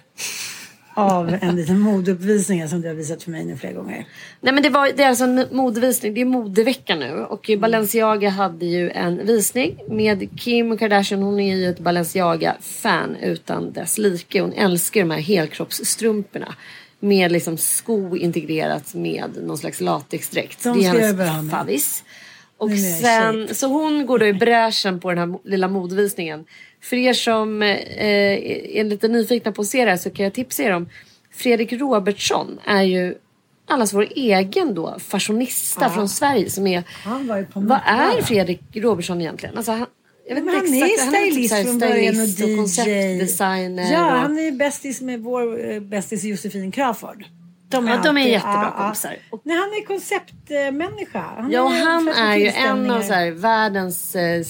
av 0.95 1.39
en 1.41 1.57
liten 1.57 1.81
modeuppvisning 1.81 2.69
som 2.69 2.81
du 2.81 2.89
har 2.89 2.95
visat 2.95 3.23
för 3.23 3.31
mig 3.31 3.45
nu 3.45 3.57
flera 3.57 3.73
gånger. 3.73 4.07
Nej 4.41 4.55
men 4.55 4.63
det, 4.63 4.71
var, 4.71 4.93
det 4.97 5.03
är 5.03 5.09
alltså 5.09 5.25
en 5.25 5.47
modevisning, 5.51 6.15
det 6.15 6.21
är 6.21 6.25
modevecka 6.25 6.97
nu 6.97 7.25
och 7.25 7.51
Balenciaga 7.59 8.31
hade 8.31 8.67
ju 8.67 8.91
en 8.91 9.27
visning 9.27 9.79
med 9.89 10.41
Kim 10.41 10.79
Kardashian. 10.79 11.23
Hon 11.23 11.41
är 11.41 11.57
ju 11.57 11.71
ett 11.71 11.79
Balenciaga-fan 11.79 13.17
utan 13.17 13.73
dess 13.73 13.99
like. 13.99 14.41
Hon 14.41 14.53
älskar 14.53 15.01
de 15.01 15.11
här 15.11 15.21
helkroppsstrumporna. 15.21 16.55
Med 17.01 17.33
liksom 17.33 17.59
sko 17.59 18.17
integrerat 18.17 18.95
med 18.95 19.31
någon 19.43 19.59
slags 19.59 19.81
latexdräkt. 19.81 20.65
De 20.65 20.79
det 20.79 20.87
är 20.87 21.15
hennes 21.15 21.51
favvis. 21.51 22.05
Och 22.57 22.71
sen, 23.03 23.55
så 23.55 23.67
hon 23.67 24.07
går 24.07 24.19
då 24.19 24.27
i 24.27 24.33
bräschen 24.33 25.01
på 25.01 25.11
den 25.11 25.19
här 25.19 25.39
lilla 25.45 25.69
modevisningen. 25.69 26.45
För 26.85 26.97
er 26.97 27.13
som 27.13 27.63
eh, 27.63 27.69
är 28.79 28.85
lite 28.85 29.09
nyfikna 29.09 29.53
på 29.53 29.63
att 29.63 29.69
se 29.69 29.85
det 29.85 29.91
här 29.91 29.97
så 29.97 30.11
kan 30.11 30.25
jag 30.25 30.33
tipsa 30.35 30.63
er 30.63 30.71
om 30.73 30.89
Fredrik 31.35 31.73
Robertsson 31.73 32.61
är 32.65 32.83
ju 32.83 33.15
allas 33.67 33.93
vår 33.93 34.09
egen 34.17 34.75
då 34.75 34.97
fashionista 34.99 35.91
från 35.91 36.09
Sverige 36.09 36.51
som 36.51 36.67
är 36.67 36.83
Han 37.05 37.47
Vad 37.55 37.81
är. 37.87 38.23
Fredrik 38.23 38.61
Robertsson 38.73 39.21
egentligen? 39.21 39.57
Alltså 39.57 39.73
han, 39.73 39.87
jag 40.29 40.35
vet 40.35 40.45
Men 40.45 40.55
inte 40.55 40.67
han 40.73 40.83
är 40.83 40.87
exakt. 40.87 41.05
han 41.05 41.15
stylist 41.15 41.39
typ 41.41 41.49
så 41.49 41.55
här 41.55 41.65
från 41.65 41.79
början 41.79 42.21
och 42.21 42.27
DJ. 42.27 42.57
konceptdesigner. 42.57 43.93
Ja, 43.93 44.07
och, 44.07 44.19
han 44.21 44.39
är 44.39 44.43
ju 44.43 44.53
bästis 44.53 45.01
med 45.01 45.21
vår 45.21 45.71
eh, 45.71 45.81
bästis 45.81 46.25
Josefin 46.25 46.73
Crawford. 46.73 47.25
De 47.69 47.89
Ja, 47.89 48.01
de 48.05 48.17
är 48.17 48.21
alltid- 48.21 48.33
jättebra 48.33 48.75
kompisar. 48.79 49.17
Och, 49.31 49.41
nej, 49.45 49.57
han 49.57 49.69
är 49.69 49.85
konceptmänniska. 49.87 51.25
Han 51.37 51.51
Ja, 51.51 51.63
och 51.63 51.73
är 51.75 51.85
han 51.85 52.09
är 52.09 52.37
ju 52.37 52.47
en 52.49 52.91
av 52.91 53.03
så 53.03 53.13
här, 53.13 53.31
världens 53.31 54.17
eh, 54.17 54.43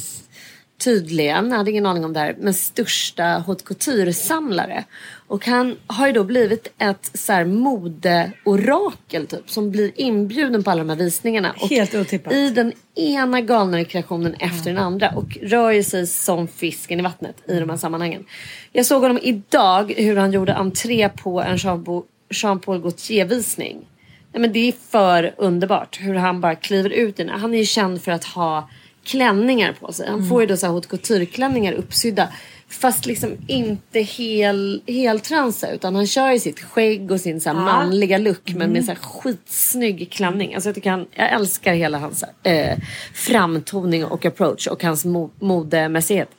tydligen, 0.84 1.50
jag 1.50 1.56
hade 1.56 1.70
ingen 1.70 1.86
aning 1.86 2.04
om 2.04 2.12
det 2.12 2.20
här, 2.20 2.36
men 2.38 2.54
största 2.54 3.24
haute 3.24 3.64
couture-samlare. 3.64 4.84
Och 5.26 5.46
han 5.46 5.76
har 5.86 6.06
ju 6.06 6.12
då 6.12 6.24
blivit 6.24 6.72
ett 6.78 7.10
så 7.14 7.32
här 7.32 7.44
modeorakel 7.44 9.26
typ 9.26 9.50
som 9.50 9.70
blir 9.70 9.92
inbjuden 9.94 10.62
på 10.64 10.70
alla 10.70 10.84
de 10.84 10.88
här 10.88 10.96
visningarna. 10.96 11.54
Och 11.60 11.68
Helt 11.68 11.94
otippat. 11.94 12.32
I 12.32 12.50
den 12.50 12.72
ena 12.94 13.40
galnare 13.40 13.84
kreationen 13.84 14.34
efter 14.34 14.70
den 14.70 14.78
andra 14.78 15.10
och 15.10 15.38
rör 15.42 15.70
ju 15.70 15.82
sig 15.82 16.06
som 16.06 16.48
fisken 16.48 17.00
i 17.00 17.02
vattnet 17.02 17.36
i 17.48 17.58
de 17.58 17.70
här 17.70 17.76
sammanhangen. 17.76 18.24
Jag 18.72 18.86
såg 18.86 19.02
honom 19.02 19.18
idag 19.22 19.92
hur 19.96 20.16
han 20.16 20.32
gjorde 20.32 20.54
entré 20.54 21.08
på 21.08 21.42
en 21.42 21.56
Jean- 21.56 22.02
Jean-Paul 22.30 22.80
Gaultier-visning. 22.80 23.86
Nej, 24.32 24.40
men 24.40 24.52
det 24.52 24.68
är 24.68 24.72
för 24.90 25.34
underbart 25.38 25.98
hur 26.00 26.14
han 26.14 26.40
bara 26.40 26.54
kliver 26.54 26.90
ut 26.90 27.20
i 27.20 27.24
den. 27.24 27.40
Han 27.40 27.54
är 27.54 27.58
ju 27.58 27.64
känd 27.64 28.02
för 28.02 28.12
att 28.12 28.24
ha 28.24 28.68
klänningar 29.04 29.72
på 29.72 29.92
sig. 29.92 30.08
Han 30.08 30.28
får 30.28 30.40
ju 30.40 30.46
då 30.46 30.56
så 30.56 30.66
här 30.66 30.72
haute 30.72 30.88
couture-klänningar 30.88 31.72
uppsydda. 31.72 32.28
Fast 32.68 33.06
liksom 33.06 33.36
inte 33.46 34.00
hel, 34.00 34.82
heltransa 34.86 35.70
utan 35.70 35.94
han 35.94 36.06
kör 36.06 36.32
ju 36.32 36.38
sitt 36.38 36.60
skägg 36.60 37.10
och 37.10 37.20
sin 37.20 37.40
så 37.40 37.48
här 37.48 37.56
manliga 37.56 38.18
look 38.18 38.54
men 38.54 38.70
med 38.70 38.84
så 38.84 38.90
här 38.90 38.98
skitsnygg 38.98 40.12
klänning. 40.12 40.54
Alltså 40.54 40.68
jag, 40.68 40.74
tycker 40.74 40.90
han, 40.90 41.06
jag 41.10 41.32
älskar 41.32 41.74
hela 41.74 41.98
hans 41.98 42.24
eh, 42.42 42.78
framtoning 43.14 44.04
och 44.04 44.24
approach 44.26 44.66
och 44.66 44.82
hans 44.82 45.04
mo- 45.04 45.30
modemässighet. 45.38 46.30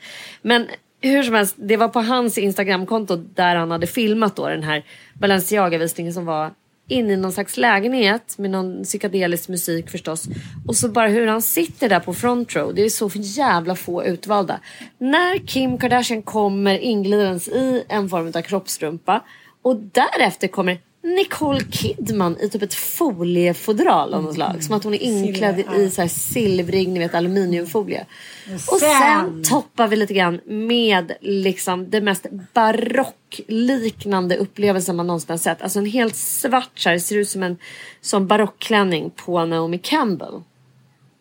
Men 0.42 0.68
hur 1.02 1.24
som 1.24 1.34
helst, 1.34 1.56
det 1.58 1.78
var 1.78 1.88
på 1.88 2.02
hans 2.02 2.38
Instagramkonto 2.38 3.16
där 3.16 3.56
han 3.56 3.72
hade 3.72 3.88
filmat 3.88 4.36
då 4.36 4.50
den 4.50 4.64
här 4.64 4.84
Balenciaga-visningen 5.14 6.14
som 6.14 6.26
var 6.26 6.52
in 6.88 7.10
i 7.10 7.16
någon 7.16 7.32
slags 7.32 7.58
lägenhet 7.58 8.38
med 8.38 8.52
någon 8.52 8.84
psykedelisk 8.84 9.50
musik 9.50 9.90
förstås. 9.90 10.26
Och 10.68 10.76
så 10.76 10.90
bara 10.90 11.08
hur 11.08 11.28
han 11.28 11.42
sitter 11.42 11.90
där 11.90 12.00
på 12.00 12.14
front 12.14 12.56
row. 12.56 12.76
Det 12.76 12.82
är 12.82 12.90
så 12.90 13.10
för 13.10 13.20
jävla 13.22 13.76
få 13.76 14.06
utvalda. 14.06 14.60
När 14.98 15.48
Kim 15.48 15.78
Kardashian 15.78 16.22
kommer 16.22 16.78
inglidandes 16.80 17.48
i 17.48 17.84
en 17.90 18.10
form 18.10 18.32
av 18.36 18.42
kroppstrumpa 18.42 19.24
och 19.62 19.76
därefter 19.76 20.48
kommer 20.48 20.78
Nicole 21.06 21.62
Kidman 21.72 22.38
i 22.42 22.50
typ 22.50 22.62
ett 22.62 22.74
foliefodral 22.74 24.14
av 24.14 24.24
något 24.24 24.36
slag. 24.36 24.64
Som 24.64 24.76
att 24.76 24.84
hon 24.84 24.94
är 24.94 25.02
inklädd 25.02 25.60
i 25.78 25.90
så 25.90 26.02
här 26.02 26.08
silvrig 26.08 26.88
ni 26.88 27.00
vet, 27.00 27.16
aluminiumfolie. 27.16 28.06
Och 28.68 28.80
sen 28.80 29.44
toppar 29.44 29.88
vi 29.88 29.96
lite 29.96 30.14
grann 30.14 30.40
med 30.46 31.12
liksom 31.22 31.90
det 31.90 32.02
mest 32.02 32.26
barockliknande 32.54 34.38
upplevelsen 34.38 34.96
man 34.96 35.08
någonsin 35.08 35.30
har 35.30 35.38
sett. 35.38 35.62
Alltså 35.62 35.80
en 35.80 35.86
helt 35.86 36.16
svart 36.16 36.80
så 36.80 36.90
här, 36.90 36.98
ser 36.98 37.18
ut 37.18 37.30
som 37.30 37.44
en 37.44 37.58
som 38.02 38.28
barockklänning 38.28 39.12
på 39.16 39.46
Naomi 39.46 39.78
Campbell. 39.78 40.42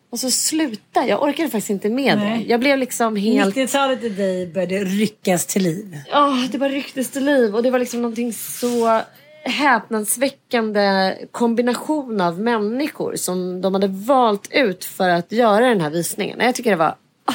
Och 0.09 0.19
så 0.19 0.31
sluta, 0.31 1.07
jag 1.07 1.23
orkade 1.23 1.49
faktiskt 1.49 1.69
inte 1.69 1.89
med 1.89 2.17
Nej. 2.17 2.39
det. 2.39 2.49
Jag 2.49 2.59
blev 2.59 2.77
liksom 2.77 3.15
helt... 3.15 3.55
90-talet 3.55 4.03
i 4.03 4.09
dig 4.09 4.47
började 4.47 4.83
ryckas 4.83 5.45
till 5.45 5.63
liv. 5.63 5.97
Ja, 6.11 6.47
det 6.51 6.57
bara 6.57 6.69
rycktes 6.69 7.11
till 7.11 7.25
liv 7.25 7.55
och 7.55 7.63
det 7.63 7.71
var 7.71 7.79
liksom 7.79 8.01
någonting 8.01 8.33
så 8.33 9.01
häpnadsväckande 9.45 11.15
kombination 11.31 12.21
av 12.21 12.39
människor 12.39 13.15
som 13.15 13.61
de 13.61 13.73
hade 13.73 13.87
valt 13.87 14.49
ut 14.51 14.85
för 14.85 15.09
att 15.09 15.31
göra 15.31 15.69
den 15.69 15.81
här 15.81 15.89
visningen. 15.89 16.39
Jag 16.39 16.55
tycker 16.55 16.69
det 16.69 16.75
var... 16.75 16.95
Ah, 17.25 17.33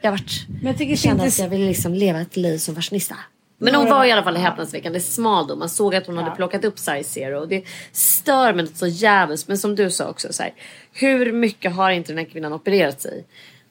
jag 0.00 0.10
vart, 0.10 0.46
Men 0.48 0.66
jag 0.66 0.78
tycker 0.78 0.90
det 0.90 0.96
kände 0.96 1.24
att 1.24 1.38
jag 1.38 1.48
ville 1.48 1.66
liksom 1.66 1.94
leva 1.94 2.20
ett 2.20 2.36
liv 2.36 2.58
som 2.58 2.74
fashionista. 2.74 3.16
Men 3.58 3.74
hon 3.74 3.90
var 3.90 4.04
i 4.04 4.12
alla 4.12 4.22
fall 4.22 4.36
häpnadsväckande 4.36 5.00
smal 5.00 5.46
då. 5.46 5.56
Man 5.56 5.68
såg 5.68 5.94
att 5.94 6.06
hon 6.06 6.18
hade 6.18 6.36
plockat 6.36 6.64
upp 6.64 6.78
size 6.78 7.04
zero. 7.04 7.40
Och 7.40 7.48
det 7.48 7.64
stör 7.92 8.52
mig 8.52 8.64
något 8.64 8.76
så 8.76 8.86
jävligt. 8.86 9.48
Men 9.48 9.58
som 9.58 9.76
du 9.76 9.90
sa 9.90 10.08
också. 10.08 10.32
Så 10.32 10.42
här, 10.42 10.52
hur 10.92 11.32
mycket 11.32 11.74
har 11.74 11.90
inte 11.90 12.12
den 12.12 12.18
här 12.18 12.24
kvinnan 12.24 12.52
opererat 12.52 13.00
sig? 13.00 13.24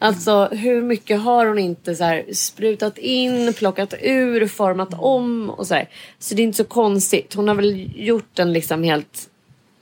Alltså 0.05 0.45
hur 0.51 0.81
mycket 0.81 1.19
har 1.19 1.45
hon 1.45 1.59
inte 1.59 1.95
så 1.95 2.03
här, 2.03 2.25
sprutat 2.33 2.97
in, 2.97 3.53
plockat 3.53 3.93
ur, 4.01 4.47
format 4.47 4.93
om 4.93 5.49
och 5.49 5.67
så 5.67 5.73
här. 5.73 5.89
Så 6.19 6.35
det 6.35 6.41
är 6.41 6.43
inte 6.43 6.57
så 6.57 6.63
konstigt. 6.63 7.33
Hon 7.33 7.47
har 7.47 7.55
väl 7.55 7.91
gjort 7.95 8.39
en 8.39 8.53
liksom 8.53 8.83
helt 8.83 9.29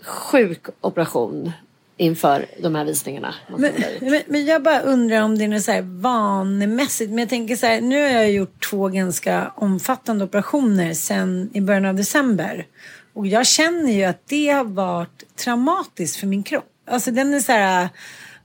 sjuk 0.01 0.65
operation 0.81 1.51
inför 1.97 2.45
de 2.61 2.75
här 2.75 2.85
visningarna. 2.85 3.35
men, 3.57 4.21
men 4.27 4.45
jag 4.45 4.63
bara 4.63 4.79
undrar 4.79 5.21
om 5.21 5.37
det 5.37 5.43
är 5.43 5.47
något 5.47 5.63
så 5.63 5.71
här 5.71 5.81
vanemässigt. 5.81 7.09
Men 7.09 7.19
jag 7.19 7.29
tänker 7.29 7.55
så 7.55 7.65
här, 7.65 7.81
nu 7.81 8.01
har 8.01 8.09
jag 8.09 8.31
gjort 8.31 8.69
två 8.69 8.87
ganska 8.87 9.51
omfattande 9.55 10.25
operationer 10.25 10.93
sen 10.93 11.49
i 11.53 11.61
början 11.61 11.85
av 11.85 11.95
december. 11.95 12.67
Och 13.13 13.27
jag 13.27 13.47
känner 13.47 13.91
ju 13.91 14.03
att 14.03 14.27
det 14.27 14.49
har 14.49 14.63
varit 14.63 15.35
traumatiskt 15.35 16.17
för 16.17 16.27
min 16.27 16.43
kropp. 16.43 16.69
Alltså 16.87 17.11
den 17.11 17.33
är 17.33 17.39
så 17.39 17.51
här, 17.51 17.89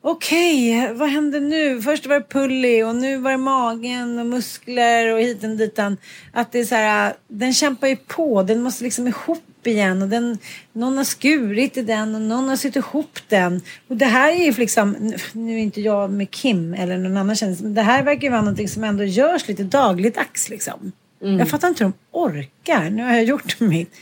okej, 0.03 0.93
vad 0.95 1.09
händer 1.09 1.41
nu? 1.41 1.83
Först 1.83 2.07
var 2.07 2.15
det 2.15 2.29
pulli 2.29 2.83
och 2.83 2.97
nu 2.97 3.19
var 3.19 3.31
det 3.31 3.37
magen 3.37 4.19
och 4.19 4.27
muskler 4.27 5.13
och 5.13 5.21
hiten 5.21 5.51
och 5.51 5.57
ditan. 5.57 5.97
Att 6.33 6.53
det 6.53 6.59
är 6.59 6.65
så 6.65 6.75
här, 6.75 7.15
den 7.29 7.55
kämpar 7.55 7.89
ju 7.89 7.97
på, 7.97 8.43
den 8.43 8.63
måste 8.63 8.85
liksom 8.85 9.07
ihop 9.07 9.43
igen 9.65 10.03
och 10.03 10.09
den, 10.09 10.39
någon 10.73 10.97
har 10.97 11.05
skurit 11.05 11.77
i 11.77 11.83
den 11.83 12.15
och 12.15 12.21
någon 12.21 12.49
har 12.49 12.57
sytt 12.57 12.77
ihop 12.77 13.19
den. 13.29 13.61
Och 13.89 13.97
det 13.97 14.05
här 14.05 14.33
är 14.33 14.45
ju 14.45 14.53
liksom, 14.53 15.13
nu 15.33 15.55
är 15.55 15.59
inte 15.59 15.81
jag 15.81 16.11
med 16.11 16.31
Kim 16.31 16.75
eller 16.75 16.99
någon 16.99 17.17
annan 17.17 17.37
kändis, 17.37 17.61
men 17.61 17.75
det 17.75 17.83
här 17.83 18.03
verkar 18.03 18.23
ju 18.23 18.29
vara 18.29 18.41
någonting 18.41 18.69
som 18.69 18.85
ändå 18.85 19.05
görs 19.05 19.49
lite 19.49 19.63
dagligdags 19.63 20.49
liksom. 20.49 20.93
Jag 21.39 21.49
fattar 21.49 21.69
inte 21.69 21.85
hur 21.85 21.91
de 21.91 22.19
orkar. 22.19 22.91
Nu 22.91 23.03
har 23.03 23.15
jag 23.15 23.25
gjort 23.25 23.61
mitt. 23.61 23.95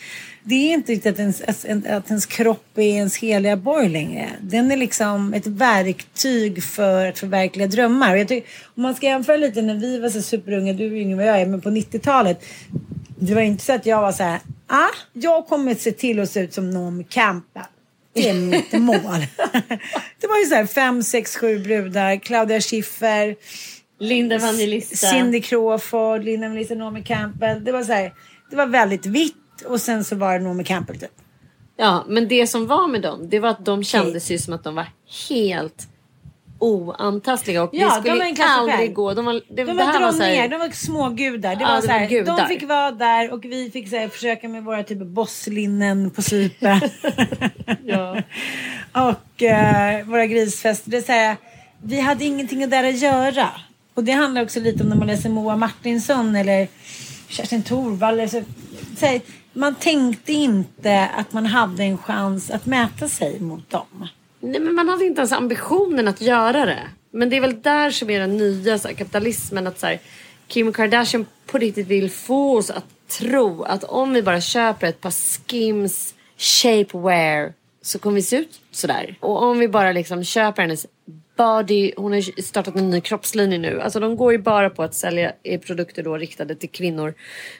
Det 0.48 0.54
är 0.54 0.74
inte 0.74 0.92
riktigt 0.92 1.12
att 1.12 1.18
ens, 1.18 1.40
att, 1.86 2.10
ens 2.10 2.26
kropp 2.26 2.78
är 2.78 2.82
ens 2.82 3.16
heliga 3.16 3.56
borg 3.56 3.88
längre. 3.88 4.30
Den 4.40 4.70
är 4.70 4.76
liksom 4.76 5.34
ett 5.34 5.46
verktyg 5.46 6.62
för 6.62 7.06
att 7.06 7.18
förverkliga 7.18 7.66
drömmar. 7.66 8.16
Och 8.16 8.28
tycker, 8.28 8.50
om 8.74 8.82
man 8.82 8.94
ska 8.94 9.06
jämföra 9.06 9.36
lite 9.36 9.62
när 9.62 9.74
vi 9.74 9.98
var 9.98 10.08
så 10.08 10.22
superunga, 10.22 10.72
du 10.72 10.86
är 10.86 10.92
yngre 10.92 11.12
än 11.12 11.18
vad 11.18 11.26
jag 11.26 11.40
är, 11.40 11.46
men 11.46 11.60
på 11.60 11.70
90-talet. 11.70 12.44
Det 13.18 13.34
var 13.34 13.42
inte 13.42 13.64
så 13.64 13.72
att 13.72 13.86
jag 13.86 14.00
var 14.00 14.12
så 14.12 14.22
här, 14.22 14.40
ah, 14.66 14.88
jag 15.12 15.46
kommer 15.46 15.74
se 15.74 15.92
till 15.92 16.20
att 16.20 16.30
se 16.30 16.40
ut 16.40 16.54
som 16.54 16.70
Naomi 16.70 17.04
Campbell. 17.04 17.62
Det 18.12 18.28
är 18.28 18.34
mitt 18.34 18.72
mål. 18.80 19.26
det 20.20 20.26
var 20.26 20.38
ju 20.38 20.46
så 20.46 20.54
här 20.54 20.66
fem, 20.66 21.02
sex, 21.02 21.36
sju 21.36 21.58
brudar, 21.58 22.16
Claudia 22.16 22.60
Schiffer. 22.60 23.36
Linda 23.98 24.34
Evangelista. 24.34 24.96
Cindy 24.96 25.40
Crawford, 25.40 26.24
Linda 26.24 26.48
Melissa, 26.48 26.74
Naomi 26.74 27.02
Campbell. 27.02 27.64
Det 27.64 27.72
var 27.72 27.84
så 27.84 27.92
här, 27.92 28.12
det 28.50 28.56
var 28.56 28.66
väldigt 28.66 29.06
vitt 29.06 29.45
och 29.62 29.80
sen 29.80 30.04
så 30.04 30.16
var 30.16 30.38
det 30.38 30.44
Naomi 30.44 30.64
Campbell 30.64 30.98
typ. 31.00 31.10
Ja, 31.76 32.04
men 32.08 32.28
det 32.28 32.46
som 32.46 32.66
var 32.66 32.88
med 32.88 33.02
dem, 33.02 33.28
det 33.28 33.38
var 33.40 33.48
att 33.48 33.64
de 33.64 33.84
kändes 33.84 34.30
ju 34.30 34.38
som 34.38 34.54
att 34.54 34.64
de 34.64 34.74
var 34.74 34.86
helt 35.28 35.88
oantastliga 36.58 37.62
och 37.62 37.70
Ja, 37.72 38.00
det 38.04 38.10
de 38.10 38.16
skulle 38.18 38.36
för 38.36 38.42
aldrig 38.44 38.94
gå. 38.94 39.14
De 39.14 39.24
var, 39.24 39.32
det, 39.32 39.40
De 39.48 39.64
det 39.64 39.72
var 39.72 39.84
här 39.84 40.00
var 40.00 40.12
så 40.12 40.22
här- 40.22 40.30
ner, 40.32 40.48
de 40.48 40.56
var 40.58 40.68
små 40.68 41.08
gudar. 41.08 41.56
Det 41.56 41.60
Ja, 41.62 41.68
var 41.68 41.76
de 41.76 41.82
så 41.82 41.92
här, 41.92 42.08
gudar. 42.08 42.36
de 42.36 42.46
fick 42.46 42.68
vara 42.68 42.90
där 42.90 43.32
och 43.32 43.44
vi 43.44 43.70
fick 43.70 43.88
så 43.88 43.96
här, 43.96 44.08
försöka 44.08 44.48
med 44.48 44.64
våra 44.64 44.82
typ 44.82 44.98
bosslinnen 44.98 46.10
på 46.10 46.22
Cypern. 46.22 46.80
Ja. 47.84 48.22
och 48.92 49.42
eh, 49.42 50.04
våra 50.06 50.26
grisfester. 50.26 50.90
Det 50.90 50.96
är 50.96 51.02
så 51.02 51.12
här, 51.12 51.36
vi 51.82 52.00
hade 52.00 52.24
ingenting 52.24 52.70
där 52.70 52.84
att 52.88 52.98
göra. 52.98 53.48
Och 53.94 54.04
det 54.04 54.12
handlar 54.12 54.42
också 54.42 54.60
lite 54.60 54.82
om 54.82 54.88
när 54.88 54.96
man 54.96 55.06
läser 55.06 55.28
Moa 55.30 55.56
Martinsson 55.56 56.36
eller 56.36 56.68
Kerstin 57.28 57.62
Thorvall. 57.62 58.14
eller 58.14 58.28
Så, 58.28 58.42
så 58.98 59.06
här, 59.06 59.20
man 59.56 59.74
tänkte 59.74 60.32
inte 60.32 61.06
att 61.06 61.32
man 61.32 61.46
hade 61.46 61.84
en 61.84 61.98
chans 61.98 62.50
att 62.50 62.66
mäta 62.66 63.08
sig 63.08 63.40
mot 63.40 63.70
dem. 63.70 64.08
Nej, 64.40 64.60
men 64.60 64.74
man 64.74 64.88
hade 64.88 65.04
inte 65.04 65.20
ens 65.20 65.32
ambitionen 65.32 66.08
att 66.08 66.20
göra 66.20 66.66
det. 66.66 66.82
Men 67.10 67.30
det 67.30 67.36
är 67.36 67.40
väl 67.40 67.62
där 67.62 67.90
som 67.90 68.10
är 68.10 68.20
den 68.20 68.36
nya 68.36 68.78
så 68.78 68.88
här, 68.88 68.94
kapitalismen. 68.94 69.66
Att 69.66 69.78
så 69.78 69.86
här, 69.86 70.00
Kim 70.46 70.72
Kardashian 70.72 71.26
på 71.46 71.58
riktigt 71.58 71.86
vill 71.86 72.10
få 72.10 72.56
oss 72.56 72.70
att 72.70 72.84
tro 73.08 73.62
att 73.62 73.84
om 73.84 74.12
vi 74.12 74.22
bara 74.22 74.40
köper 74.40 74.86
ett 74.86 75.00
par 75.00 75.10
Skims 75.10 76.14
shapewear 76.38 77.52
så 77.82 77.98
kommer 77.98 78.14
vi 78.14 78.22
se 78.22 78.36
ut 78.36 78.60
sådär. 78.70 79.16
Och 79.20 79.42
om 79.42 79.58
vi 79.58 79.68
bara 79.68 79.92
liksom 79.92 80.24
köper 80.24 80.62
hennes 80.62 80.86
body, 81.36 81.92
hon 81.96 82.12
har 82.12 82.42
startat 82.42 82.76
en 82.76 82.90
ny 82.90 83.00
kroppslinje 83.00 83.58
nu. 83.58 83.80
Alltså 83.80 84.00
de 84.00 84.16
går 84.16 84.32
ju 84.32 84.38
bara 84.38 84.70
på 84.70 84.82
att 84.82 84.94
sälja 84.94 85.32
produkter 85.66 86.02
då 86.02 86.16
riktade 86.16 86.54
till 86.54 86.70
kvinnor 86.70 87.14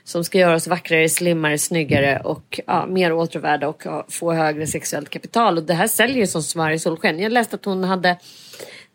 som 0.04 0.24
ska 0.24 0.38
göra 0.38 0.54
oss 0.54 0.66
vackrare, 0.66 1.08
slimmare, 1.08 1.58
snyggare 1.58 2.20
och 2.24 2.60
ja, 2.66 2.86
mer 2.86 3.12
åtråvärda 3.12 3.68
och 3.68 3.82
få 4.08 4.32
högre 4.32 4.66
sexuellt 4.66 5.10
kapital. 5.10 5.58
Och 5.58 5.64
det 5.64 5.74
här 5.74 5.86
säljer 5.86 6.16
ju 6.16 6.26
som 6.26 6.42
smör 6.42 6.70
i 6.70 6.78
solsken. 6.78 7.18
Jag 7.18 7.32
läste 7.32 7.56
att 7.56 7.64
hon 7.64 7.84
hade 7.84 8.16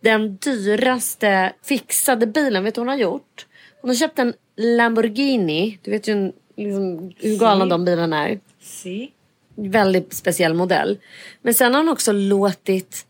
den 0.02 0.38
dyraste 0.38 1.54
fixade 1.64 2.28
bilen. 2.28 2.64
Vet 2.64 2.76
du 2.76 2.82
vad 2.82 2.88
hon 2.88 2.98
har 3.00 3.04
gjort? 3.04 3.48
Hon 3.82 3.90
har 3.90 3.96
köpt 3.96 4.20
en 4.20 4.34
Lamborghini. 4.58 5.80
Du 5.82 5.92
vet 5.92 6.08
ju 6.08 6.32
liksom, 6.58 7.12
hur 7.18 7.40
galna 7.40 7.66
de 7.66 7.86
bilarna 7.86 8.30
är. 8.30 8.40
Si. 8.62 9.12
Väldigt 9.56 10.14
speciell 10.14 10.54
modell. 10.54 10.98
Men 11.42 11.54
sen 11.54 11.74
har 11.74 11.82
hon 11.82 11.90
också 11.90 12.12
låtit, 12.12 13.06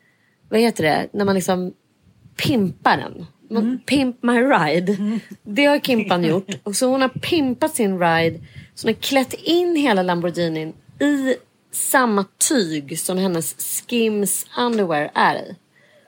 vad 0.52 0.60
heter 0.60 0.84
det, 0.84 1.08
när 1.14 1.26
man 1.26 1.36
liksom 1.36 1.74
pimpar 2.36 2.98
den. 2.98 3.26
Man, 3.50 3.80
Pimp 3.86 4.24
my 4.24 4.42
ride. 4.42 5.20
Det 5.44 5.66
har 5.66 5.80
Kimpan 5.80 6.24
gjort. 6.24 6.50
Och 6.64 6.76
så 6.76 6.88
hon 6.88 7.02
har 7.02 7.10
pimpat 7.10 7.76
sin 7.76 8.00
ride. 8.00 8.40
Så 8.76 8.88
hon 8.88 8.94
har 8.94 9.02
klätt 9.02 9.34
in 9.34 9.76
hela 9.76 10.04
Lamborghinin 10.04 10.74
i 11.00 11.36
samma 11.72 12.26
tyg 12.50 13.00
som 13.00 13.18
hennes 13.18 13.56
Skims 13.88 14.46
underwear 14.58 15.12
är 15.14 15.36
i. 15.36 15.56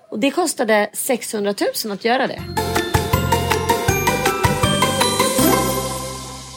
Och 0.09 0.19
det 0.19 0.31
kostade 0.31 0.89
600 0.93 1.53
000 1.85 1.93
att 1.93 2.05
göra 2.05 2.27
det. 2.27 2.41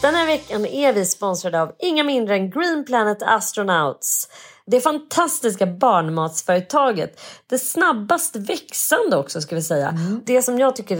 Den 0.03 0.14
här 0.14 0.26
veckan 0.26 0.66
är 0.66 0.93
vi 0.93 1.05
sponsrade 1.05 1.62
av 1.62 1.72
inga 1.78 2.05
mindre 2.05 2.34
än 2.34 2.51
Green 2.51 2.84
Planet 2.84 3.22
Astronauts. 3.22 4.28
Det 4.70 4.80
fantastiska 4.80 5.66
barnmatsföretaget. 5.66 7.20
Det 7.46 7.58
snabbast 7.58 8.36
växande 8.36 9.16
också 9.16 9.40
ska 9.40 9.54
vi 9.54 9.62
säga. 9.62 9.98
Det 10.24 10.42
som 10.42 10.58
jag 10.58 10.76
tycker 10.76 10.96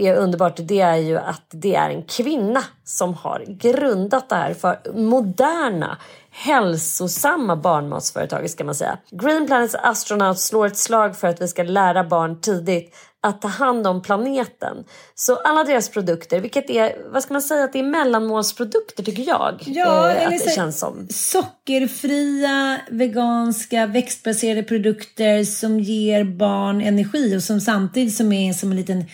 är 0.00 0.16
underbart 0.16 0.56
det 0.56 0.80
är 0.80 0.96
ju 0.96 1.18
att 1.18 1.44
det 1.48 1.74
är 1.74 1.90
en 1.90 2.02
kvinna 2.02 2.64
som 2.84 3.14
har 3.14 3.44
grundat 3.48 4.28
det 4.28 4.34
här 4.34 4.54
för 4.54 4.92
moderna 4.94 5.98
hälsosamma 6.40 7.56
barnmatsföretag 7.56 8.50
ska 8.50 8.64
man 8.64 8.74
säga. 8.74 8.98
Green 9.10 9.46
Planets 9.46 9.74
Astronauts 9.74 10.46
slår 10.46 10.66
ett 10.66 10.76
slag 10.76 11.16
för 11.16 11.28
att 11.28 11.40
vi 11.40 11.48
ska 11.48 11.62
lära 11.62 12.04
barn 12.04 12.40
tidigt 12.40 12.94
att 13.22 13.42
ta 13.42 13.48
hand 13.48 13.86
om 13.86 14.02
planeten. 14.02 14.84
Så 15.14 15.36
alla 15.36 15.64
deras 15.64 15.88
produkter, 15.88 16.40
vilket 16.40 16.70
är, 16.70 16.92
vad 17.12 17.22
ska 17.22 17.32
man 17.32 17.42
säga, 17.42 17.64
att 17.64 17.72
det 17.72 17.78
är 17.78 17.82
mellanmålsprodukter 17.82 19.02
tycker 19.02 19.28
jag. 19.28 19.62
Ja, 19.66 20.10
eh, 20.10 20.26
att 20.26 20.44
det 20.44 20.54
känns 20.54 20.78
som. 20.78 21.06
Sockerfria, 21.10 22.80
veganska, 22.90 23.86
växtbaserade 23.86 24.62
produkter 24.62 25.44
som 25.44 25.80
ger 25.80 26.24
barn 26.24 26.80
energi 26.80 27.36
och 27.36 27.42
som 27.42 27.60
samtidigt 27.60 28.16
som 28.16 28.32
är 28.32 28.52
som 28.52 28.70
en 28.70 28.76
liten 28.76 29.04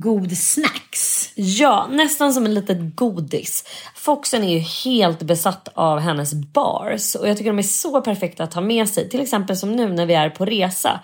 god 0.00 0.36
snacks. 0.36 1.32
Ja, 1.34 1.86
nästan 1.90 2.32
som 2.32 2.46
en 2.46 2.54
liten 2.54 2.92
godis. 2.94 3.64
Foxen 3.94 4.44
är 4.44 4.52
ju 4.52 4.58
helt 4.58 5.22
besatt 5.22 5.68
av 5.74 5.98
hennes 5.98 6.34
bars 6.34 7.14
och 7.14 7.28
jag 7.28 7.36
tycker 7.36 7.50
de 7.50 7.58
är 7.58 7.62
så 7.62 8.00
perfekta 8.00 8.44
att 8.44 8.54
ha 8.54 8.60
med 8.60 8.88
sig. 8.88 9.08
Till 9.08 9.20
exempel 9.20 9.56
som 9.56 9.72
nu 9.72 9.88
när 9.88 10.06
vi 10.06 10.14
är 10.14 10.30
på 10.30 10.44
resa. 10.44 11.00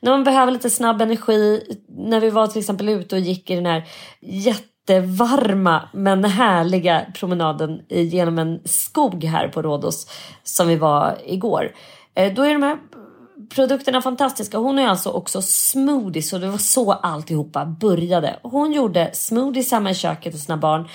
När 0.00 0.10
man 0.10 0.24
behöver 0.24 0.52
lite 0.52 0.70
snabb 0.70 1.02
energi. 1.02 1.62
När 1.88 2.20
vi 2.20 2.30
var 2.30 2.46
till 2.46 2.60
exempel 2.60 2.88
ute 2.88 3.14
och 3.14 3.20
gick 3.20 3.50
i 3.50 3.54
den 3.54 3.66
här 3.66 3.84
jättevarma 4.20 5.88
men 5.92 6.24
härliga 6.24 7.06
promenaden 7.14 7.80
genom 7.88 8.38
en 8.38 8.60
skog 8.64 9.24
här 9.24 9.48
på 9.48 9.62
Rhodos 9.62 10.06
som 10.42 10.68
vi 10.68 10.76
var 10.76 11.18
igår. 11.24 11.72
Eh, 12.14 12.34
då 12.34 12.42
är 12.42 12.52
de 12.52 12.62
här 12.62 12.78
produkterna 13.54 14.02
fantastiska. 14.02 14.58
Hon 14.58 14.78
är 14.78 14.88
alltså 14.88 15.10
också 15.10 15.42
smoothies 15.42 16.32
och 16.32 16.40
det 16.40 16.50
var 16.50 16.58
så 16.58 16.92
alltihopa 16.92 17.64
började. 17.64 18.38
Hon 18.42 18.72
gjorde 18.72 19.10
smoothies 19.12 19.72
hemma 19.72 19.90
i 19.90 19.94
köket 19.94 20.32
hos 20.32 20.44
sina 20.44 20.56
barn 20.56 20.88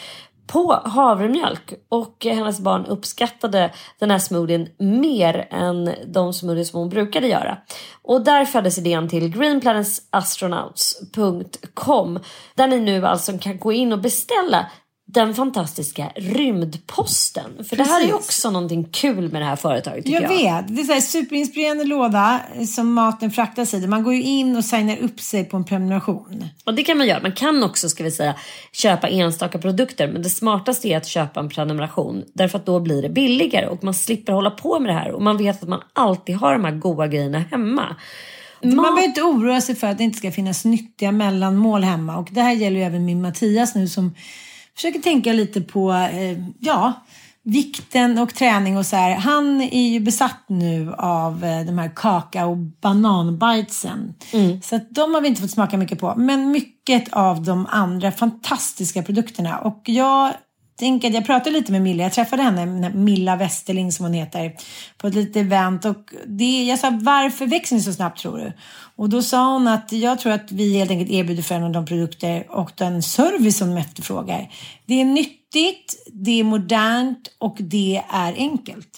på 0.47 0.82
havremjölk 0.86 1.74
och 1.89 2.26
hennes 2.26 2.60
barn 2.60 2.86
uppskattade 2.86 3.72
den 3.99 4.12
här 4.12 4.20
smoothien 4.20 4.70
mer 4.78 5.47
än 5.51 5.93
de 6.08 6.34
smoothies 6.34 6.70
som 6.70 6.80
hon 6.80 6.89
brukade 6.89 7.28
göra. 7.28 7.58
Och 8.01 8.24
där 8.24 8.45
föddes 8.45 8.78
idén 8.78 9.10
till 9.10 9.30
greenplanetsastronauts.com 9.30 12.20
där 12.56 12.68
ni 12.68 12.80
nu 12.80 13.06
alltså 13.06 13.38
kan 13.38 13.60
gå 13.60 13.72
in 13.72 13.93
och 13.93 14.01
beställa 14.01 14.66
den 15.08 15.34
fantastiska 15.36 16.12
rymdposten. 16.16 17.64
För 17.70 17.76
det 17.76 17.84
här 17.84 18.01
är 18.01 18.06
ju 18.06 18.12
Precis. 18.12 18.30
också 18.30 18.51
någonting 18.51 18.84
kul 18.91 19.32
med 19.32 19.41
det 19.41 19.45
här 19.45 19.56
företaget 19.56 20.06
tycker 20.06 20.22
Jag 20.22 20.32
jag. 20.32 20.64
vet. 20.64 20.76
Det 20.76 20.82
är 20.82 20.93
här 20.93 21.01
superinspirerande 21.01 21.84
låda 21.84 22.41
som 22.68 22.93
maten 22.93 23.32
fraktas 23.32 23.74
i. 23.74 23.88
Man 23.88 24.03
går 24.03 24.14
ju 24.14 24.24
in 24.24 24.56
och 24.56 24.66
signar 24.66 24.97
upp 24.97 25.20
sig 25.20 25.45
på 25.45 25.58
en 25.58 25.64
prenumeration. 25.64 26.45
Och 26.66 26.74
det 26.74 26.84
kan 26.84 26.97
man 26.97 27.08
göra. 27.08 27.22
Man 27.22 27.32
kan 27.32 27.64
också 27.64 27.89
ska 27.89 28.03
vi 28.03 28.12
säga 28.12 28.36
köpa 28.72 29.08
enstaka 29.08 29.58
produkter. 29.58 30.08
Men 30.08 30.22
det 30.22 30.30
smartaste 30.30 30.88
är 30.88 30.97
att 30.97 31.08
köpa 31.08 31.39
en 31.39 31.49
prenumeration. 31.49 32.24
Därför 32.34 32.58
att 32.58 32.66
då 32.66 32.80
blir 32.80 33.01
det 33.01 33.10
billigare 33.10 33.68
och 33.68 33.84
man 33.84 33.93
slipper 33.93 34.34
hålla 34.34 34.51
på 34.51 34.80
med 34.80 34.89
det 34.89 34.99
här. 34.99 35.12
Och 35.12 35.22
man 35.22 35.38
vet 35.38 35.64
att 35.64 35.70
man 35.70 35.82
alltid 35.93 36.36
har 36.36 36.53
de 36.53 36.66
här 36.66 36.72
goda 36.76 37.08
grejerna 37.08 37.39
hemma. 37.39 37.95
Man 38.64 38.76
behöver 38.76 39.03
inte 39.03 39.22
oroa 39.22 39.62
sig 39.62 39.76
för 39.76 39.88
att 39.88 39.97
det 39.97 40.03
inte 40.03 40.18
ska 40.18 40.32
finnas 40.32 40.66
nyttiga 40.66 41.12
mellanmål 41.12 41.84
hemma. 41.84 42.18
Och 42.18 42.28
det 42.32 42.41
här 42.41 42.53
gäller 42.53 42.78
ju 42.78 42.84
även 42.84 43.06
min 43.06 43.22
Mattias 43.22 43.76
nu 43.76 43.88
som 43.88 44.16
försöker 44.76 44.99
tänka 44.99 45.34
lite 45.34 45.61
på, 45.61 45.91
eh, 45.91 46.38
ja, 46.59 46.93
vikten 47.43 48.17
och 48.17 48.34
träning 48.34 48.78
och 48.78 48.86
så 48.86 48.95
här. 48.95 49.15
Han 49.15 49.61
är 49.61 49.89
ju 49.89 49.99
besatt 49.99 50.43
nu 50.47 50.93
av 50.97 51.43
eh, 51.43 51.65
de 51.65 51.78
här 51.78 51.91
kaka 51.95 52.45
och 52.45 52.57
bananbitesen. 52.57 54.13
Så 54.63 54.76
att 54.76 54.88
de 54.89 55.13
har 55.13 55.21
vi 55.21 55.28
inte 55.28 55.41
fått 55.41 55.51
smaka 55.51 55.78
mycket 55.78 55.99
på. 55.99 56.13
Men 56.17 56.51
mycket 56.51 57.13
av 57.13 57.43
de 57.43 57.67
andra 57.69 58.11
fantastiska 58.11 59.03
produkterna. 59.03 59.59
Och 59.59 59.82
jag 59.86 60.34
tänker 60.80 61.11
jag 61.11 61.26
pratade 61.26 61.51
lite 61.51 61.71
med 61.71 61.82
Milla. 61.82 62.03
Jag 62.03 62.13
träffade 62.13 62.43
henne, 62.43 62.89
Milla 62.89 63.36
Westerling 63.36 63.91
som 63.91 64.05
hon 64.05 64.13
heter, 64.13 64.55
på 64.97 65.07
ett 65.07 65.15
litet 65.15 65.36
event. 65.36 65.86
Och 65.86 66.13
det, 66.26 66.63
jag 66.63 66.80
sa, 66.80 66.99
varför 67.01 67.45
växer 67.45 67.76
ni 67.76 67.82
så 67.82 67.93
snabbt 67.93 68.19
tror 68.19 68.38
du? 68.38 68.53
Och 68.95 69.09
då 69.09 69.21
sa 69.21 69.53
hon 69.53 69.67
att 69.67 69.91
jag 69.91 70.19
tror 70.19 70.32
att 70.32 70.51
vi 70.51 70.78
helt 70.78 70.91
enkelt 70.91 71.11
erbjuder 71.11 71.43
föräldrarna 71.43 71.73
de 71.73 71.86
produkter 71.86 72.45
och 72.49 72.71
den 72.76 73.03
service 73.03 73.57
som 73.57 73.76
de 73.76 73.78
efterfrågar. 73.78 74.51
Det 74.86 75.01
är 75.01 75.05
nyttigt, 75.05 76.03
det 76.13 76.39
är 76.39 76.43
modernt 76.43 77.36
och 77.38 77.55
det 77.59 78.01
är 78.09 78.34
enkelt. 78.34 78.89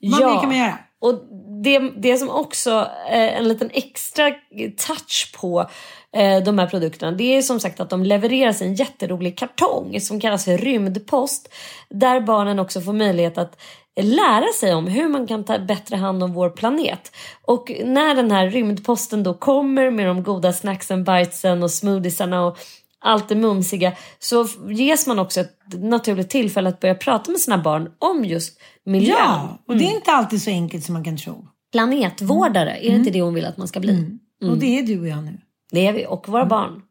Vad 0.00 0.20
mer 0.20 0.40
kan 0.40 0.48
man 0.48 0.58
göra? 0.58 0.78
Och 0.98 1.14
det, 1.62 1.78
det 1.78 2.18
som 2.18 2.30
också 2.30 2.88
är 3.10 3.28
en 3.28 3.48
liten 3.48 3.70
extra 3.72 4.30
touch 4.86 5.34
på 5.40 5.60
eh, 5.60 5.66
de 6.44 6.58
här 6.58 6.66
produkterna 6.66 7.12
det 7.12 7.36
är 7.36 7.42
som 7.42 7.60
sagt 7.60 7.80
att 7.80 7.90
de 7.90 8.02
levereras 8.02 8.62
i 8.62 8.64
en 8.64 8.74
jätterolig 8.74 9.38
kartong 9.38 10.00
som 10.00 10.20
kallas 10.20 10.44
för 10.44 10.58
rymdpost. 10.58 11.48
Där 11.90 12.20
barnen 12.20 12.58
också 12.58 12.80
får 12.80 12.92
möjlighet 12.92 13.38
att 13.38 13.58
lära 14.00 14.52
sig 14.60 14.74
om 14.74 14.86
hur 14.86 15.08
man 15.08 15.26
kan 15.26 15.44
ta 15.44 15.58
bättre 15.58 15.96
hand 15.96 16.22
om 16.22 16.32
vår 16.32 16.50
planet. 16.50 17.12
Och 17.42 17.72
när 17.84 18.14
den 18.14 18.30
här 18.30 18.50
rymdposten 18.50 19.22
då 19.22 19.34
kommer 19.34 19.90
med 19.90 20.06
de 20.06 20.22
goda 20.22 20.52
snacksen, 20.52 21.04
bitesen 21.04 21.62
och 21.62 21.70
smoothiesarna 21.70 22.46
och 22.46 22.58
allt 22.98 23.28
det 23.28 23.34
mumsiga 23.34 23.92
så 24.18 24.46
ges 24.68 25.06
man 25.06 25.18
också 25.18 25.40
ett 25.40 25.58
naturligt 25.74 26.30
tillfälle 26.30 26.68
att 26.68 26.80
börja 26.80 26.94
prata 26.94 27.30
med 27.30 27.40
sina 27.40 27.58
barn 27.58 27.90
om 27.98 28.24
just 28.24 28.58
miljön. 28.84 29.16
Ja, 29.18 29.58
och 29.68 29.76
det 29.76 29.84
är 29.84 29.94
inte 29.94 30.12
alltid 30.12 30.42
så 30.42 30.50
enkelt 30.50 30.84
som 30.84 30.92
man 30.92 31.04
kan 31.04 31.16
tro. 31.16 31.48
Planetvårdare, 31.72 32.76
är 32.76 32.90
det 32.90 32.96
inte 32.96 33.10
det 33.10 33.22
hon 33.22 33.34
vill 33.34 33.46
att 33.46 33.56
man 33.56 33.68
ska 33.68 33.80
bli? 33.80 34.18
Och 34.50 34.58
det 34.58 34.78
är 34.78 34.82
du 34.82 35.00
och 35.00 35.08
jag 35.08 35.24
nu. 35.24 35.40
Det 35.72 35.86
är 35.86 35.92
vi 35.92 36.06
och 36.06 36.28
våra 36.28 36.46
barn. 36.46 36.82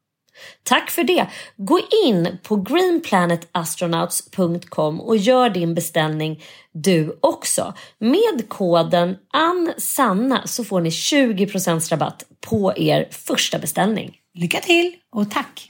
Tack 0.63 0.89
för 0.89 1.03
det. 1.03 1.27
Gå 1.57 1.79
in 2.05 2.37
på 2.43 2.55
greenplanetastronauts.com 2.55 5.01
och 5.01 5.17
gör 5.17 5.49
din 5.49 5.75
beställning 5.75 6.43
du 6.71 7.17
också. 7.21 7.73
Med 7.99 8.45
koden 8.47 9.15
ANSANNA 9.33 10.47
så 10.47 10.63
får 10.63 10.81
ni 10.81 10.89
20% 10.89 11.91
rabatt 11.91 12.23
på 12.49 12.73
er 12.77 13.07
första 13.11 13.59
beställning. 13.59 14.17
Lycka 14.33 14.59
till 14.59 14.95
och 15.11 15.31
tack! 15.31 15.67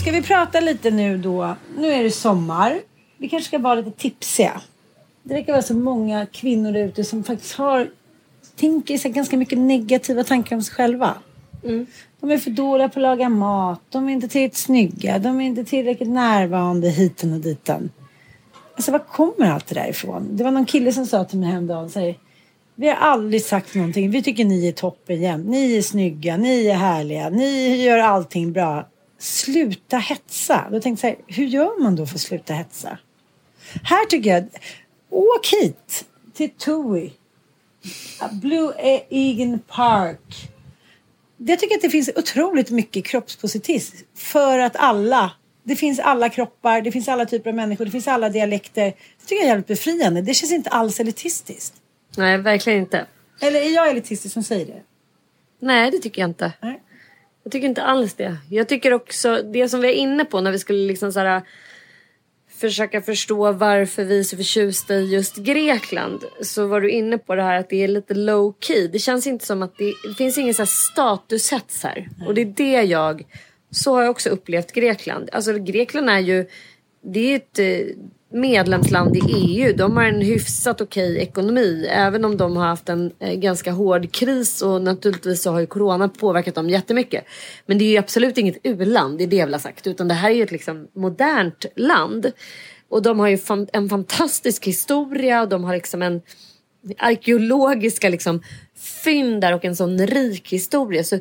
Ska 0.00 0.10
vi 0.12 0.22
prata 0.22 0.60
lite 0.60 0.90
nu 0.90 1.18
då? 1.18 1.56
Nu 1.78 1.92
är 1.92 2.02
det 2.02 2.10
sommar. 2.10 2.80
Vi 3.18 3.28
kanske 3.28 3.48
ska 3.48 3.58
vara 3.58 3.74
lite 3.74 3.90
tipsiga. 3.90 4.60
Det 5.22 5.34
verkar 5.34 5.52
vara 5.52 5.62
så 5.62 5.74
många 5.74 6.26
kvinnor 6.26 6.76
ute 6.76 7.04
som 7.04 7.24
faktiskt 7.24 7.54
har 7.54 7.90
tänker 8.56 8.98
sig 8.98 9.10
ganska 9.10 9.36
mycket 9.36 9.58
negativa 9.58 10.24
tankar 10.24 10.56
om 10.56 10.62
sig 10.62 10.74
själva. 10.74 11.14
De 12.20 12.30
är 12.30 12.38
för 12.38 12.50
dåliga 12.50 12.88
på 12.88 12.98
att 13.00 13.02
laga 13.02 13.28
mat. 13.28 13.80
De 13.88 14.08
är 14.08 14.12
inte 14.12 14.28
tillräckligt 14.28 14.56
snygga. 14.56 15.18
De 15.18 15.40
är 15.40 15.44
inte 15.44 15.64
tillräckligt 15.64 16.08
närvarande 16.08 16.88
hiten 16.88 17.32
och 17.32 17.40
diten. 17.40 17.90
Alltså 18.76 18.92
var 18.92 18.98
kommer 18.98 19.50
allt 19.50 19.66
det 19.66 19.74
där 19.74 19.88
ifrån? 19.88 20.28
Det 20.36 20.44
var 20.44 20.50
någon 20.50 20.66
kille 20.66 20.92
som 20.92 21.06
sa 21.06 21.24
till 21.24 21.38
mig 21.38 21.48
häromdagen. 21.48 21.90
Så 21.90 22.00
här, 22.00 22.18
vi 22.74 22.88
har 22.88 22.94
aldrig 22.94 23.44
sagt 23.44 23.74
någonting. 23.74 24.10
Vi 24.10 24.22
tycker 24.22 24.44
ni 24.44 24.68
är 24.68 24.72
toppen 24.72 25.22
jämt. 25.22 25.48
Ni 25.48 25.76
är 25.76 25.82
snygga. 25.82 26.36
Ni 26.36 26.66
är 26.66 26.74
härliga. 26.74 27.30
Ni 27.30 27.82
gör 27.84 27.98
allting 27.98 28.52
bra. 28.52 28.88
Sluta 29.18 29.98
hetsa. 29.98 30.68
Då 30.70 30.80
tänkte 30.80 31.06
jag 31.06 31.16
så 31.16 31.22
hur 31.26 31.46
gör 31.46 31.82
man 31.82 31.96
då 31.96 32.06
för 32.06 32.14
att 32.14 32.20
sluta 32.20 32.54
hetsa? 32.54 32.98
Här 33.82 34.06
tycker 34.06 34.30
jag, 34.30 34.48
åk 35.10 35.46
hit 35.46 36.04
till 36.34 36.50
TUI. 36.50 37.12
Blue 38.32 38.72
Egan 39.08 39.58
Park. 39.58 40.50
Jag 41.36 41.58
tycker 41.58 41.74
att 41.74 41.82
det 41.82 41.90
finns 41.90 42.10
otroligt 42.16 42.70
mycket 42.70 43.04
kroppspositism 43.04 43.96
för 44.14 44.58
att 44.58 44.76
alla, 44.76 45.32
det 45.62 45.76
finns 45.76 45.98
alla 45.98 46.28
kroppar, 46.28 46.80
det 46.80 46.92
finns 46.92 47.08
alla 47.08 47.26
typer 47.26 47.50
av 47.50 47.56
människor, 47.56 47.84
det 47.84 47.90
finns 47.90 48.08
alla 48.08 48.28
dialekter. 48.28 48.84
Det 48.84 49.26
tycker 49.26 49.36
jag 49.36 49.44
är 49.44 49.48
jävligt 49.48 49.66
befriande. 49.66 50.22
Det 50.22 50.34
känns 50.34 50.52
inte 50.52 50.70
alls 50.70 51.00
elitistiskt. 51.00 51.74
Nej, 52.16 52.38
verkligen 52.38 52.78
inte. 52.78 53.06
Eller 53.40 53.60
är 53.60 53.74
jag 53.74 53.90
elitistisk 53.90 54.34
som 54.34 54.42
säger 54.42 54.66
det? 54.66 54.82
Nej, 55.58 55.90
det 55.90 55.98
tycker 55.98 56.22
jag 56.22 56.30
inte. 56.30 56.52
Nej. 56.62 56.82
Jag 57.42 57.52
tycker 57.52 57.68
inte 57.68 57.82
alls 57.82 58.14
det. 58.14 58.36
Jag 58.50 58.68
tycker 58.68 58.92
också 58.92 59.42
det 59.42 59.68
som 59.68 59.80
vi 59.80 59.88
är 59.88 59.92
inne 59.92 60.24
på 60.24 60.40
när 60.40 60.52
vi 60.52 60.58
skulle 60.58 60.86
liksom 60.86 61.12
så 61.12 61.20
här, 61.20 61.42
försöka 62.56 63.02
förstå 63.02 63.52
varför 63.52 64.04
vi 64.04 64.18
är 64.18 64.22
så 64.22 64.36
förtjusta 64.36 64.94
i 64.94 65.14
just 65.14 65.36
Grekland. 65.36 66.24
Så 66.42 66.66
var 66.66 66.80
du 66.80 66.90
inne 66.90 67.18
på 67.18 67.34
det 67.34 67.42
här 67.42 67.58
att 67.58 67.70
det 67.70 67.84
är 67.84 67.88
lite 67.88 68.14
low 68.14 68.54
key. 68.60 68.88
Det 68.88 68.98
känns 68.98 69.26
inte 69.26 69.46
som 69.46 69.62
att 69.62 69.78
det, 69.78 69.92
det 70.08 70.14
finns 70.14 70.38
ingen 70.38 70.54
så 70.54 70.62
här 70.62 70.66
statushets 70.66 71.82
här. 71.82 72.08
Och 72.26 72.34
det 72.34 72.40
är 72.40 72.54
det 72.56 72.82
jag, 72.82 73.26
så 73.70 73.94
har 73.94 74.02
jag 74.02 74.10
också 74.10 74.28
upplevt 74.30 74.72
Grekland. 74.72 75.30
Alltså 75.32 75.58
Grekland 75.58 76.10
är 76.10 76.18
ju, 76.18 76.46
det 77.02 77.32
är 77.32 77.36
ett 77.36 77.58
eh, 77.58 77.96
medlemsland 78.32 79.16
i 79.16 79.20
EU. 79.20 79.72
De 79.76 79.96
har 79.96 80.04
en 80.04 80.20
hyfsat 80.20 80.80
okej 80.80 81.18
ekonomi. 81.18 81.86
Även 81.90 82.24
om 82.24 82.36
de 82.36 82.56
har 82.56 82.66
haft 82.66 82.88
en 82.88 83.12
eh, 83.18 83.34
ganska 83.34 83.72
hård 83.72 84.12
kris 84.12 84.62
och 84.62 84.82
naturligtvis 84.82 85.42
så 85.42 85.50
har 85.50 85.60
ju 85.60 85.66
corona 85.66 86.08
påverkat 86.08 86.54
dem 86.54 86.70
jättemycket. 86.70 87.24
Men 87.66 87.78
det 87.78 87.84
är 87.84 87.90
ju 87.90 87.96
absolut 87.96 88.38
inget 88.38 88.58
u-land, 88.62 89.18
det 89.18 89.24
är 89.24 89.28
det 89.28 89.36
jag 89.36 89.46
vill 89.46 89.54
ha 89.54 89.60
sagt. 89.60 89.86
Utan 89.86 90.08
det 90.08 90.14
här 90.14 90.30
är 90.30 90.34
ju 90.34 90.42
ett 90.42 90.52
liksom 90.52 90.88
modernt 90.94 91.66
land. 91.76 92.32
Och 92.88 93.02
de 93.02 93.20
har 93.20 93.28
ju 93.28 93.38
en 93.72 93.88
fantastisk 93.88 94.66
historia. 94.66 95.42
och 95.42 95.48
De 95.48 95.64
har 95.64 95.74
liksom 95.74 96.02
en 96.02 96.22
arkeologiska 96.98 98.08
liksom 98.08 98.42
fynd 99.04 99.40
där 99.40 99.54
och 99.54 99.64
en 99.64 99.76
sån 99.76 100.06
rik 100.06 100.52
historia. 100.52 101.04
Så 101.04 101.18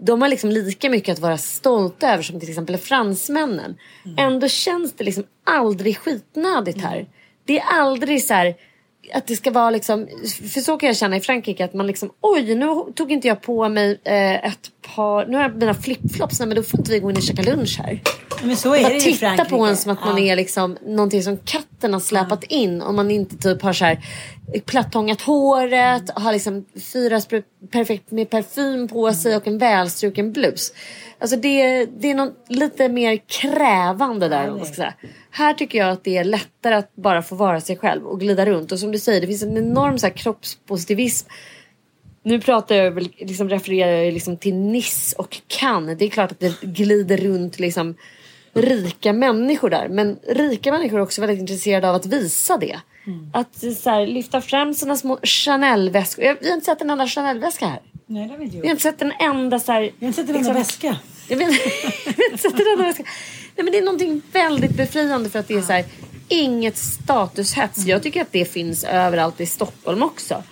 de 0.00 0.22
har 0.22 0.28
liksom 0.28 0.50
lika 0.50 0.90
mycket 0.90 1.12
att 1.12 1.18
vara 1.18 1.38
stolta 1.38 2.12
över 2.12 2.22
som 2.22 2.40
till 2.40 2.48
exempel 2.48 2.76
fransmännen. 2.76 3.76
Ändå 4.18 4.48
känns 4.48 4.92
det 4.92 5.04
liksom 5.04 5.24
aldrig 5.44 5.98
skitnödigt 5.98 6.80
här. 6.80 7.06
Det 7.44 7.58
är 7.58 7.64
aldrig 7.64 8.24
så 8.24 8.34
här 8.34 8.54
att 9.12 9.26
det 9.26 9.36
ska 9.36 9.50
vara 9.50 9.70
liksom, 9.70 10.08
för 10.52 10.60
så 10.60 10.76
kan 10.76 10.86
jag 10.86 10.96
känna 10.96 11.16
i 11.16 11.20
Frankrike 11.20 11.64
att 11.64 11.74
man 11.74 11.86
liksom 11.86 12.10
oj 12.20 12.54
nu 12.54 12.92
tog 12.94 13.12
inte 13.12 13.28
jag 13.28 13.42
på 13.42 13.68
mig 13.68 14.00
eh, 14.04 14.44
ett 14.44 14.70
par, 14.94 15.26
nu 15.26 15.36
har 15.36 15.42
jag 15.42 15.56
mina 15.56 15.74
flipflops, 15.74 16.38
nej 16.38 16.48
men 16.48 16.56
då 16.56 16.62
får 16.62 16.80
inte 16.80 16.92
vi 16.92 16.98
gå 16.98 17.10
in 17.10 17.16
och 17.16 17.22
käka 17.22 17.42
lunch 17.42 17.78
här. 17.78 18.00
Men 18.46 18.56
så 18.56 18.74
är 18.74 18.88
det 18.90 19.10
i 19.10 19.14
Frankrike. 19.14 19.50
på 19.50 19.64
en 19.64 19.76
som 19.76 19.92
att 19.92 20.04
man 20.04 20.26
Ja. 20.26 20.32
är 20.32 20.36
liksom 20.36 20.76
någonting 20.86 21.22
som 21.22 21.36
katten 21.36 21.92
har 21.92 22.00
släpat 22.00 22.44
in. 22.44 22.82
Om 22.82 22.96
man 22.96 23.10
inte 23.10 23.36
typ 23.36 23.62
har 23.62 23.72
så 23.72 23.84
här 23.84 23.98
plattångat 24.64 25.20
håret, 25.20 26.10
har 26.14 26.32
liksom 26.32 26.64
fyra 26.92 27.20
perfekt 27.70 28.10
med 28.10 28.30
parfym 28.30 28.88
på 28.88 29.12
sig 29.12 29.36
och 29.36 29.46
en 29.46 29.58
välstruken 29.58 30.32
blus. 30.32 30.72
Alltså 31.18 31.36
det, 31.36 31.86
det 31.86 32.10
är 32.10 32.14
något 32.14 32.44
lite 32.48 32.88
mer 32.88 33.16
krävande 33.26 34.28
där. 34.28 34.50
om 34.50 34.56
man 34.56 34.66
ska 34.66 34.74
säga. 34.74 34.94
Här 35.30 35.54
tycker 35.54 35.78
jag 35.78 35.90
att 35.90 36.04
det 36.04 36.16
är 36.16 36.24
lättare 36.24 36.74
att 36.74 36.96
bara 36.96 37.22
få 37.22 37.34
vara 37.34 37.60
sig 37.60 37.76
själv 37.76 38.06
och 38.06 38.20
glida 38.20 38.46
runt. 38.46 38.72
Och 38.72 38.78
som 38.78 38.92
du 38.92 38.98
säger, 38.98 39.20
det 39.20 39.26
finns 39.26 39.42
en 39.42 39.56
enorm 39.56 39.98
så 39.98 40.06
här 40.06 40.14
kroppspositivism 40.14 41.28
nu 42.24 42.40
pratar 42.40 42.74
jag 42.74 42.90
väl, 42.90 43.08
liksom 43.18 43.48
refererar 43.48 43.90
jag 44.02 44.12
liksom 44.14 44.36
till 44.36 44.54
Nice 44.54 45.16
och 45.18 45.40
Cannes. 45.46 45.98
Det 45.98 46.04
är 46.04 46.08
klart 46.08 46.32
att 46.32 46.40
det 46.40 46.60
glider 46.60 47.16
runt 47.16 47.58
liksom 47.58 47.94
rika 48.54 49.12
människor 49.12 49.70
där. 49.70 49.88
Men 49.88 50.18
rika 50.28 50.72
människor 50.72 50.98
är 50.98 51.02
också 51.02 51.20
väldigt 51.20 51.38
intresserade 51.40 51.88
av 51.88 51.94
att 51.94 52.06
visa 52.06 52.56
det. 52.56 52.78
Att 53.32 53.56
så 53.82 53.90
här, 53.90 54.06
lyfta 54.06 54.40
fram 54.40 54.74
sina 54.74 54.96
små 54.96 55.18
Chanel-väskor. 55.22 56.24
Jag- 56.24 56.36
Vi 56.40 56.48
har 56.48 56.54
inte 56.54 56.66
sett 56.66 56.80
en 56.82 56.90
enda 56.90 57.06
Chanel-väska 57.06 57.66
här. 57.66 57.80
Nej, 58.06 58.24
det 58.26 58.30
har 58.30 58.38
vi 58.38 58.44
inte 58.44 58.52
Vi 58.56 58.58
gjort. 58.58 58.66
har 58.66 58.70
inte 58.70 58.82
sett 58.82 59.02
en 59.02 59.12
enda 59.20 59.60
så 59.60 59.72
här... 59.72 59.80
Jag 59.82 59.90
har 60.00 60.06
inte 60.06 60.22
sett 60.22 60.28
en 60.30 60.36
enda 60.36 60.52
väska. 60.52 60.96
Jag 61.28 61.36
vet, 61.36 61.48
inte. 61.50 63.02
Nej, 63.56 63.64
men 63.64 63.66
det 63.72 63.78
är 63.78 63.82
någonting 63.82 64.22
väldigt 64.32 64.76
befriande 64.76 65.30
för 65.30 65.38
att 65.38 65.48
det 65.48 65.54
är 65.54 65.62
så 65.62 65.72
här, 65.72 65.84
inget 66.28 66.76
statushets. 66.76 67.86
Jag 67.86 68.02
tycker 68.02 68.22
att 68.22 68.32
det 68.32 68.44
finns 68.44 68.84
överallt 68.84 69.40
i 69.40 69.46
Stockholm 69.46 70.02
också. 70.02 70.42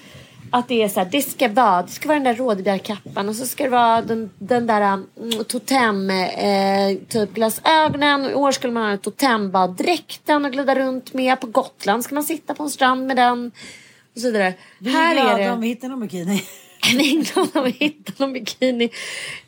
Att 0.55 0.69
det 0.69 0.83
är 0.83 0.89
så 0.89 1.01
här, 1.01 1.09
det 1.13 1.23
ska 1.23 1.49
vara, 1.49 1.83
det 1.83 1.89
ska 1.89 2.09
vara 2.09 2.19
den 2.19 2.25
där 2.25 2.35
rådbjärkappan 2.35 3.29
och 3.29 3.37
så 3.37 3.47
ska 3.47 3.65
det 3.65 3.71
vara 3.71 4.03
den, 4.03 4.31
den 4.39 4.67
där 4.67 4.81
mm, 4.81 5.45
totem, 5.49 6.11
eh, 6.11 6.97
typ 7.09 7.35
glasögonen. 7.35 8.25
Och 8.25 8.31
I 8.31 8.35
år 8.35 8.53
skulle 8.53 8.73
man 8.73 8.91
ha 8.91 8.97
totembaddräkten 8.97 10.45
och 10.45 10.53
glida 10.53 10.75
runt 10.75 11.15
med. 11.15 11.41
På 11.41 11.47
Gotland 11.47 12.05
ska 12.05 12.15
man 12.15 12.25
sitta 12.25 12.55
på 12.55 12.63
en 12.63 12.71
strand 12.71 13.07
med 13.07 13.17
den. 13.17 13.53
Och 14.15 14.21
så 14.21 14.27
vidare. 14.27 14.55
Vi 14.79 14.91
Här 14.91 15.17
är 15.17 15.19
är 15.19 15.25
glada 15.25 15.39
det... 15.39 15.51
om 15.51 15.61
vi 15.61 15.69
hittar 15.69 15.89
någon 15.89 16.01
bikini. 16.01 16.43
Vi 16.93 17.17
är 17.17 17.35
glada 17.35 17.61
om 17.61 17.65
vi 17.65 17.71
hittar 17.71 18.15
någon 18.19 18.33
bikini 18.33 18.91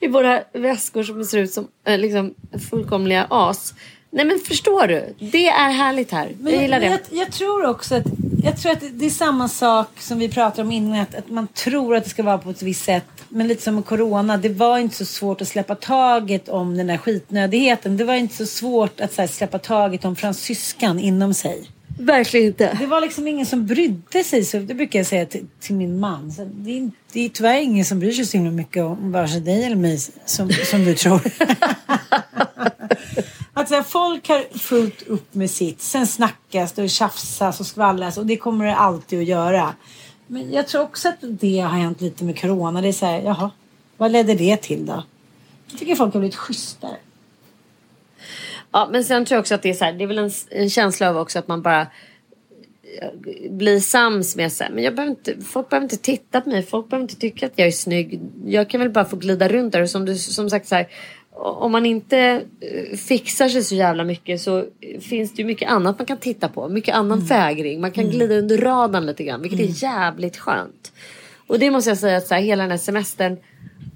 i 0.01 0.09
våra 0.09 0.43
väskor 0.53 1.03
som 1.03 1.25
ser 1.25 1.39
ut 1.39 1.53
som 1.53 1.69
eh, 1.87 1.99
liksom, 1.99 2.35
fullkomliga 2.71 3.27
as. 3.31 3.75
Nej 4.15 4.25
men 4.25 4.39
förstår 4.39 4.87
du? 4.87 5.15
Det 5.19 5.49
är 5.49 5.71
härligt 5.71 6.11
här. 6.11 6.33
Men 6.41 6.53
jag 6.53 6.63
gillar 6.63 6.81
men 6.81 6.91
det. 6.91 7.01
Jag, 7.11 7.19
jag 7.21 7.33
tror 7.33 7.67
också 7.67 7.95
att, 7.95 8.05
jag 8.45 8.57
tror 8.57 8.73
att 8.73 8.83
det 8.93 9.07
är 9.07 9.11
samma 9.11 9.49
sak 9.49 9.89
som 10.01 10.19
vi 10.19 10.29
pratade 10.29 10.63
om 10.63 10.73
innan. 10.73 10.99
Att, 11.01 11.15
att 11.15 11.31
man 11.31 11.47
tror 11.47 11.97
att 11.97 12.05
det 12.05 12.11
ska 12.11 12.23
vara 12.23 12.39
på 12.39 12.51
ett 12.51 12.63
visst 12.63 12.85
sätt. 12.85 13.05
Men 13.29 13.49
lite 13.49 13.63
som 13.63 13.75
med 13.75 13.85
corona. 13.85 14.37
Det 14.37 14.49
var 14.49 14.79
inte 14.79 14.97
så 14.97 15.05
svårt 15.05 15.41
att 15.41 15.49
släppa 15.49 15.75
taget 15.75 16.49
om 16.49 16.77
den 16.77 16.87
där 16.87 16.97
skitnödigheten. 16.97 17.97
Det 17.97 18.05
var 18.05 18.15
inte 18.15 18.35
så 18.37 18.47
svårt 18.47 19.01
att 19.01 19.13
så 19.13 19.23
här, 19.23 19.29
släppa 19.29 19.59
taget 19.59 20.05
om 20.05 20.17
fransyskan 20.17 20.99
inom 21.01 21.35
sig. 21.35 21.71
Verkligen 21.99 22.47
inte. 22.47 22.77
Det 22.81 22.87
var 22.87 23.01
liksom 23.01 23.29
ingen 23.29 23.47
som 23.47 23.67
brydde 23.67 24.25
sig. 24.25 24.45
Så 24.45 24.59
det 24.59 24.75
brukar 24.75 24.99
jag 24.99 25.07
säga 25.07 25.27
till, 25.27 25.47
till 25.61 25.75
min 25.75 26.01
man. 26.01 26.33
Så 26.33 26.45
det, 26.55 26.79
är, 26.79 26.91
det 27.13 27.21
är 27.21 27.29
tyvärr 27.29 27.61
ingen 27.61 27.85
som 27.85 28.01
bryr 28.01 28.13
sig 28.13 28.27
så 28.27 28.37
himla 28.37 28.53
mycket 28.53 28.85
om 28.85 29.13
vare 29.13 29.29
sig 29.29 29.41
dig 29.41 29.65
eller 29.65 29.77
mig 29.77 29.99
som, 30.27 30.51
som 30.51 30.85
du 30.85 30.95
tror. 30.95 31.21
att 33.53 33.69
så 33.69 33.75
här, 33.75 33.83
folk 33.83 34.29
har 34.29 34.59
fullt 34.59 35.03
upp 35.03 35.35
med 35.35 35.51
sitt. 35.51 35.81
Sen 35.81 36.07
snackas 36.07 36.73
det 36.73 36.83
och 36.83 36.91
tjafsas 36.91 37.61
och 37.61 37.67
skvallras 37.67 38.19
och 38.19 38.27
det 38.27 38.37
kommer 38.37 38.65
det 38.65 38.77
alltid 38.77 39.19
att 39.19 39.25
göra. 39.25 39.75
Men 40.27 40.53
jag 40.53 40.69
tror 40.69 40.83
också 40.83 41.09
att 41.09 41.17
det 41.21 41.59
har 41.59 41.69
hänt 41.69 42.01
lite 42.01 42.25
med 42.25 42.41
corona. 42.41 42.81
Det 42.81 42.89
är 42.89 42.93
så 42.93 43.07
här, 43.07 43.23
jaha, 43.23 43.51
vad 43.97 44.13
ledde 44.13 44.35
det 44.35 44.57
till 44.57 44.87
då? 44.87 45.03
Jag 45.71 45.79
tycker 45.79 45.95
folk 45.97 46.15
har 46.15 46.21
blivit 46.21 46.37
schysstare. 46.37 46.97
Ja, 48.75 48.89
men 48.93 49.05
sen 49.05 49.25
tror 49.25 49.37
jag 49.37 49.41
också 49.41 49.55
att 49.55 49.63
det 49.63 49.71
är 49.71 49.75
så 49.75 49.85
här, 49.85 49.93
det 49.93 50.05
är 50.05 50.09
väl 50.09 50.19
en, 50.19 50.31
en 50.51 50.71
känsla 50.71 51.11
av 51.11 51.17
också 51.17 51.39
att 51.39 51.49
man 51.49 51.63
bara 51.63 51.81
eh, 51.81 53.49
blir 53.51 53.81
sams 53.81 54.37
med 54.37 54.53
sig. 54.53 54.69
Men 54.73 54.85
jag 54.85 54.95
behöver 54.95 55.11
inte, 55.11 55.35
folk 55.41 55.69
behöver 55.69 55.85
inte 55.85 55.97
titta 55.97 56.41
på 56.41 56.49
mig. 56.49 56.63
Folk 56.63 56.89
behöver 56.89 57.05
inte 57.05 57.17
tycka 57.17 57.47
att 57.47 57.53
jag 57.57 57.69
är 57.69 57.73
snygg. 57.73 58.21
Jag 58.47 58.71
kan 58.71 58.81
väl 58.81 58.91
bara 58.91 59.05
få 59.05 59.17
glida 59.17 59.49
runt 59.49 59.73
där. 59.73 59.83
Och 59.83 59.91
som, 59.91 60.05
du, 60.05 60.17
som 60.17 60.51
sagt 60.51 60.69
så 60.69 60.75
här, 60.75 60.89
om 61.37 61.73
man 61.73 61.87
inte 61.87 62.19
eh, 62.61 62.97
fixar 62.97 63.49
sig 63.49 63.63
så 63.63 63.75
jävla 63.75 64.05
mycket 64.05 64.41
så 64.41 64.65
finns 65.01 65.35
det 65.35 65.43
ju 65.43 65.47
mycket 65.47 65.71
annat 65.71 65.99
man 65.99 66.07
kan 66.07 66.17
titta 66.17 66.49
på. 66.49 66.69
Mycket 66.69 66.95
annan 66.95 67.27
fägring. 67.27 67.81
Man 67.81 67.91
kan 67.91 68.11
glida 68.11 68.35
under 68.35 68.59
radarn 68.59 69.07
lite 69.07 69.25
grann. 69.25 69.43
Vilket 69.43 69.61
är 69.61 69.83
jävligt 69.83 70.37
skönt. 70.37 70.93
Och 71.47 71.59
det 71.59 71.71
måste 71.71 71.91
jag 71.91 71.99
säga 71.99 72.17
att 72.17 72.27
så 72.27 72.35
här, 72.35 72.43
hela 72.43 72.63
den 72.63 72.71
här 72.71 72.79
semestern 72.79 73.37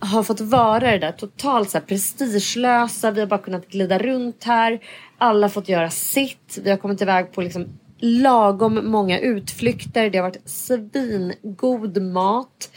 har 0.00 0.22
fått 0.22 0.40
vara 0.40 0.80
det 0.90 0.98
där 0.98 1.12
totalt 1.12 1.70
så 1.70 1.78
här, 1.78 1.84
prestigelösa. 1.84 3.10
Vi 3.10 3.20
har 3.20 3.26
bara 3.26 3.38
kunnat 3.40 3.68
glida 3.68 3.98
runt 3.98 4.44
här. 4.44 4.80
Alla 5.18 5.44
har 5.46 5.50
fått 5.50 5.68
göra 5.68 5.90
sitt. 5.90 6.58
Vi 6.62 6.70
har 6.70 6.76
kommit 6.76 7.02
iväg 7.02 7.32
på 7.32 7.42
liksom 7.42 7.66
lagom 8.00 8.90
många 8.90 9.18
utflykter. 9.18 10.10
Det 10.10 10.18
har 10.18 10.22
varit 10.22 10.48
svingod 10.48 12.02
mat. 12.02 12.70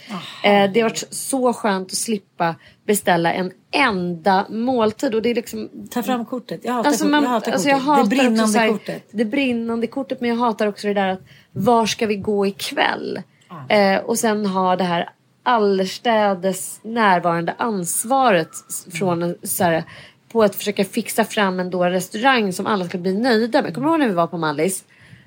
eh, 0.44 0.72
det 0.72 0.80
har 0.80 0.88
varit 0.88 1.04
så 1.10 1.52
skönt 1.52 1.86
att 1.88 1.94
slippa 1.98 2.54
beställa 2.86 3.32
en 3.32 3.52
enda 3.70 4.46
måltid. 4.50 5.14
Och 5.14 5.22
det 5.22 5.30
är 5.30 5.34
liksom 5.34 5.68
Ta 5.90 6.02
fram 6.02 6.24
kortet. 6.24 6.60
Jag 6.64 6.72
hatar, 6.72 6.88
Alltså 6.90 7.06
man, 7.06 7.22
jag 7.22 7.30
hatar 7.30 7.52
alltså 7.52 7.68
kortet. 7.68 7.84
jag 7.86 7.92
hatar 7.94 8.02
det 8.10 8.16
brinnande 8.16 8.58
här, 8.58 8.68
kortet. 8.68 9.08
Det 9.10 9.24
brinnande 9.24 9.86
kortet. 9.86 10.20
Men 10.20 10.30
jag 10.30 10.36
hatar 10.36 10.66
också 10.66 10.86
det 10.88 10.94
där 10.94 11.08
att 11.08 11.20
var 11.52 11.86
ska 11.86 12.06
vi 12.06 12.16
gå 12.16 12.46
ikväll? 12.46 13.22
Eh, 13.68 13.98
och 14.00 14.18
sen 14.18 14.46
ha 14.46 14.76
det 14.76 14.84
här 14.84 15.10
allestädes 15.42 16.80
närvarande 16.82 17.54
ansvaret 17.58 18.50
från 18.92 19.22
en, 19.22 19.36
så 19.42 19.64
här, 19.64 19.84
på 20.32 20.42
att 20.42 20.54
försöka 20.54 20.84
fixa 20.84 21.24
fram 21.24 21.60
en 21.60 21.70
då 21.70 21.84
restaurang 21.84 22.52
som 22.52 22.66
alla 22.66 22.84
ska 22.84 22.98
bli 22.98 23.18
nöjda 23.18 23.62
med. 23.62 23.74
Kommer 23.74 23.86
du 23.86 23.92
ihåg 23.92 24.00
när 24.00 24.08
vi 24.08 24.14
var 24.14 24.26
på 24.26 24.38
Mallis? 24.38 24.84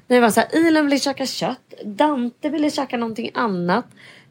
När 0.08 0.18
det 0.18 0.22
var 0.22 0.30
så 0.30 0.40
här, 0.40 0.56
Ilan 0.56 0.86
ville 0.86 1.00
käka 1.00 1.26
kött, 1.26 1.74
Dante 1.86 2.50
ville 2.50 2.72
käka 2.72 2.98
någonting 2.98 3.32
annat. 3.34 3.86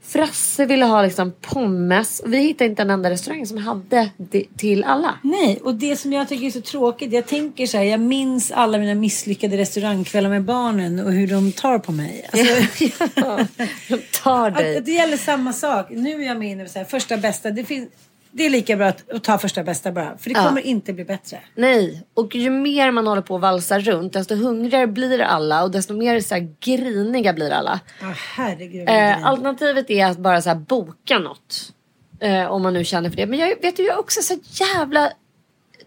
Frasse 0.06 0.66
ville 0.66 0.84
ha 0.84 1.02
liksom 1.02 1.32
pommes. 1.40 2.22
Vi 2.26 2.38
hittade 2.38 2.70
inte 2.70 2.82
en 2.82 2.90
enda 2.90 3.10
restaurang 3.10 3.46
som 3.46 3.58
hade 3.58 4.10
det 4.16 4.44
till 4.56 4.84
alla. 4.84 5.18
Nej, 5.22 5.60
och 5.62 5.74
det 5.74 5.96
som 5.96 6.12
jag 6.12 6.28
tycker 6.28 6.46
är 6.46 6.50
så 6.50 6.60
tråkigt. 6.60 7.12
Jag 7.12 7.26
tänker 7.26 7.66
så 7.66 7.76
här, 7.76 7.84
jag 7.84 8.00
minns 8.00 8.50
alla 8.50 8.78
mina 8.78 8.94
misslyckade 8.94 9.56
restaurangkvällar 9.56 10.30
med 10.30 10.42
barnen 10.44 11.00
och 11.00 11.12
hur 11.12 11.26
de 11.26 11.52
tar 11.52 11.78
på 11.78 11.92
mig. 11.92 12.30
Alltså, 12.32 13.46
De 13.88 13.98
tar 14.22 14.50
dig. 14.50 14.76
att 14.76 14.84
det 14.84 14.92
gäller 14.92 15.16
samma 15.16 15.52
sak. 15.52 15.86
Nu 15.90 16.22
är 16.22 16.26
jag 16.26 16.38
med 16.38 16.50
inne 16.50 16.64
på 16.64 16.70
så 16.70 16.78
här, 16.78 16.86
första 16.86 17.16
bästa. 17.16 17.50
Det, 17.50 17.64
finns, 17.64 17.88
det 18.36 18.46
är 18.46 18.50
lika 18.50 18.76
bra 18.76 18.86
att, 18.86 19.24
ta 19.24 19.38
första 19.38 19.62
bästa 19.62 19.92
bara. 19.92 20.18
För 20.18 20.30
det 20.30 20.36
Ja. 20.38 20.48
kommer 20.48 20.60
inte 20.60 20.92
bli 20.92 21.04
bättre. 21.04 21.40
Nej, 21.54 22.02
och 22.14 22.34
ju 22.34 22.50
mer 22.50 22.90
man 22.90 23.06
håller 23.06 23.22
på 23.22 23.34
och 23.34 23.40
valsar 23.40 23.80
runt 23.80 24.12
desto 24.12 24.34
hungrigare 24.34 24.86
blir 24.86 25.20
alla 25.20 25.62
och 25.64 25.70
desto 25.70 25.94
mer 25.94 26.20
så 26.20 26.34
här 26.34 26.48
griniga 26.60 27.32
blir 27.32 27.50
alla. 27.50 27.80
Ja, 28.00 28.12
herregud. 28.36 28.88
Eh, 28.88 29.26
alternativet 29.26 29.90
är 29.90 30.06
att 30.06 30.18
bara 30.18 30.42
så 30.42 30.48
här 30.48 30.56
boka 30.56 31.18
något. 31.18 31.72
Eh, 32.20 32.46
om 32.46 32.62
man 32.62 32.72
nu 32.74 32.84
känner 32.84 33.10
för 33.10 33.16
det. 33.16 33.26
Men 33.26 33.38
jag 33.38 33.48
vet 33.62 33.78
ju, 33.78 33.82
jag 33.84 33.94
är 33.94 33.98
också 34.00 34.22
så 34.22 34.34
jävla 34.64 35.10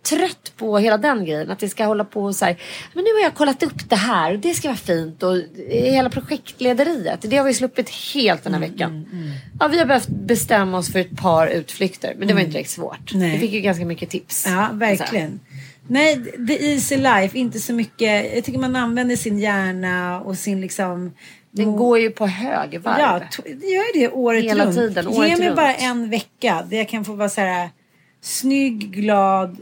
trött 0.09 0.53
på 0.57 0.77
hela 0.77 0.97
den 0.97 1.25
grejen. 1.25 1.51
Att 1.51 1.59
det 1.59 1.69
ska 1.69 1.85
hålla 1.85 2.03
på 2.05 2.23
och 2.23 2.35
så 2.35 2.45
här. 2.45 2.57
Men 2.93 3.03
nu 3.03 3.13
har 3.13 3.21
jag 3.21 3.33
kollat 3.35 3.63
upp 3.63 3.89
det 3.89 3.95
här 3.95 4.33
och 4.33 4.39
det 4.39 4.53
ska 4.53 4.67
vara 4.67 4.77
fint. 4.77 5.23
Och 5.23 5.35
hela 5.69 6.09
projektlederiet. 6.09 7.19
Det 7.21 7.37
har 7.37 7.45
vi 7.45 7.53
sluppit 7.53 7.89
helt 7.89 8.43
den 8.43 8.53
här 8.53 8.57
Mm, 8.61 8.71
veckan. 8.71 9.05
Ja, 9.59 9.67
vi 9.67 9.79
har 9.79 9.85
behövt 9.85 10.07
bestämma 10.07 10.77
oss 10.77 10.91
för 10.91 10.99
ett 10.99 11.17
par 11.17 11.47
utflykter. 11.47 12.13
Men 12.17 12.27
det 12.27 12.33
var 12.33 12.41
inte 12.41 12.51
direkt 12.51 12.69
svårt. 12.69 13.13
Nej. 13.13 13.31
Vi 13.31 13.39
fick 13.39 13.51
ju 13.51 13.61
ganska 13.61 13.85
mycket 13.85 14.09
tips. 14.09 14.45
Ja, 14.47 14.69
verkligen. 14.73 15.39
Nej, 15.87 16.23
the 16.47 16.65
easy 16.73 16.97
life, 16.97 17.37
inte 17.37 17.59
så 17.59 17.73
mycket. 17.73 18.35
Jag 18.35 18.43
tycker 18.43 18.59
man 18.59 18.75
använder 18.75 19.15
sin 19.15 19.39
hjärna 19.39 20.21
och 20.21 20.37
sin 20.37 20.61
liksom... 20.61 21.13
Den 21.51 21.75
går 21.75 21.99
ju 21.99 22.09
på 22.09 22.27
högvarv. 22.27 22.99
Ja, 22.99 23.21
det 23.45 23.67
gör 23.67 23.99
det 23.99 24.09
året 24.09 24.43
Hela 24.43 24.65
runt. 24.65 24.75
tiden, 24.75 25.05
Ge 25.11 25.19
året 25.19 25.39
mig 25.39 25.47
runt. 25.47 25.55
bara 25.55 25.73
en 25.75 26.09
vecka 26.09 26.63
där 26.69 26.77
jag 26.77 26.89
kan 26.89 27.05
få 27.05 27.13
vara 27.13 27.29
så 27.29 27.41
här 27.41 27.69
snygg, 28.21 28.91
glad, 28.91 29.57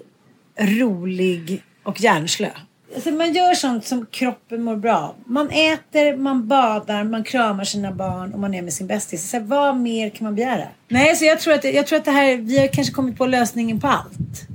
rolig 0.59 1.63
och 1.83 2.01
hjärnslö. 2.01 2.49
Alltså 2.95 3.11
man 3.11 3.33
gör 3.33 3.53
sånt 3.53 3.85
som 3.85 4.05
kroppen 4.05 4.63
mår 4.63 4.75
bra 4.75 4.97
av. 4.97 5.15
Man 5.25 5.49
äter, 5.49 6.17
man 6.17 6.47
badar, 6.47 7.03
man 7.03 7.23
kramar 7.23 7.63
sina 7.63 7.91
barn 7.91 8.33
och 8.33 8.39
man 8.39 8.53
är 8.53 8.61
med 8.61 8.73
sin 8.73 8.87
bästis. 8.87 9.29
Så 9.29 9.39
vad 9.39 9.77
mer 9.77 10.09
kan 10.09 10.25
man 10.25 10.35
begära? 10.35 10.67
Nej, 10.87 11.15
så 11.15 11.25
jag 11.25 11.39
tror, 11.39 11.53
att, 11.53 11.63
jag 11.63 11.87
tror 11.87 11.99
att 11.99 12.05
det 12.05 12.11
här, 12.11 12.37
vi 12.37 12.59
har 12.59 12.67
kanske 12.67 12.93
kommit 12.93 13.17
på 13.17 13.25
lösningen 13.25 13.79
på 13.79 13.87
allt. 13.87 14.47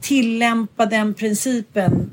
Tillämpa 0.00 0.86
den 0.86 1.14
principen 1.14 2.10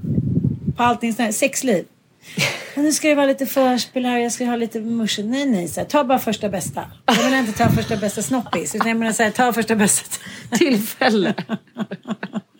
på 0.77 0.83
allting. 0.83 1.13
sånt 1.13 1.25
här. 1.25 1.31
Sexliv. 1.31 1.85
Nu 2.75 2.91
ska 2.91 3.07
det 3.07 3.15
vara 3.15 3.25
lite 3.25 3.45
förspel 3.45 4.05
här 4.05 4.15
och 4.15 4.21
jag 4.21 4.31
ska 4.31 4.45
ha 4.45 4.55
lite 4.55 4.79
musche. 4.79 5.23
Nej, 5.23 5.45
nej. 5.45 5.67
Så 5.67 5.79
här, 5.79 5.87
ta 5.87 6.03
bara 6.03 6.19
första 6.19 6.49
bästa. 6.49 6.85
Jag 7.05 7.23
vill 7.23 7.33
inte 7.33 7.51
ta 7.51 7.69
första 7.69 7.97
bästa 7.97 8.21
snoppis. 8.21 8.75
Utan 8.75 8.87
jag 8.87 8.97
menar 8.97 9.11
så 9.11 9.23
här, 9.23 9.31
ta 9.31 9.53
första 9.53 9.75
bästa. 9.75 10.17
Tillfälle. 10.57 11.33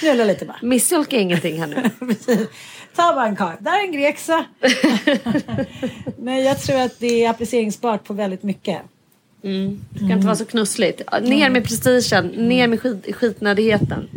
Knulla 0.00 0.24
lite 0.24 0.44
bara. 0.44 0.56
Missölka 0.62 1.16
ingenting 1.16 1.60
här 1.60 1.66
nu. 1.66 2.06
Ta 2.96 3.14
bara 3.14 3.26
en 3.26 3.36
karl. 3.36 3.56
Där 3.60 3.80
är 3.80 3.84
en 3.84 3.92
grek 3.92 4.18
så. 4.18 4.44
Nej, 6.18 6.44
jag 6.44 6.62
tror 6.62 6.80
att 6.80 7.00
det 7.00 7.24
är 7.24 7.30
appliceringsbart 7.30 8.04
på 8.04 8.14
väldigt 8.14 8.42
mycket. 8.42 8.78
Det 9.42 9.98
ska 9.98 10.12
inte 10.12 10.26
vara 10.26 10.36
så 10.36 10.44
knussligt. 10.44 11.02
Ner 11.22 11.50
med 11.50 11.64
prestigen, 11.64 12.26
ner 12.26 12.66
med 12.68 12.80
skit, 12.80 13.16
skitnödigheten. 13.16 14.08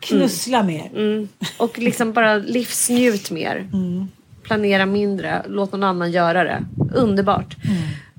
Knussla 0.00 0.62
mer. 0.62 0.90
Mm. 0.94 1.28
Och 1.56 1.78
liksom 1.78 2.12
bara 2.12 2.36
livsnjut 2.36 3.30
mer. 3.30 3.68
Planera 4.42 4.86
mindre. 4.86 5.42
Låt 5.48 5.72
någon 5.72 5.82
annan 5.82 6.12
göra 6.12 6.44
det. 6.44 6.64
Underbart. 6.94 7.56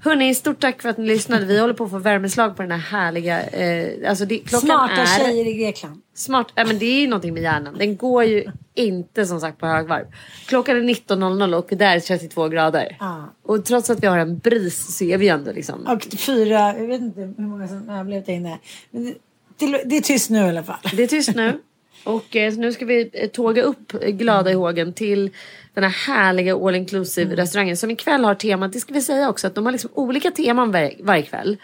Hörni, 0.04 0.36
stort 0.36 0.60
tack 0.60 0.82
för 0.82 0.90
att 0.90 0.98
ni 0.98 1.06
lyssnade. 1.06 1.46
Vi 1.46 1.60
håller 1.60 1.74
på 1.74 1.84
att 1.84 1.92
få 1.92 1.98
värmeslag 1.98 2.56
på 2.56 2.62
den 2.62 2.72
här 2.72 2.78
härliga... 2.78 3.44
Eh, 3.44 4.10
alltså 4.10 4.26
det, 4.26 4.40
klockan 4.40 4.68
Smarta 4.68 5.02
är... 5.02 5.20
tjejer 5.20 5.48
i 5.48 5.54
Grekland. 5.54 6.02
Smart. 6.14 6.48
Ja, 6.56 6.66
men 6.66 6.80
det 6.80 6.86
är 6.86 7.02
ju 7.02 7.08
någonting 7.08 7.34
med 7.34 7.44
hjärnan. 7.44 7.78
Den 7.78 7.98
går 7.98 8.24
ju 8.24 8.46
inte 8.74 9.26
som 9.26 9.40
sagt 9.40 9.60
på 9.60 9.68
högvarv. 9.68 10.06
Klockan 10.48 10.78
är 10.78 10.82
19.00 10.82 11.54
och 11.54 11.68
där 11.70 11.96
är 11.96 12.00
32 12.00 12.48
grader. 12.48 12.98
Ja. 13.00 13.34
Och 13.44 13.66
trots 13.66 13.90
att 13.90 14.04
vi 14.04 14.08
har 14.08 14.18
en 14.18 14.38
bris 14.38 14.98
så 14.98 15.04
är 15.04 15.18
vi 15.18 15.28
ändå 15.28 15.52
liksom... 15.52 15.88
Och 15.88 16.04
fyra, 16.18 16.78
jag 16.78 16.88
vet 16.88 17.02
inte 17.02 17.22
hur 17.22 17.48
många 17.48 17.68
som 17.68 17.90
har 17.90 18.04
blivit 18.04 18.28
inne. 18.28 18.60
Men 18.92 19.04
det, 19.04 19.16
det, 19.58 19.84
det 19.86 19.98
är 19.98 20.02
tyst 20.02 20.30
nu 20.30 20.40
i 20.40 20.50
alla 20.50 20.64
fall. 20.64 20.80
Det 20.94 21.04
är 21.04 21.08
tyst 21.08 21.36
nu. 21.36 21.60
Och 22.04 22.36
eh, 22.36 22.54
nu 22.54 22.74
ska 22.74 22.86
vi 22.86 23.10
eh, 23.14 23.30
tåga 23.30 23.62
upp 23.62 23.92
glada 23.92 24.52
i 24.52 24.54
hågen 24.54 24.94
till 24.94 25.32
den 25.74 25.84
här 25.84 25.92
härliga 25.92 26.56
all 26.56 26.76
inclusive 26.76 27.36
restaurangen 27.36 27.78
som 27.78 27.92
ikväll 27.92 28.26
har 28.26 28.36
temat, 28.36 28.74
det 28.74 28.80
ska 28.80 28.94
vi 28.94 29.02
säga 29.02 29.30
också, 29.30 29.48
att 29.48 29.56
de 29.56 29.66
har 29.66 29.72
liksom 29.72 29.90
olika 29.94 30.32
teman 30.32 30.72
var, 30.72 30.92
varje 31.00 31.24
kväll. 31.24 31.58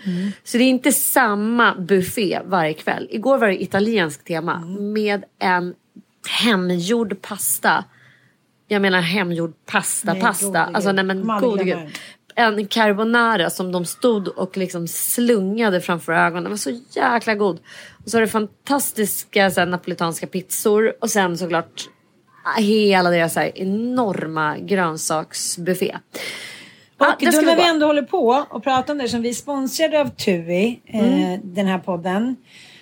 Så 0.43 0.57
det 0.57 0.63
är 0.63 0.69
inte 0.69 0.91
samma 0.91 1.75
buffé 1.75 2.39
varje 2.45 2.73
kväll. 2.73 3.07
Igår 3.11 3.37
var 3.37 3.47
det 3.47 3.63
italienskt 3.63 4.27
tema 4.27 4.59
med 4.79 5.23
en 5.39 5.73
hemgjord 6.43 7.21
pasta. 7.21 7.85
Jag 8.67 8.81
menar 8.81 9.01
hemgjord 9.01 9.53
pasta, 9.65 10.13
Nej, 10.13 10.21
pasta. 10.21 10.65
Alltså 10.65 10.91
nej 10.91 11.03
men 11.03 11.27
gode 11.41 11.63
gud. 11.63 11.77
En 12.39 12.67
carbonara 12.67 13.49
som 13.49 13.71
de 13.71 13.85
stod 13.85 14.27
och 14.27 14.57
liksom 14.57 14.87
slungade 14.87 15.81
framför 15.81 16.13
ögonen. 16.13 16.43
Den 16.43 16.51
var 16.51 16.57
så 16.57 16.79
jäkla 16.91 17.35
god. 17.35 17.59
Och 18.03 18.11
så 18.11 18.17
har 18.17 18.21
det 18.21 18.27
fantastiska 18.27 19.51
så 19.51 19.59
här, 19.59 19.67
napolitanska 19.67 20.27
pizzor. 20.27 20.93
Och 21.01 21.09
sen 21.09 21.37
såklart 21.37 21.89
hela 22.57 23.09
deras 23.09 23.33
så 23.33 23.39
här, 23.39 23.51
enorma 23.55 24.57
grönsaksbuffé. 24.57 25.97
Ja, 26.97 27.13
Och 27.13 27.19
det 27.19 27.31
då 27.31 27.41
när 27.41 27.55
vi 27.55 27.69
ändå 27.69 27.85
håller 27.85 28.01
på 28.01 28.45
och 28.49 28.63
pratar 28.63 28.93
om 28.93 28.97
det 28.97 29.09
som 29.09 29.21
vi 29.21 29.29
är 29.29 29.33
sponsrade 29.33 30.01
av 30.01 30.09
TUI, 30.09 30.79
eh, 30.85 31.39
den 31.43 31.67
här 31.67 31.79
podden. 31.79 32.35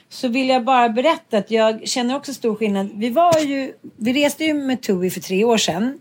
Så 0.10 0.28
vill 0.28 0.50
jag 0.50 0.64
bara 0.64 0.90
berätta 0.90 1.38
att 1.38 1.52
jag 1.52 1.88
känner 1.88 2.16
också 2.16 2.34
stor 2.34 2.56
skillnad. 2.56 2.90
Vi 2.94 3.10
var 3.10 3.40
ju, 3.40 3.74
vi 3.98 4.14
reste 4.14 4.46
ju 4.46 4.54
med 4.54 4.82
TUI 4.82 5.10
för 5.10 5.20
tre 5.20 5.44
år 5.44 5.58
sedan. 5.58 6.00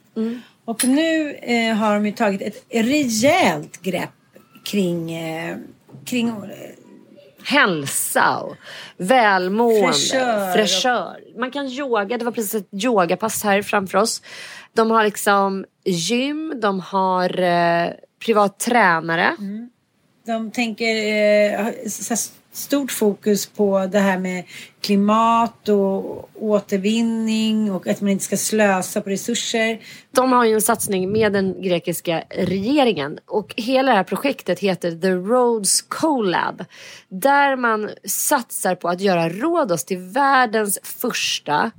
Och 0.67 0.85
nu 0.85 1.35
eh, 1.35 1.75
har 1.75 1.95
de 1.95 2.07
ju 2.07 2.13
tagit 2.13 2.43
ett 2.43 2.65
rejält 2.71 3.83
grepp 3.83 4.11
kring, 4.65 5.13
eh, 5.13 5.57
kring 6.05 6.29
eh, 6.29 6.35
Hälsa 7.45 8.39
och 8.39 8.57
välmående. 8.97 9.93
Fräschör. 9.93 10.53
Fräschör. 10.53 11.21
Man 11.39 11.51
kan 11.51 11.67
yoga. 11.67 12.19
Det 12.19 12.25
var 12.25 12.33
precis 12.33 12.55
ett 12.55 12.85
yogapass 12.85 13.45
här 13.45 13.63
framför 13.63 13.99
oss. 13.99 14.23
De 14.73 14.91
har 14.91 15.05
liksom 15.05 15.65
gym. 15.85 16.55
De 16.61 16.81
har 16.81 17.41
eh, 17.41 17.91
privat 18.25 18.59
tränare. 18.59 19.37
De 20.27 20.51
tänker 20.51 20.97
eh, 21.61 21.67
stort 22.57 22.93
fokus 22.93 23.47
på 23.47 23.87
det 23.87 23.99
här 23.99 24.19
med 24.19 24.45
klimat 24.81 25.69
och 25.69 26.29
återvinning 26.35 27.73
och 27.73 27.87
att 27.87 28.01
man 28.01 28.11
inte 28.11 28.25
ska 28.25 28.37
slösa 28.37 29.01
på 29.01 29.11
resurser. 29.11 29.81
De 30.11 30.33
har 30.33 30.45
ju 30.45 30.55
en 30.55 30.61
satsning 30.61 31.13
med 31.13 31.33
den 31.33 31.63
grekiska 31.63 32.25
regeringen 32.31 33.19
och 33.27 33.55
hela 33.57 33.91
det 33.91 33.97
här 33.97 34.05
projektet 34.05 34.59
heter 34.59 34.91
The 34.91 35.11
Roads 35.11 35.83
Collab. 35.83 36.65
Där 37.09 37.57
man 37.57 37.91
satsar 38.05 38.75
på 38.75 38.89
att 38.89 39.01
göra 39.01 39.29
Rhodos 39.29 39.85
till 39.85 39.99
världens 39.99 40.79
första 40.83 41.71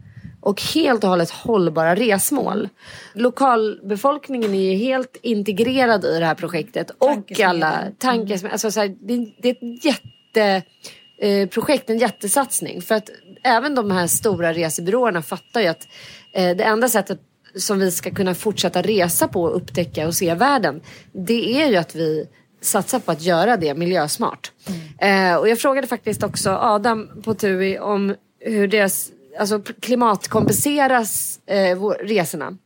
och 0.42 0.62
helt 0.62 1.04
och 1.04 1.10
hållet 1.10 1.30
hållbara 1.30 1.96
resmål. 1.96 2.70
Lokalbefolkningen 3.14 4.54
är 4.54 4.72
ju 4.72 4.78
helt 4.78 5.18
integrerad 5.22 6.06
i 6.06 6.20
det 6.20 6.26
här 6.26 6.36
projektet 6.36 6.92
och 6.98 7.40
alla 7.40 7.84
tankesmedjor. 7.98 8.52
Alltså 8.52 8.72
så 8.72 8.80
här, 8.80 8.88
det, 8.88 9.32
det 9.42 9.50
är 9.50 9.54
ett 9.54 9.86
jätte 9.86 10.08
eh, 10.38 11.48
projekt, 11.48 11.90
en 11.90 11.98
jättesatsning. 11.98 12.82
För 12.82 12.96
att 12.96 13.10
även 13.44 13.76
de 13.76 13.92
här 13.92 14.08
stora 14.08 14.54
resebyråerna 14.54 15.22
fattar 15.22 15.62
ju 15.62 15.68
att 15.68 15.88
eh, 16.34 16.56
det 16.56 16.64
enda 16.64 16.90
sättet 16.90 17.20
som 17.56 17.80
vi 17.80 17.92
ska 17.92 18.12
kunna 18.12 18.36
fortsätta 18.36 18.82
resa 18.82 19.28
på 19.28 19.44
och 19.44 19.56
upptäcka 19.56 20.08
och 20.08 20.16
se 20.16 20.34
världen. 20.34 20.82
Det 21.12 21.62
är 21.62 21.68
ju 21.68 21.76
att 21.76 21.96
vi 21.96 22.28
satsar 22.62 23.00
på 23.00 23.12
att 23.12 23.22
göra 23.22 23.58
det 23.58 23.74
miljösmart. 23.74 24.52
Eh, 25.00 25.36
och 25.36 25.50
jag 25.50 25.60
frågade 25.60 25.88
faktiskt 25.88 26.24
också 26.24 26.50
Adam 26.50 27.10
på 27.24 27.34
TUI 27.34 27.80
om 27.80 28.16
hur 28.40 28.68
deras, 28.68 29.12
alltså 29.40 29.62
klimatkompenseras 29.62 31.40
eh, 31.46 31.78
vår, 31.78 31.94
resorna. 31.94 32.58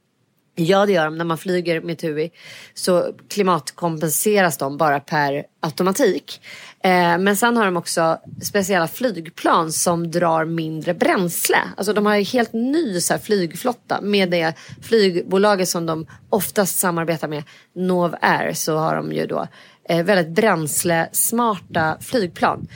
Ja 0.55 0.85
det 0.85 0.91
gör 0.91 1.05
de 1.05 1.17
när 1.17 1.25
man 1.25 1.37
flyger 1.37 1.81
med 1.81 1.97
TUI. 1.97 2.31
Så 2.73 3.13
klimatkompenseras 3.29 4.57
de 4.57 4.77
bara 4.77 4.99
per 4.99 5.45
automatik. 5.59 6.41
Eh, 6.83 7.17
men 7.17 7.37
sen 7.37 7.57
har 7.57 7.65
de 7.65 7.77
också 7.77 8.19
speciella 8.41 8.87
flygplan 8.87 9.71
som 9.71 10.11
drar 10.11 10.45
mindre 10.45 10.93
bränsle. 10.93 11.57
Alltså 11.77 11.93
de 11.93 12.05
har 12.05 12.15
en 12.15 12.25
helt 12.25 12.53
ny 12.53 13.01
så 13.01 13.13
här, 13.13 13.21
flygflotta. 13.21 14.01
Med 14.01 14.31
det 14.31 14.53
flygbolaget 14.81 15.69
som 15.69 15.85
de 15.85 16.07
oftast 16.29 16.79
samarbetar 16.79 17.27
med, 17.27 17.43
Nov 17.75 18.15
Air, 18.21 18.53
så 18.53 18.77
har 18.77 18.95
de 18.95 19.11
ju 19.11 19.25
då 19.25 19.47
eh, 19.89 20.05
väldigt 20.05 20.35
bränslesmarta 20.35 21.97
flygplan. 22.01 22.67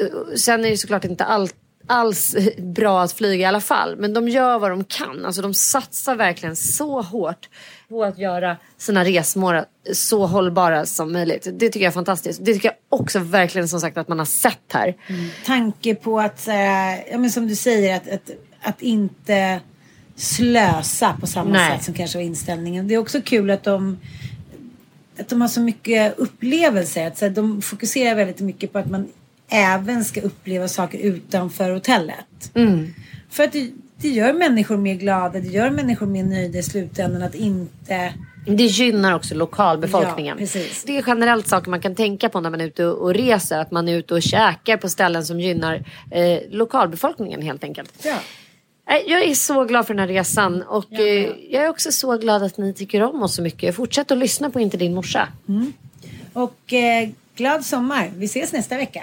Eh, 0.00 0.36
sen 0.36 0.64
är 0.64 0.70
det 0.70 0.76
såklart 0.76 1.04
inte 1.04 1.24
allt 1.24 1.54
alls 1.86 2.36
bra 2.58 3.02
att 3.02 3.12
flyga 3.12 3.42
i 3.42 3.44
alla 3.44 3.60
fall. 3.60 3.96
Men 3.96 4.14
de 4.14 4.28
gör 4.28 4.58
vad 4.58 4.70
de 4.70 4.84
kan. 4.84 5.24
Alltså 5.24 5.42
de 5.42 5.54
satsar 5.54 6.16
verkligen 6.16 6.56
så 6.56 7.02
hårt 7.02 7.48
på 7.88 8.04
att 8.04 8.18
göra 8.18 8.56
sina 8.76 9.04
resmål 9.04 9.62
så 9.92 10.26
hållbara 10.26 10.86
som 10.86 11.12
möjligt. 11.12 11.48
Det 11.52 11.68
tycker 11.68 11.80
jag 11.80 11.90
är 11.90 11.94
fantastiskt. 11.94 12.44
Det 12.44 12.54
tycker 12.54 12.68
jag 12.68 13.00
också 13.00 13.18
verkligen 13.18 13.68
som 13.68 13.80
sagt 13.80 13.98
att 13.98 14.08
man 14.08 14.18
har 14.18 14.26
sett 14.26 14.72
här. 14.72 14.94
Tanke 15.46 15.94
på 15.94 16.20
att, 16.20 16.48
eh, 16.48 17.10
ja, 17.10 17.18
men 17.18 17.30
som 17.30 17.48
du 17.48 17.56
säger, 17.56 17.96
att, 17.96 18.08
att, 18.08 18.30
att 18.62 18.82
inte 18.82 19.60
slösa 20.16 21.16
på 21.20 21.26
samma 21.26 21.50
Nej. 21.50 21.76
sätt 21.76 21.84
som 21.84 21.94
kanske 21.94 22.18
var 22.18 22.24
inställningen. 22.24 22.88
Det 22.88 22.94
är 22.94 22.98
också 22.98 23.20
kul 23.20 23.50
att 23.50 23.62
de 23.62 23.98
att 25.18 25.28
de 25.28 25.40
har 25.40 25.48
så 25.48 25.60
mycket 25.60 26.18
upplevelser. 26.18 27.06
Att 27.06 27.18
så 27.18 27.28
de 27.28 27.62
fokuserar 27.62 28.14
väldigt 28.14 28.40
mycket 28.40 28.72
på 28.72 28.78
att 28.78 28.90
man 28.90 29.08
även 29.48 30.04
ska 30.04 30.20
uppleva 30.20 30.68
saker 30.68 30.98
utanför 30.98 31.70
hotellet. 31.70 32.50
För 33.30 33.44
att 33.44 33.52
det, 33.52 33.70
det 33.96 34.08
gör 34.08 34.32
människor 34.32 34.76
mer 34.76 34.94
glada, 34.94 35.40
det 35.40 35.48
gör 35.48 35.70
människor 35.70 36.06
mer 36.06 36.24
nöjda 36.24 36.58
i 36.58 36.62
slutändan 36.62 37.22
att 37.22 37.34
inte... 37.34 38.14
Det 38.46 38.64
gynnar 38.64 39.14
också 39.14 39.34
lokalbefolkningen. 39.34 40.38
Ja. 40.40 40.60
Det 40.86 40.98
är 40.98 41.04
generellt 41.06 41.48
saker 41.48 41.70
man 41.70 41.80
kan 41.80 41.94
tänka 41.94 42.28
på 42.28 42.40
när 42.40 42.50
man 42.50 42.60
är 42.60 42.66
ute 42.66 42.86
och 42.86 43.14
reser. 43.14 43.58
Att 43.58 43.70
man 43.70 43.88
är 43.88 43.96
ute 43.96 44.14
och 44.14 44.22
käkar 44.22 44.76
på 44.76 44.88
ställen 44.88 45.24
som 45.24 45.40
gynnar 45.40 45.84
eh, 46.10 46.38
lokalbefolkningen 46.50 47.42
helt 47.42 47.64
enkelt. 47.64 47.92
Ja. 48.04 48.16
Nej, 48.88 49.04
Jag 49.06 49.24
är 49.24 49.34
så 49.34 49.64
glad 49.64 49.86
för 49.86 49.94
den 49.94 50.00
här 50.00 50.14
resan 50.14 50.62
och 50.62 50.92
eh, 50.92 51.30
jag 51.50 51.64
är 51.64 51.68
också 51.68 51.92
så 51.92 52.16
glad 52.16 52.42
att 52.42 52.58
ni 52.58 52.72
tycker 52.72 53.02
om 53.02 53.22
oss 53.22 53.34
så 53.34 53.42
mycket. 53.42 53.76
Fortsätt 53.76 54.10
att 54.10 54.18
lyssna 54.18 54.50
på 54.50 54.60
Inte 54.60 54.76
din 54.76 54.94
morsa. 54.94 55.28
Och 56.32 56.72
eh, 56.72 57.08
glad 57.36 57.64
sommar. 57.64 58.10
Vi 58.16 58.24
ses 58.24 58.52
nästa 58.52 58.76
vecka. 58.76 59.02